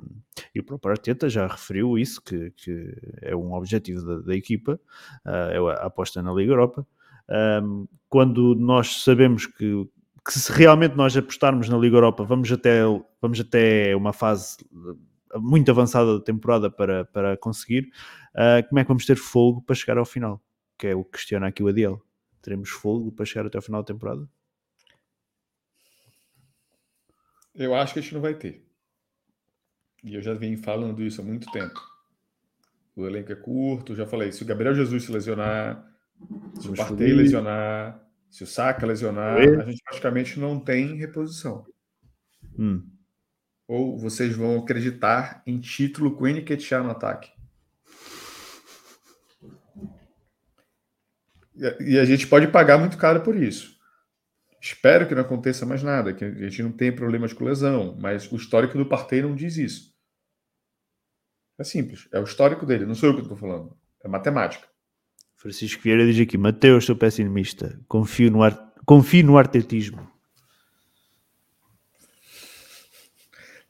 [0.56, 4.80] e o próprio Arteta já referiu isso, que, que é um objetivo da, da equipa,
[5.24, 6.86] ah, é a aposta na Liga Europa.
[7.64, 9.88] Um, quando nós sabemos que,
[10.26, 12.82] que se realmente nós apostarmos na Liga Europa, vamos até,
[13.22, 14.58] vamos até uma fase
[15.34, 17.90] eh, muito avançada da temporada para, para conseguir,
[18.36, 20.42] ah, como é que vamos ter fogo para chegar ao final?
[20.78, 22.02] Que é o que questiona aqui o Adiel.
[22.42, 24.28] Teremos fogo para chegar até ao final da temporada?
[27.54, 28.66] Eu acho que a gente não vai ter.
[30.04, 31.80] E eu já vim falando isso há muito tempo.
[32.96, 34.32] O elenco é curto, já falei.
[34.32, 35.86] Se o Gabriel Jesus se lesionar,
[36.60, 41.66] se o Partey lesionar, se o Saka lesionar, a gente praticamente não tem reposição.
[42.58, 42.88] Hum.
[43.68, 47.32] Ou vocês vão acreditar em título com Nketiah no ataque.
[51.80, 53.80] E a gente pode pagar muito caro por isso.
[54.62, 58.32] Espero que não aconteça mais nada, que a gente não tenha problemas com lesão, mas
[58.32, 59.92] o histórico do Partey não diz isso.
[61.58, 64.68] É simples, é o histórico dele, não sou eu que estou falando, é matemática.
[65.36, 68.72] Francisco Vieira diz aqui: Mateus, sou pessimista, confio no, ar...
[68.86, 70.08] confio no artetismo.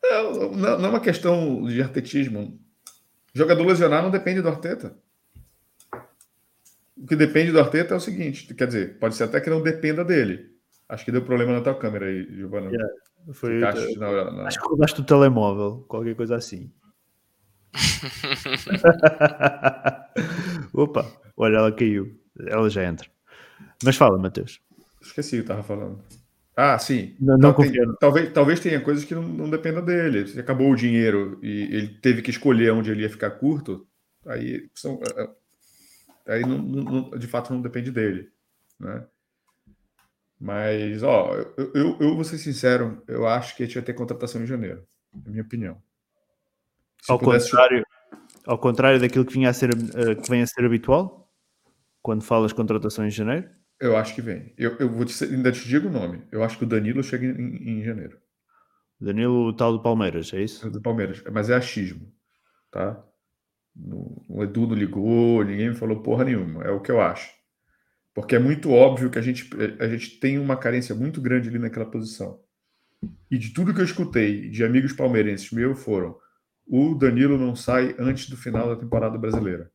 [0.04, 2.60] Não, não, não é uma questão de artetismo.
[3.34, 4.98] Jogador lesionar não depende do Arteta.
[6.98, 9.64] O que depende do Arteta é o seguinte, quer dizer, pode ser até que não
[9.64, 10.51] dependa dele.
[10.92, 12.70] Acho que deu problema na tua câmera aí, Giovanna.
[12.70, 12.94] Yeah,
[13.34, 16.70] Foi, Ficaste na- na- Acho que roubaste o telemóvel, qualquer coisa assim.
[20.74, 21.06] Opa,
[21.38, 22.20] olha, ela caiu.
[22.48, 23.08] Ela já entra.
[23.84, 24.60] Mas fala, Mateus.
[25.02, 26.04] Esqueci o que estava falando.
[26.56, 27.16] Ah, sim.
[27.20, 30.28] Não- não tem- talvez, talvez tenha coisas que não, não dependam dele.
[30.28, 33.88] Se acabou o dinheiro e ele teve que escolher onde ele ia ficar curto,
[34.26, 35.30] aí, são, é,
[36.28, 38.30] é, aí não- não- de fato não depende dele.
[38.80, 39.04] Né?
[40.44, 43.94] Mas, ó, eu, eu, eu vou ser sincero, eu acho que a gente vai ter
[43.94, 45.80] contratação em janeiro, na minha opinião.
[47.04, 47.84] Se Ao pudesse- contrário,
[48.48, 51.32] ao contrário daquilo que, vinha a ser, eh, que vem a ser habitual,
[52.02, 53.48] quando falas contratações em janeiro,
[53.80, 54.52] Eu acho que vem.
[54.58, 56.24] Eu, eu vou te, ainda te digo o nome.
[56.32, 58.20] Eu acho que o Danilo chega em, em janeiro.
[59.00, 60.70] Danilo, o tal do Palmeiras, é isso?
[60.70, 62.12] do Palmeiras, mas é achismo,
[62.72, 63.04] tá?
[64.30, 67.32] O Edu não ligou, ninguém me falou porra nenhuma, é o que eu acho.
[68.14, 71.60] Porque é muito óbvio que a gente, a gente tem uma carência muito grande ali
[71.60, 72.40] naquela posição.
[73.30, 76.18] E de tudo que eu escutei de amigos palmeirenses meus foram:
[76.68, 79.72] o Danilo não sai antes do final da temporada brasileira.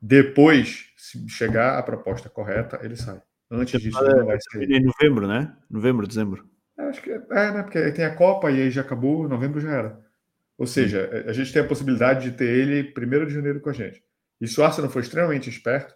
[0.00, 3.20] Depois, se chegar a proposta correta, ele sai.
[3.50, 4.70] Antes disso, ele não vai sair.
[4.70, 5.56] Em novembro, né?
[5.70, 6.48] Novembro, dezembro.
[6.78, 7.62] Acho que é, é, né?
[7.62, 10.00] Porque aí tem a Copa e aí já acabou, novembro já era.
[10.58, 13.70] Ou seja, a- a gente tem a possibilidade de ter ele 1 de janeiro com
[13.70, 14.02] a gente.
[14.40, 15.94] E se o Arsenal for extremamente esperto,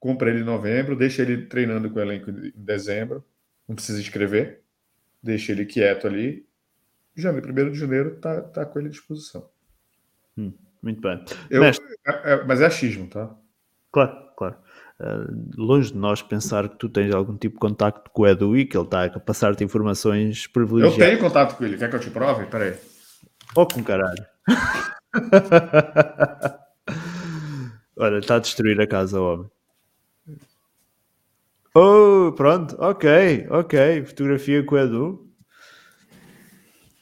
[0.00, 3.22] compra ele em novembro, deixa ele treinando com o elenco em dezembro,
[3.68, 4.62] não precisa escrever,
[5.22, 6.44] deixa ele quieto ali.
[7.14, 9.46] Janeiro, 1 de janeiro tá, tá com ele à disposição.
[10.82, 11.22] Muito bem.
[11.50, 11.84] Eu- Mestre.
[12.06, 13.36] é- é- mas é achismo, tá?
[13.92, 14.56] Claro, claro.
[14.98, 18.56] Uh, longe de nós pensar que tu tens algum tipo de contacto com o Edu
[18.56, 20.96] e que ele está a passar-te informações Eu privilegiadas.
[21.06, 21.76] tenho contato com ele.
[21.76, 22.46] Quer que eu te prove?
[22.46, 22.74] Peraí.
[23.56, 24.24] Oh, com caralho.
[27.96, 29.50] Olha, está a destruir a casa, homem.
[31.74, 34.04] Oh, pronto, ok, ok.
[34.04, 35.30] Fotografia com o Edu.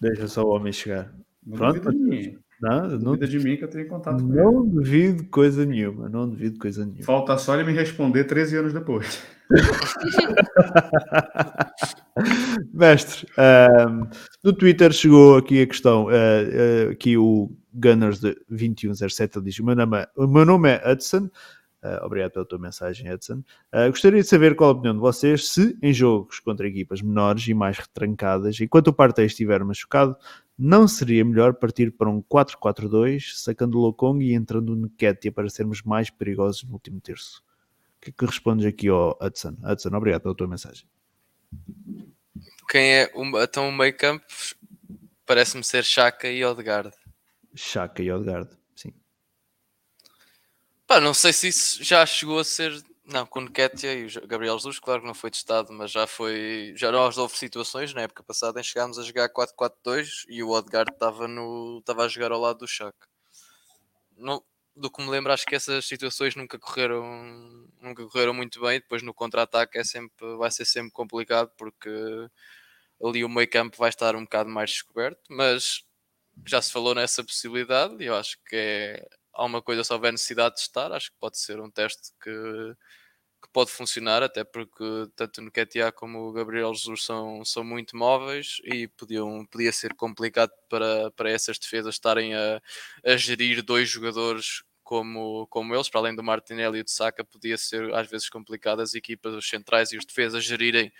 [0.00, 1.12] Deixa só o homem chegar.
[1.44, 1.92] Não Pronto.
[1.92, 2.38] mim.
[2.60, 4.42] Não, não, Duvida de mim que eu tenho contato com ele.
[4.42, 6.08] não duvido coisa nenhuma.
[6.08, 7.04] Não duvido coisa nenhuma.
[7.04, 9.22] Falta só ele me responder 13 anos depois.
[12.74, 14.08] Mestre, ahm,
[14.42, 19.58] no Twitter chegou aqui a questão, ah, ah, aqui o Gunners de 2107 ele diz,
[19.60, 21.30] o meu nome é, o meu nome é Hudson,
[21.80, 25.48] Ah, obrigado pela tua mensagem Hudson, Ah, gostaria de saber qual a opinião de vocês
[25.48, 30.16] se em jogos contra equipas menores e mais retrancadas, enquanto o Partey estiver machucado,
[30.58, 35.48] não seria melhor partir para um 4-4-2, sacando o Lokong e entrando no Nketiah para
[35.48, 37.44] sermos mais perigosos no último terço?
[37.98, 39.56] O que é que respondes aqui ao Hudson?
[39.62, 40.84] Hudson, obrigado pela tua mensagem.
[42.68, 44.24] Quem é o, então o meio campo
[45.24, 46.90] parece-me ser Chaka e Odegaard.
[47.54, 48.57] Chaka e Odegaard.
[50.88, 52.72] Pá, não sei se isso já chegou a ser.
[53.04, 56.06] Não, com o Nketiah e o Gabriel Jesus, claro que não foi testado, mas já
[56.06, 56.72] foi.
[56.76, 60.90] Já nós houve situações na época passada em chegámos a jogar 4-4-2 e o Odegaard
[60.92, 63.06] estava no estava a jogar ao lado do Chaka.
[64.16, 64.42] Não,
[64.74, 67.04] do que me lembro, acho que essas situações nunca correram,
[67.80, 68.80] nunca correram muito bem.
[68.80, 71.90] Depois no contra-ataque é sempre, vai ser sempre complicado porque
[73.04, 75.82] ali o meio campo vai estar um bocado mais descoberto, mas
[76.46, 79.08] já se falou nessa possibilidade e eu acho que é,
[79.38, 82.30] há uma coisa se houver necessidade de estar, acho que pode ser um teste que,
[83.42, 84.84] que pode funcionar, até porque
[85.14, 89.94] tanto no QTA como o Gabriel Jesus são, são muito móveis e podiam, podia ser
[89.94, 92.60] complicado para, para essas defesas estarem a,
[93.04, 97.58] a gerir dois jogadores como, como eles, para além do Martinelli e do Saka, podia
[97.58, 100.92] ser às vezes complicado as equipas, os centrais e os defesas gerirem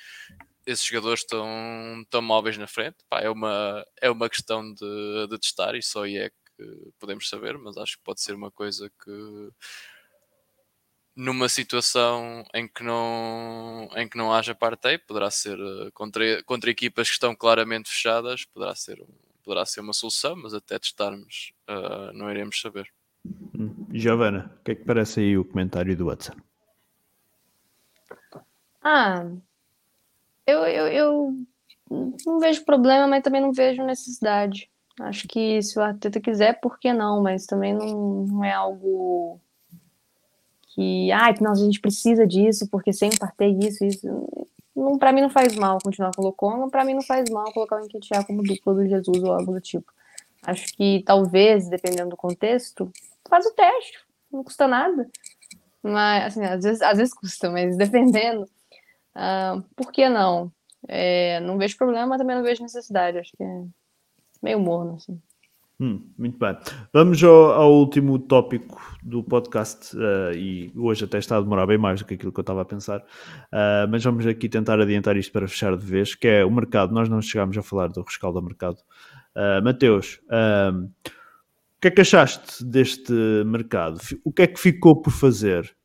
[0.66, 2.98] esses jogadores tão, tão móveis na frente.
[3.08, 7.28] Pá, é, uma, é uma questão de, de testar e só aí é que podemos
[7.28, 9.50] saber, mas acho que pode ser uma coisa que
[11.14, 16.70] numa situação em que não, em que não haja parteio, poderá ser eh, contra, contra
[16.70, 19.04] equipas que estão claramente fechadas, poderá ser,
[19.42, 22.88] poderá ser uma solução, mas até testarmos uh, não iremos saber.
[23.92, 26.40] Giovana, o que é que parece aí o comentário do WhatsApp?
[28.80, 29.28] Ah,
[30.46, 31.46] eu, eu, eu
[32.24, 34.70] não vejo problema, mas também não vejo necessidade.
[35.00, 37.22] Acho que se o Arteta quiser, por que não?
[37.22, 39.40] Mas também não, não é algo
[40.74, 44.06] que, ah, a gente precisa disso, porque sem partir isso, isso.
[44.74, 47.52] Não, para mim não faz mal continuar com o Lokonga, para mim não faz mal
[47.52, 49.92] colocar o Enquetear como duplo do Jesus ou algo do tipo.
[50.42, 52.90] Acho que talvez, dependendo do contexto,
[53.28, 53.98] faz o teste,
[54.32, 55.08] não custa nada.
[55.82, 58.48] Mas, assim, às vezes, às vezes custa, mas dependendo,
[59.18, 60.52] Uh, por que não?
[60.86, 63.18] É, não vejo problema, mas também não vejo necessidade.
[63.18, 63.64] Acho que é
[64.42, 65.20] meio morno, assim.
[65.80, 66.56] Hum, muito bem.
[66.92, 71.78] Vamos ao, ao, último tópico do podcast, uh, e hoje até está a demorar bem
[71.78, 75.16] mais do que aquilo que eu estava a pensar, uh, mas vamos aqui tentar adiantar
[75.16, 76.92] isto para fechar de vez, que é o mercado.
[76.92, 78.78] Nós não chegámos a falar do rescaldo do mercado.
[79.36, 80.20] Uh, Mateus,
[81.76, 83.12] o que é que achaste deste
[83.46, 84.00] mercado?
[84.24, 85.76] O que é que ficou por fazer?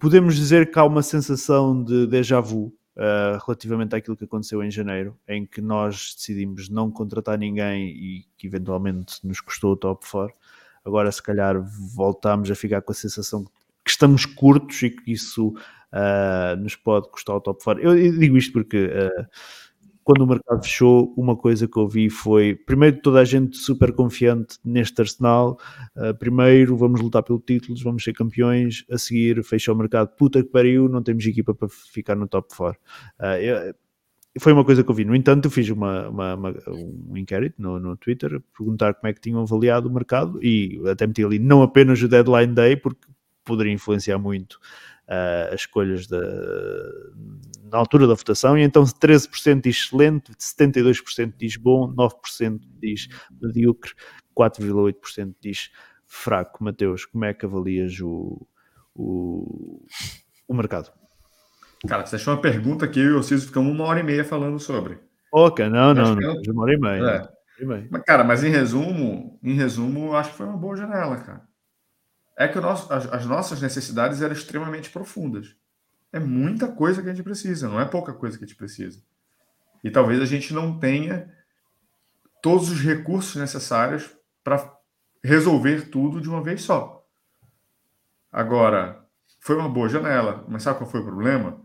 [0.00, 4.70] Podemos dizer que há uma sensação de déjà vu uh, relativamente àquilo que aconteceu em
[4.70, 10.04] janeiro, em que nós decidimos não contratar ninguém e que eventualmente nos custou o top
[10.10, 10.36] 4.
[10.84, 11.56] Agora, se calhar,
[11.94, 13.44] voltamos a ficar com a sensação
[13.84, 17.82] que estamos curtos e que isso uh, nos pode custar o top 4.
[17.82, 18.86] Eu, eu digo isto porque.
[18.86, 19.26] Uh,
[20.04, 23.92] quando o mercado fechou, uma coisa que eu vi foi, primeiro, toda a gente super
[23.92, 25.58] confiante neste Arsenal,
[25.96, 30.42] uh, primeiro, vamos lutar pelo título, vamos ser campeões, a seguir, fecha o mercado, puta
[30.42, 32.80] que pariu, não temos equipa para ficar no top 4.
[33.18, 33.74] Uh,
[34.40, 35.04] foi uma coisa que eu vi.
[35.04, 39.12] No entanto, eu fiz uma, uma, uma, um inquérito no, no Twitter, perguntar como é
[39.12, 43.06] que tinham avaliado o mercado e até meti ali não apenas o deadline day, porque
[43.44, 44.58] poderia influenciar muito
[45.12, 46.20] uh, as escolhas da,
[47.70, 53.08] na altura da votação, e então 13% diz excelente, 72% diz bom, 9% diz
[53.40, 53.92] medíocre,
[54.36, 55.70] 4,8% diz
[56.06, 56.64] fraco.
[56.64, 58.46] Mateus, como é que avalias o,
[58.94, 59.84] o,
[60.48, 60.90] o mercado?
[61.86, 64.24] Cara, você achou uma pergunta que eu e o Ciso ficamos uma hora e meia
[64.24, 64.98] falando sobre.
[65.32, 67.02] Ok, não, não, não, não, uma hora e meia.
[67.04, 67.42] É.
[67.90, 71.42] Mas, cara, mas em resumo, em resumo, acho que foi uma boa janela, cara.
[72.42, 75.54] É que nosso, as, as nossas necessidades eram extremamente profundas.
[76.12, 79.00] É muita coisa que a gente precisa, não é pouca coisa que a gente precisa.
[79.84, 81.32] E talvez a gente não tenha
[82.42, 84.10] todos os recursos necessários
[84.42, 84.76] para
[85.22, 87.06] resolver tudo de uma vez só.
[88.32, 89.06] Agora,
[89.38, 91.64] foi uma boa janela, mas sabe qual foi o problema?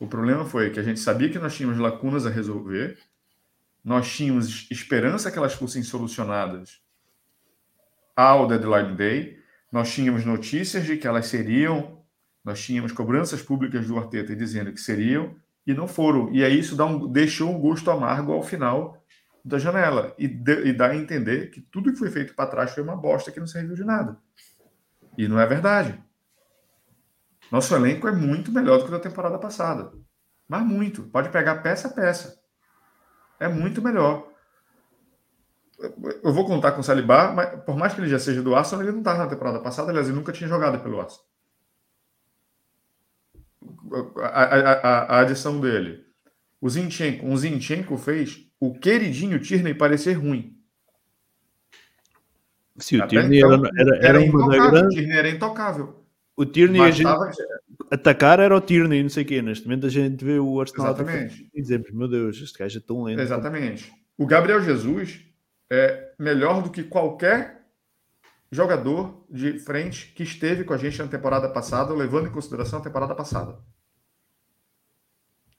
[0.00, 2.98] O problema foi que a gente sabia que nós tínhamos lacunas a resolver,
[3.84, 6.82] nós tínhamos esperança que elas fossem solucionadas
[8.16, 9.41] ao deadline day,
[9.72, 12.02] nós tínhamos notícias de que elas seriam
[12.44, 15.34] nós tínhamos cobranças públicas do Arteta dizendo que seriam
[15.66, 16.32] e não foram.
[16.32, 19.00] E aí isso dá um, deixou um gosto amargo ao final
[19.44, 22.72] da janela e, de, e dá a entender que tudo que foi feito para trás
[22.72, 24.18] foi uma bosta que não serviu de nada.
[25.16, 26.02] E não é verdade.
[27.50, 29.92] Nosso elenco é muito melhor do que da temporada passada.
[30.48, 31.02] Mas muito.
[31.04, 32.40] Pode pegar peça a peça.
[33.38, 34.31] É muito melhor.
[36.22, 38.84] Eu vou contar com o Saliba, mas por mais que ele já seja do Arsenal,
[38.84, 39.90] ele não estava na temporada passada.
[39.90, 41.32] Aliás, ele nunca tinha jogado pelo Arsenal
[44.18, 46.04] a, a, a adição dele.
[46.60, 50.56] O Zinchenko, o Zinchenko fez o queridinho Tierney parecer ruim.
[52.78, 54.86] Sim, o Tierney então, era, era, era, intocável.
[54.86, 56.04] O Tierney era intocável.
[56.34, 57.08] O Tierney, a gente,
[57.90, 59.42] atacar era o Tierney, não sei o quê.
[59.42, 61.50] Neste momento a gente vê o Arsenal Exatamente.
[61.52, 63.20] e dizemos, meu Deus, este gajo é tão lento.
[63.20, 63.92] Exatamente.
[64.16, 65.20] O Gabriel Jesus
[65.74, 67.66] é melhor do que qualquer
[68.50, 72.82] jogador de frente que esteve com a gente na temporada passada, levando em consideração a
[72.82, 73.58] temporada passada.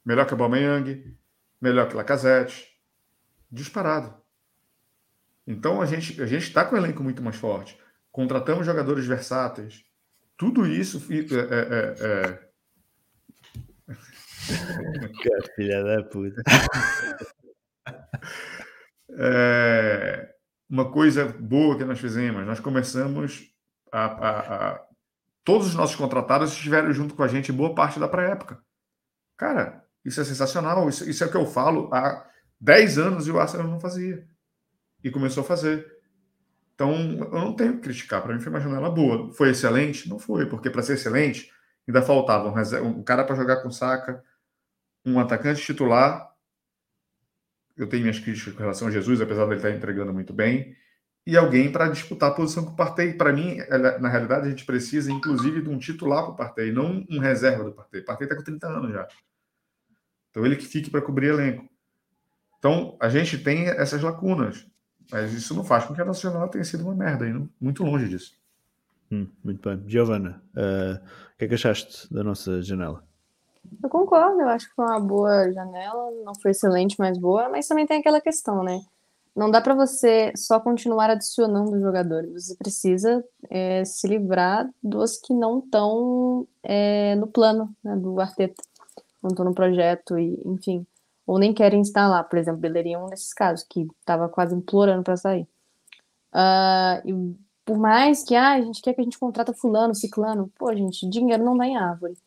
[0.06, 1.18] Melhor que o Aubameyang,
[1.60, 2.80] melhor que Lacazette,
[3.52, 4.16] disparado.
[5.48, 7.76] Então a gente a gente está com um elenco muito mais forte.
[8.12, 9.84] contratamos jogadores versáteis.
[10.38, 11.36] Tudo isso fica.
[11.36, 12.40] É, é, é...
[15.22, 16.44] Que filha da puta.
[19.18, 20.34] É,
[20.70, 23.54] uma coisa boa que nós fizemos, nós começamos
[23.92, 24.40] a, a,
[24.72, 24.86] a,
[25.44, 28.60] todos os nossos contratados estiveram junto com a gente boa parte da pré-época.
[29.38, 30.90] Cara, isso é sensacional.
[30.90, 32.26] Isso, isso, é o que eu falo há
[32.60, 34.28] 10 anos e o Arsenal não fazia.
[35.04, 35.86] E começou a fazer.
[36.74, 38.22] Então, eu não tenho que criticar.
[38.22, 39.32] Para mim, foi uma janela boa.
[39.34, 40.10] Foi excelente?
[40.10, 41.52] Não foi, porque para ser excelente,
[41.88, 44.24] ainda faltava um, um cara para jogar com saca,
[45.06, 46.33] um atacante titular
[47.76, 50.76] eu tenho minhas críticas com relação a Jesus, apesar dele estar entregando muito bem,
[51.26, 53.14] e alguém para disputar a posição com o Partey.
[53.14, 53.58] Para mim,
[54.00, 57.64] na realidade, a gente precisa, inclusive, de um titular para o Partey, não um reserva
[57.64, 58.02] do Partey.
[58.02, 59.08] O Partey está com 30 anos já.
[60.30, 61.70] Então, ele que fique para cobrir elenco.
[62.60, 64.66] Então, a gente tem essas lacunas,
[65.12, 67.50] mas isso não faz com que a Nacional tenha sido uma merda, hein?
[67.60, 68.34] muito longe disso.
[69.12, 69.88] Hum, muito bem.
[69.88, 70.96] Giovana, uh,
[71.34, 73.06] o que é que achaste da nossa janela?
[73.82, 77.68] Eu concordo, eu acho que foi uma boa janela, não foi excelente, mas boa, mas
[77.68, 78.82] também tem aquela questão, né?
[79.36, 85.34] Não dá para você só continuar adicionando jogadores, você precisa é, se livrar dos que
[85.34, 88.62] não estão é, no plano né, do Arteta,
[89.22, 90.86] não estão no projeto, e enfim,
[91.26, 94.56] ou nem querem estar lá, por exemplo, Bellerin é um desses casos, que estava quase
[94.56, 95.48] implorando para sair.
[96.34, 97.36] Uh, e
[97.66, 101.10] por mais que ah, a gente quer que a gente contrata fulano, ciclano, pô, gente,
[101.10, 102.18] dinheiro não dá em árvore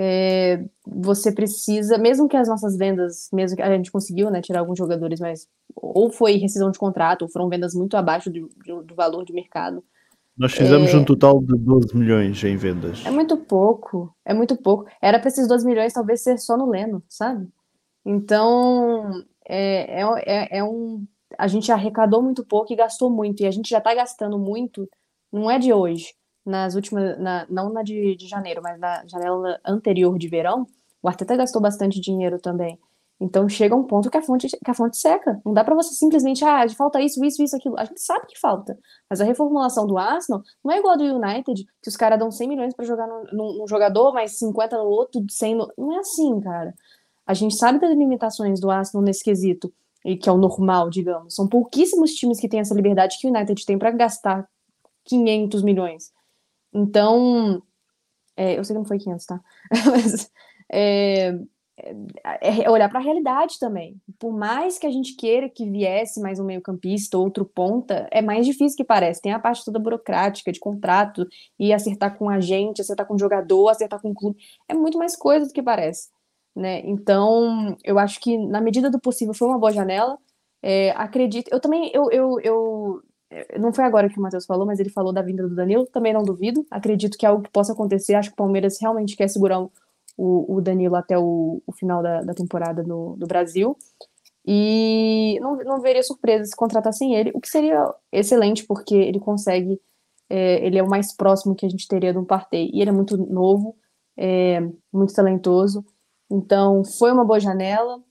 [0.00, 4.60] é, você precisa, mesmo que as nossas vendas, mesmo que a gente conseguiu né, tirar
[4.60, 8.48] alguns jogadores, mas ou foi rescisão de contrato, ou foram vendas muito abaixo do,
[8.84, 9.82] do valor de mercado.
[10.36, 13.04] Nós fizemos é, um total de 12 milhões em vendas.
[13.04, 14.88] É muito pouco, é muito pouco.
[15.02, 17.48] Era para esses 12 milhões talvez ser só no Leno, sabe?
[18.06, 19.10] Então,
[19.48, 21.04] é, é, é, é um.
[21.36, 24.88] A gente arrecadou muito pouco e gastou muito, e a gente já está gastando muito,
[25.32, 26.14] não é de hoje
[26.48, 30.66] nas últimas, na, não na de, de janeiro, mas na janela anterior de verão,
[31.02, 32.78] o Arteta gastou bastante dinheiro também.
[33.20, 35.40] Então chega um ponto que a fonte, que a fonte seca.
[35.44, 37.76] Não dá para você simplesmente, ah, falta isso, isso, isso, aquilo.
[37.78, 38.78] A gente sabe que falta.
[39.10, 42.30] Mas a reformulação do Arsenal não é igual a do United, que os caras dão
[42.30, 45.72] 100 milhões para jogar num, jogador, mais 50 no outro, 100 no...
[45.76, 46.72] Não é assim, cara.
[47.26, 49.72] A gente sabe das limitações do Arsenal nesse quesito,
[50.04, 51.34] e que é o normal, digamos.
[51.34, 54.48] São pouquíssimos times que têm essa liberdade que o United tem para gastar
[55.04, 56.12] 500 milhões.
[56.78, 57.62] Então,
[58.36, 59.40] é, eu sei que não foi 500, tá?
[59.90, 60.30] Mas
[60.70, 61.34] é,
[61.76, 64.00] é, é olhar para a realidade também.
[64.18, 68.46] Por mais que a gente queira que viesse mais um meio-campista, outro ponta, é mais
[68.46, 69.20] difícil que parece.
[69.20, 71.26] Tem a parte toda burocrática de contrato
[71.58, 74.38] e acertar com a gente, acertar com o jogador, acertar com o clube.
[74.68, 76.08] É muito mais coisa do que parece.
[76.54, 76.80] Né?
[76.84, 80.16] Então, eu acho que na medida do possível foi uma boa janela.
[80.62, 81.48] É, acredito.
[81.52, 83.02] Eu também eu, eu, eu
[83.58, 86.12] não foi agora que o Matheus falou, mas ele falou da vinda do Danilo, também
[86.12, 86.66] não duvido.
[86.70, 88.14] Acredito que é algo que possa acontecer.
[88.14, 89.70] Acho que o Palmeiras realmente quer segurar o,
[90.16, 93.76] o Danilo até o, o final da, da, temporada no, do Brasil.
[94.46, 99.78] E não, não veria surpresa se contratassem ele, o que seria excelente, porque ele consegue.
[100.30, 102.70] É, ele é o mais próximo que a gente teria de um Partey.
[102.72, 103.76] E ele é muito novo,
[104.16, 104.60] é,
[104.92, 105.84] muito talentoso.
[106.30, 108.02] Então, foi uma boa janela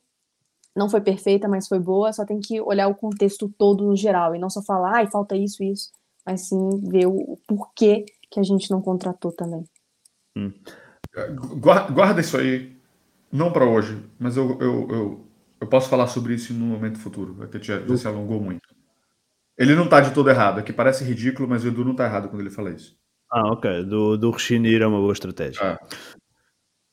[0.77, 4.35] não foi perfeita, mas foi boa, só tem que olhar o contexto todo no geral
[4.35, 5.91] e não só falar, ai, falta isso, isso,
[6.25, 9.63] mas sim ver o porquê que a gente não contratou também.
[10.37, 10.53] Hum.
[11.59, 12.77] Guarda isso aí,
[13.31, 15.27] não para hoje, mas eu, eu, eu,
[15.61, 18.67] eu, posso falar sobre isso no momento futuro, porque já, já se alongou muito.
[19.57, 22.29] Ele não tá de todo errado, aqui parece ridículo, mas o Edu não tá errado
[22.29, 22.95] quando ele fala isso.
[23.31, 23.83] Ah, ok.
[23.83, 25.59] Do, do rescindir é uma boa estratégia.
[25.61, 25.87] Ah.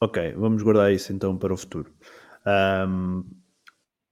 [0.01, 1.93] Ok, vamos guardar isso então para o futuro.
[2.47, 3.25] Um,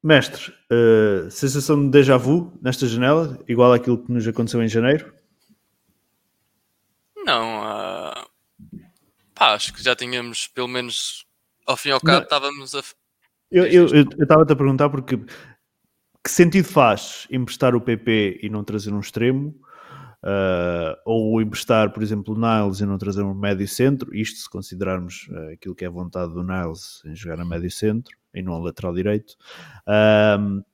[0.03, 5.15] Mestre, uh, sensação de déjà vu nesta janela, igual àquilo que nos aconteceu em janeiro?
[7.25, 8.27] Não, uh,
[9.33, 11.25] pá, acho que já tínhamos, pelo menos
[11.65, 12.83] ao fim e ao cabo, estávamos a.
[13.49, 19.01] Eu estava-te a perguntar porque que sentido faz emprestar o PP e não trazer um
[19.01, 19.55] extremo?
[20.25, 24.49] Uh, ou emprestar, por exemplo, o Niles e não trazer um médio centro, isto se
[24.49, 28.43] considerarmos uh, aquilo que é a vontade do Niles em jogar a médio centro e
[28.43, 29.37] não a lateral direito.
[29.87, 30.65] Uh,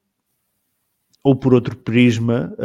[1.23, 2.57] ou por outro prisma,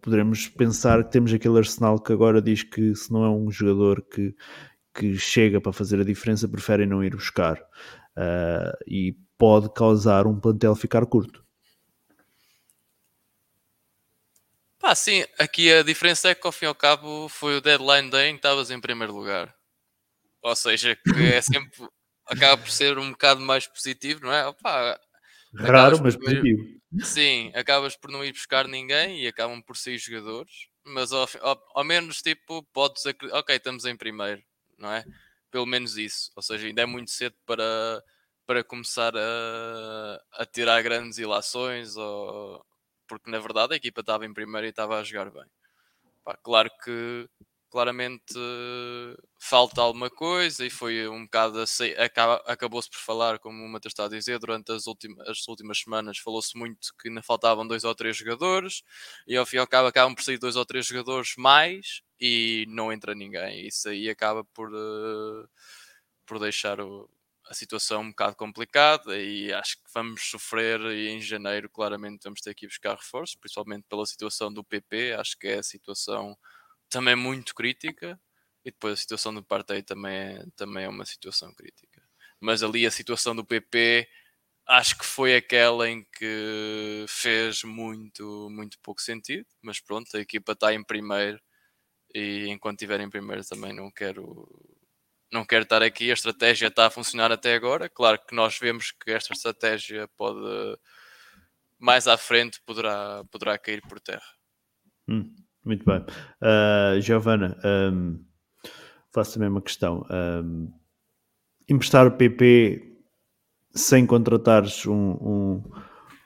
[0.00, 4.02] poderemos pensar que temos aquele arsenal que agora diz que se não é um jogador
[4.02, 4.34] que,
[4.92, 7.62] que chega para fazer a diferença, preferem não ir buscar.
[8.88, 11.44] e pode causar um plantel ficar curto.
[14.80, 18.10] Pá, sim, aqui a diferença é que ao fim e ao cabo foi o deadline
[18.10, 19.54] day em que estavas em primeiro lugar.
[20.42, 21.86] Ou seja, que é sempre.
[22.30, 24.46] Acaba por ser um bocado mais positivo, não é?
[24.46, 24.98] Opa,
[25.54, 26.80] Raro, mas positivo.
[27.02, 30.68] Sim, acabas por não ir buscar ninguém e acabam por sair jogadores.
[30.84, 34.42] mas ao, ao, ao menos tipo, podes ok, estamos em primeiro,
[34.78, 35.04] não é?
[35.50, 36.30] Pelo menos isso.
[36.36, 38.02] Ou seja, ainda é muito cedo para,
[38.46, 42.64] para começar a, a tirar grandes ilações, ou,
[43.08, 45.44] porque na verdade a equipa estava em primeiro e estava a jogar bem.
[46.24, 47.28] Pá, claro que
[47.70, 48.34] claramente
[49.38, 51.92] falta alguma coisa e foi um bocado assim,
[52.46, 56.18] acabou-se por falar, como o Matheus está a dizer, durante as últimas, as últimas semanas
[56.18, 58.82] falou-se muito que ainda faltavam dois ou três jogadores
[59.26, 62.66] e ao fim e ao cabo acabam por sair dois ou três jogadores mais e
[62.68, 63.66] não entra ninguém.
[63.66, 65.48] Isso aí acaba por, uh,
[66.26, 67.08] por deixar o,
[67.48, 72.40] a situação um bocado complicada e acho que vamos sofrer e em janeiro claramente vamos
[72.40, 76.36] ter que ir buscar reforços, principalmente pela situação do PP, acho que é a situação
[76.90, 78.20] também muito crítica.
[78.64, 82.02] E depois a situação do Partey também é, também é uma situação crítica.
[82.40, 84.08] Mas ali a situação do PP
[84.66, 89.46] acho que foi aquela em que fez muito, muito pouco sentido.
[89.62, 91.40] Mas pronto, a equipa está em primeiro
[92.14, 94.48] e enquanto estiver em primeiro também não quero
[95.32, 96.10] não quero estar aqui.
[96.10, 97.88] A estratégia está a funcionar até agora.
[97.88, 100.40] Claro que nós vemos que esta estratégia pode
[101.78, 104.34] mais à frente poderá, poderá cair por terra.
[105.08, 105.34] Hum.
[105.64, 106.00] Muito bem.
[106.40, 107.56] Uh, Giovana,
[107.92, 108.18] um,
[109.12, 110.04] faço também uma questão.
[110.10, 110.72] Um,
[111.68, 112.90] emprestar o PP
[113.72, 115.62] sem contratares um, um,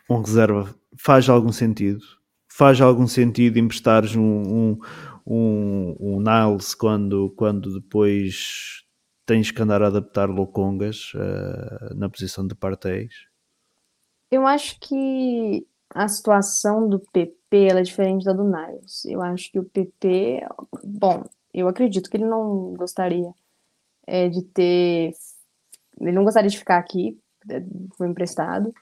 [0.08, 2.00] um, reserva faz algum sentido?
[2.48, 4.78] Faz algum sentido emprestares um, um,
[5.26, 8.84] um, Niles quando, quando depois
[9.26, 13.12] tens que andar a adaptar Locongas uh, na posição de parteis?
[14.30, 19.04] Eu acho que a situação do PP ela é diferente da do Niles.
[19.04, 20.46] Eu acho que o PP,
[20.84, 23.32] bom, eu acredito que ele não gostaria
[24.06, 25.14] é, de ter.
[26.00, 27.18] Ele não gostaria de ficar aqui,
[27.48, 27.62] é,
[27.96, 28.74] foi emprestado.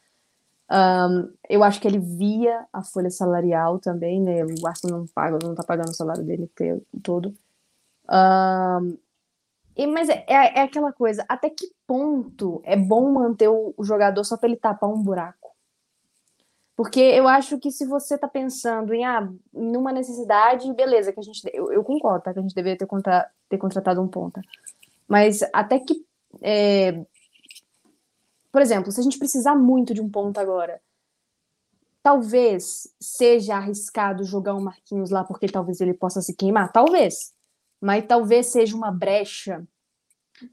[0.71, 4.43] Um, eu acho que ele via a folha salarial também, né?
[4.45, 6.51] O Arsenal não paga, não tá pagando o salário dele
[7.03, 7.35] todo.
[8.09, 8.97] Um,
[9.77, 13.85] e, mas é, é, é, aquela coisa, até que ponto é bom manter o, o
[13.85, 15.42] jogador só para ele tapar um buraco?
[16.77, 21.23] Porque eu acho que se você está pensando em ah, numa necessidade, beleza, que a
[21.23, 21.43] gente.
[21.53, 22.33] Eu, eu concordo, tá?
[22.33, 24.41] Que a gente deveria ter, contra, ter contratado um ponta.
[25.07, 26.05] Mas até que.
[26.41, 27.05] É,
[28.51, 30.81] por exemplo, se a gente precisar muito de um ponta agora,
[32.03, 36.73] talvez seja arriscado jogar um Marquinhos lá porque talvez ele possa se queimar.
[36.73, 37.35] Talvez.
[37.81, 39.67] Mas talvez seja uma brecha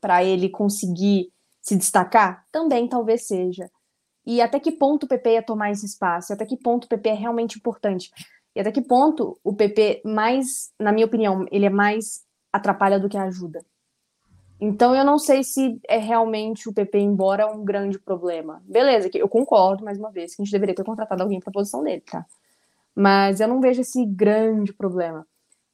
[0.02, 1.32] para ele conseguir
[1.62, 2.46] se destacar?
[2.52, 3.70] Também talvez seja
[4.30, 7.10] e até que ponto o PP ia tomar esse espaço, até que ponto o PP
[7.10, 8.12] é realmente importante,
[8.56, 12.24] e até que ponto o PP mais, na minha opinião, ele é mais
[12.54, 13.66] atrapalha do que ajuda.
[14.62, 18.62] Então eu não sei se é realmente o PP embora um grande problema.
[18.68, 21.54] Beleza, eu concordo mais uma vez que a gente deveria ter contratado alguém para a
[21.54, 22.24] posição dele, tá?
[22.94, 25.26] Mas eu não vejo esse grande problema.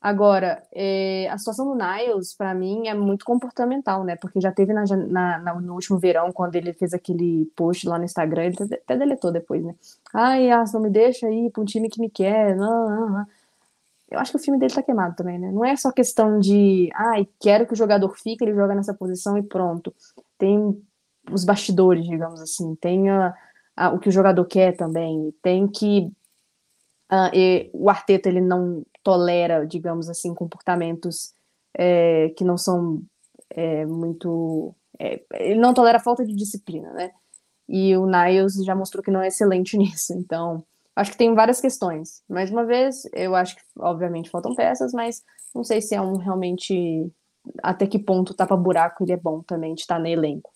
[0.06, 4.16] Agora, é, a situação do Niles, para mim, é muito comportamental, né?
[4.16, 7.98] Porque já teve na, na, na, no último verão, quando ele fez aquele post lá
[7.98, 9.74] no Instagram, ele até deletou depois, né?
[10.14, 12.56] Ai, não me deixa ir para um time que me quer.
[12.56, 13.26] Não, não, não.
[14.12, 15.52] Eu acho que o filme dele tá queimado também, né?
[15.52, 19.36] Não é só questão de, ai, quero que o jogador fique, ele joga nessa posição
[19.40, 19.92] e pronto.
[20.38, 20.80] Tem
[21.32, 22.76] os bastidores, digamos assim.
[22.76, 23.34] Tem a,
[23.76, 25.34] a, o que o jogador quer também.
[25.42, 26.12] Tem que.
[27.12, 31.36] Uh, e, o Arteta, ele não tolera, digamos assim, comportamentos
[31.78, 33.04] é, que não são
[33.52, 34.76] é, muito.
[35.00, 37.12] É, ele não tolera falta de disciplina, né?
[37.70, 40.12] E o Niles já mostrou que não é excelente nisso.
[40.14, 40.64] Então,
[40.96, 42.24] acho que tem várias questões.
[42.28, 45.24] Mais uma vez, eu acho que, obviamente, faltam peças, mas
[45.54, 47.08] não sei se é um realmente.
[47.62, 50.52] Até que ponto tapa-buraco ele é bom também de estar no elenco.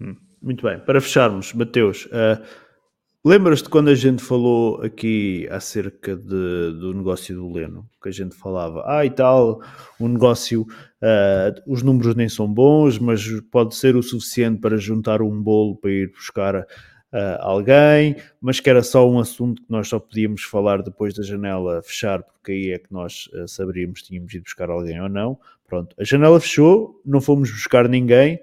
[0.00, 0.78] Hum, muito bem.
[0.78, 2.40] Para fecharmos, Mateus, uh,
[3.26, 6.26] Lembras-te quando a gente falou aqui acerca de,
[6.78, 7.88] do negócio do Leno?
[8.02, 9.62] Que a gente falava, ah e tal,
[9.98, 10.66] o negócio,
[11.00, 15.74] uh, os números nem são bons, mas pode ser o suficiente para juntar um bolo
[15.74, 16.66] para ir buscar uh,
[17.40, 21.82] alguém, mas que era só um assunto que nós só podíamos falar depois da janela
[21.82, 25.38] fechar, porque aí é que nós uh, saberíamos se tínhamos ido buscar alguém ou não.
[25.66, 28.38] Pronto, a janela fechou, não fomos buscar ninguém,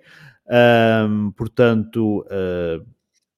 [1.37, 2.25] portanto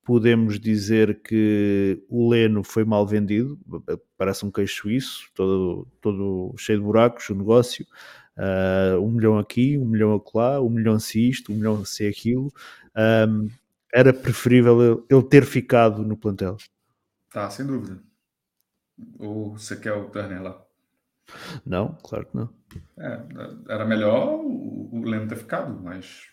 [0.03, 3.57] podemos dizer que o Leno foi mal vendido,
[4.17, 7.85] parece um queixo suíço, todo, todo cheio de buracos, o negócio,
[8.37, 12.53] uh, um milhão aqui, um milhão acolá, um milhão se isto, um milhão se aquilo,
[13.27, 13.49] um,
[13.93, 16.57] era preferível ele ter ficado no plantel.
[17.31, 18.01] Tá, sem dúvida.
[19.17, 20.61] Ou você quer o Turner lá?
[21.65, 22.49] Não, claro que não.
[22.97, 23.21] É,
[23.69, 26.27] era melhor o Leno ter ficado, mas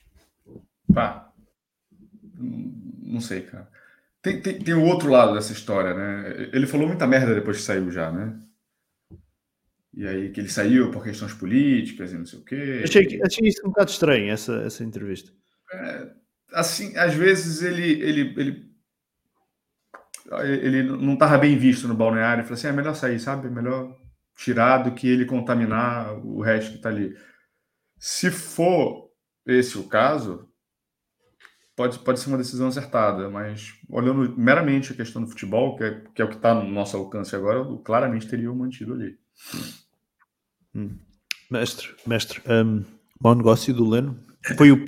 [0.92, 1.30] pá,
[2.40, 3.68] não sei, cara.
[4.22, 6.50] Tem, tem, tem o outro lado dessa história, né?
[6.52, 8.38] Ele falou muita merda depois que saiu já, né?
[9.92, 12.82] E aí que ele saiu por questões políticas e não sei o quê.
[12.84, 15.32] Achei, achei isso um bocado estranho, essa, essa entrevista.
[15.72, 16.10] É,
[16.52, 18.70] assim, às vezes ele, ele, ele,
[20.62, 22.44] ele não estava bem visto no balneário.
[22.44, 23.48] Falou assim: é melhor sair, sabe?
[23.48, 23.98] É melhor
[24.36, 27.16] tirar do que ele contaminar o resto que está ali.
[27.98, 29.10] Se for
[29.46, 30.49] esse o caso,
[31.81, 36.05] pode, pode ser uma decisão acertada, mas olhando meramente a questão do futebol, que é,
[36.15, 39.19] que é o que está no nosso alcance agora, eu claramente teria o mantido ali.
[40.74, 40.98] Hum.
[41.51, 42.85] Mestre, mestre, um,
[43.19, 44.23] mau negócio do Leno.
[44.59, 44.85] Foi o,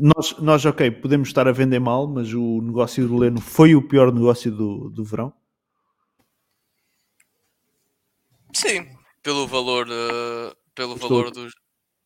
[0.00, 3.86] nós, nós, ok, podemos estar a vender mal, mas o negócio do Leno foi o
[3.86, 5.30] pior negócio do, do verão?
[8.54, 8.88] Sim,
[9.22, 11.10] pelo valor, uh, pelo Estou...
[11.10, 11.52] valor dos,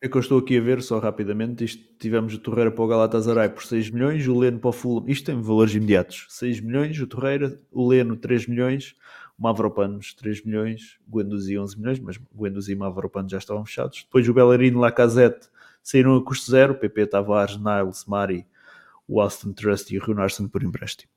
[0.01, 1.65] é que eu estou aqui a ver só rapidamente.
[1.65, 5.05] Isto, tivemos o Torreira para o Galatasaray por 6 milhões, o Leno para o Fulham.
[5.09, 8.95] Isto tem valores imediatos: 6 milhões, o Torreira, o Leno 3 milhões,
[9.39, 14.05] o Mavropanos 3 milhões, Guendouzi 11 milhões, mas Guendouzi e Mavropanos já estavam fechados.
[14.05, 15.49] Depois o Bellerino, Lacazette
[15.83, 18.47] saíram a custo zero, PP Tavares, Niles, Mari,
[19.07, 21.11] o Aston Trust e o Runarsson por empréstimo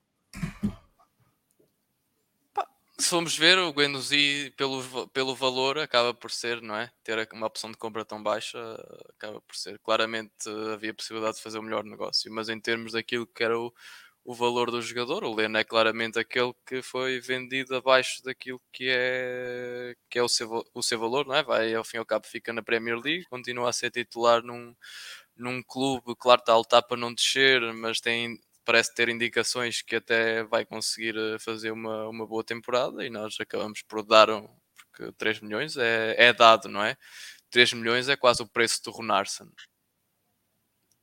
[3.02, 6.91] se formos ver, o Guendouzi, pelo, pelo valor, acaba por ser, não é?
[7.03, 8.57] Ter uma opção de compra tão baixa,
[9.10, 9.80] acaba por ser.
[9.80, 10.32] Claramente
[10.73, 13.73] havia possibilidade de fazer o um melhor negócio, mas em termos daquilo que era o,
[14.23, 18.88] o valor do jogador, o Leno é claramente aquele que foi vendido abaixo daquilo que
[18.90, 21.44] é, que é o, seu, o seu valor, não é?
[21.44, 24.76] Vai, ao fim e ao cabo, fica na Premier League, continua a ser titular num,
[25.36, 29.95] num clube, claro, está a lutar para não descer, mas tem parece ter indicações que
[29.95, 34.47] até vai conseguir eh, fazer uma, uma boa temporada e nós acabamos por dar um,
[34.75, 36.97] porque 3 milhões é, é dado, não é?
[37.49, 39.49] 3 milhões é quase o preço do Runarsson.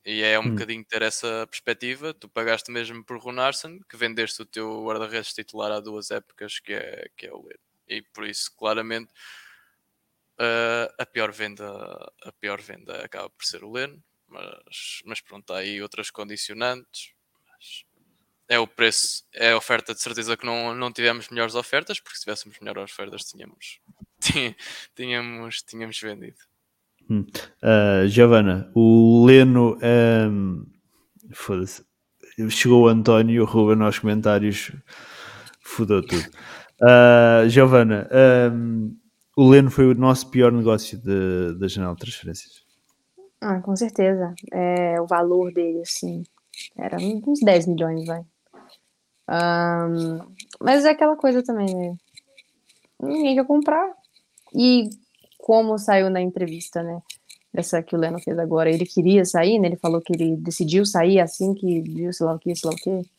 [0.05, 0.51] E é um hum.
[0.55, 2.15] bocadinho ter essa perspectiva.
[2.15, 6.73] Tu pagaste mesmo por Runarsson, que vendeste o teu guarda-redes titular há duas épocas, que
[6.73, 7.61] é, que é o Leno.
[7.87, 9.13] E por isso, claramente,
[10.39, 11.67] uh, a, pior venda,
[12.23, 14.03] a pior venda acaba por ser o Leno.
[14.27, 17.13] Mas, mas pronto, há aí outras condicionantes
[18.49, 22.17] é o preço, é a oferta de certeza que não, não tivemos melhores ofertas, porque
[22.17, 23.81] se tivéssemos melhores ofertas tínhamos,
[24.97, 26.39] tínhamos, tínhamos vendido.
[27.11, 27.27] Hum.
[27.63, 29.79] Uh, Giovana, o Leno
[30.31, 30.67] um,
[31.33, 31.87] foda-se.
[32.51, 34.73] Chegou o António e o Ruben nos comentários
[35.61, 36.25] fudou tudo.
[36.81, 38.09] Uh, Giovana,
[38.53, 38.97] um,
[39.37, 41.01] o Leno foi o nosso pior negócio
[41.59, 42.65] da janela de transferências.
[43.41, 44.35] Ah, com certeza.
[44.53, 46.23] É, o valor dele, assim,
[46.77, 48.25] era uns 10 milhões, vai.
[49.31, 50.19] Um,
[50.61, 51.97] mas é aquela coisa também, né?
[53.01, 53.93] Ninguém quer comprar.
[54.55, 54.89] E
[55.39, 57.01] como saiu na entrevista, né?
[57.53, 59.69] Essa que o Leno fez agora, ele queria sair, né?
[59.69, 62.75] Ele falou que ele decidiu sair assim que viu, sei lá o que, sei lá
[62.75, 63.11] o que.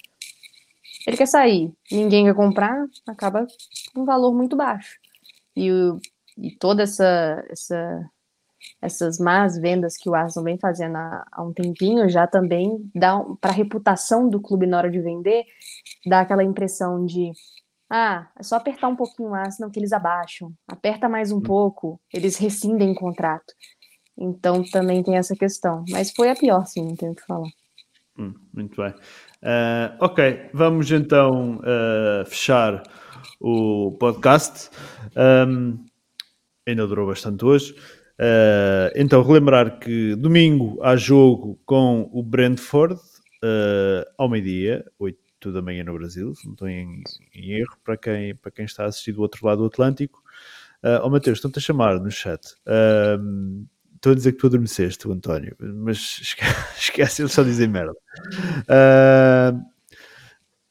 [1.07, 3.47] Ele quer sair, ninguém quer comprar, acaba
[3.93, 4.99] com um valor muito baixo.
[5.55, 5.69] E,
[6.37, 8.09] e toda essa, essa
[8.81, 13.19] essas más vendas que o Arsenal vem fazendo há, há um tempinho já também dá
[13.41, 15.43] para a reputação do clube na hora de vender,
[16.05, 17.31] dá aquela impressão de
[17.89, 20.53] ah, é só apertar um pouquinho o Arsenal que eles abaixam.
[20.67, 21.41] Aperta mais um hum.
[21.41, 23.51] pouco, eles rescindem o contrato.
[24.15, 25.83] Então também tem essa questão.
[25.89, 27.49] Mas foi a pior, sim, não tenho o que falar.
[28.17, 28.91] Hum, muito bem.
[28.91, 32.83] Uh, ok, vamos então uh, fechar
[33.39, 34.69] o podcast.
[35.15, 35.83] Um,
[36.67, 37.75] ainda durou bastante hoje.
[38.19, 45.61] Uh, então, relembrar que domingo há jogo com o Brentford uh, ao meio-dia, 8 da
[45.61, 47.01] manhã no Brasil, se não estou em,
[47.33, 50.21] em, erro, para quem, para quem está a assistir do outro lado do Atlântico.
[50.83, 52.45] Uh, oh Mateus, estão-te a chamar no chat.
[52.67, 53.65] Uh,
[53.95, 56.19] estou a dizer que tu adormeceste, António, mas
[56.77, 57.93] esquece, eles só dizem merda.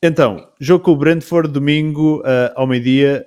[0.02, 2.22] Então, jogo com o Brentford domingo
[2.54, 3.26] ao meio-dia.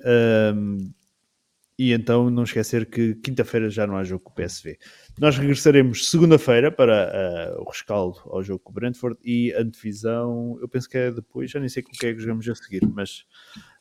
[1.78, 4.78] E então não esquecer que quinta-feira já não há jogo com o PSV.
[5.20, 10.58] Nós regressaremos segunda-feira para uh, o rescaldo ao jogo com o Brentford e a divisão,
[10.62, 12.56] eu penso que é depois, já nem sei com o que é que jogamos a
[12.56, 13.26] seguir, mas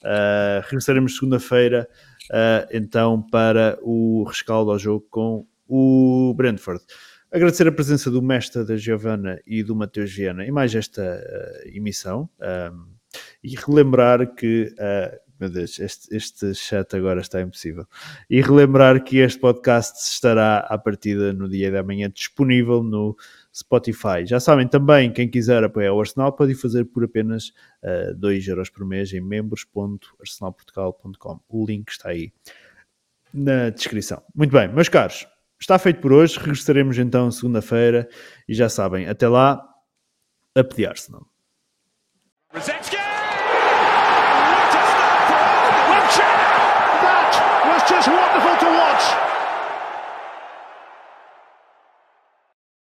[0.02, 1.88] uh, regressaremos segunda-feira
[2.30, 6.82] uh, então para o rescaldo ao jogo com o Brentford.
[7.30, 11.22] Agradecer a presença do mestre da Giovanna e do Mateus Viana em mais esta
[11.66, 12.28] emissão.
[12.40, 13.00] Um,
[13.42, 14.72] e relembrar que
[15.40, 17.86] meu Deus, este, este chat agora está impossível.
[18.28, 23.16] E relembrar que este podcast estará à partida no dia da manhã disponível no
[23.52, 24.24] Spotify.
[24.26, 27.48] Já sabem também, quem quiser apoiar o Arsenal pode fazer por apenas
[27.82, 31.40] uh, eh, 2 euros por mês em membros.arsenalportugal.com.
[31.48, 32.30] O link está aí
[33.32, 34.22] na descrição.
[34.34, 35.26] Muito bem, meus caros,
[35.58, 36.38] está feito por hoje.
[36.38, 38.06] Regressaremos então segunda-feira
[38.46, 39.58] e já sabem, até lá,
[40.54, 41.26] a pedir Arsenal.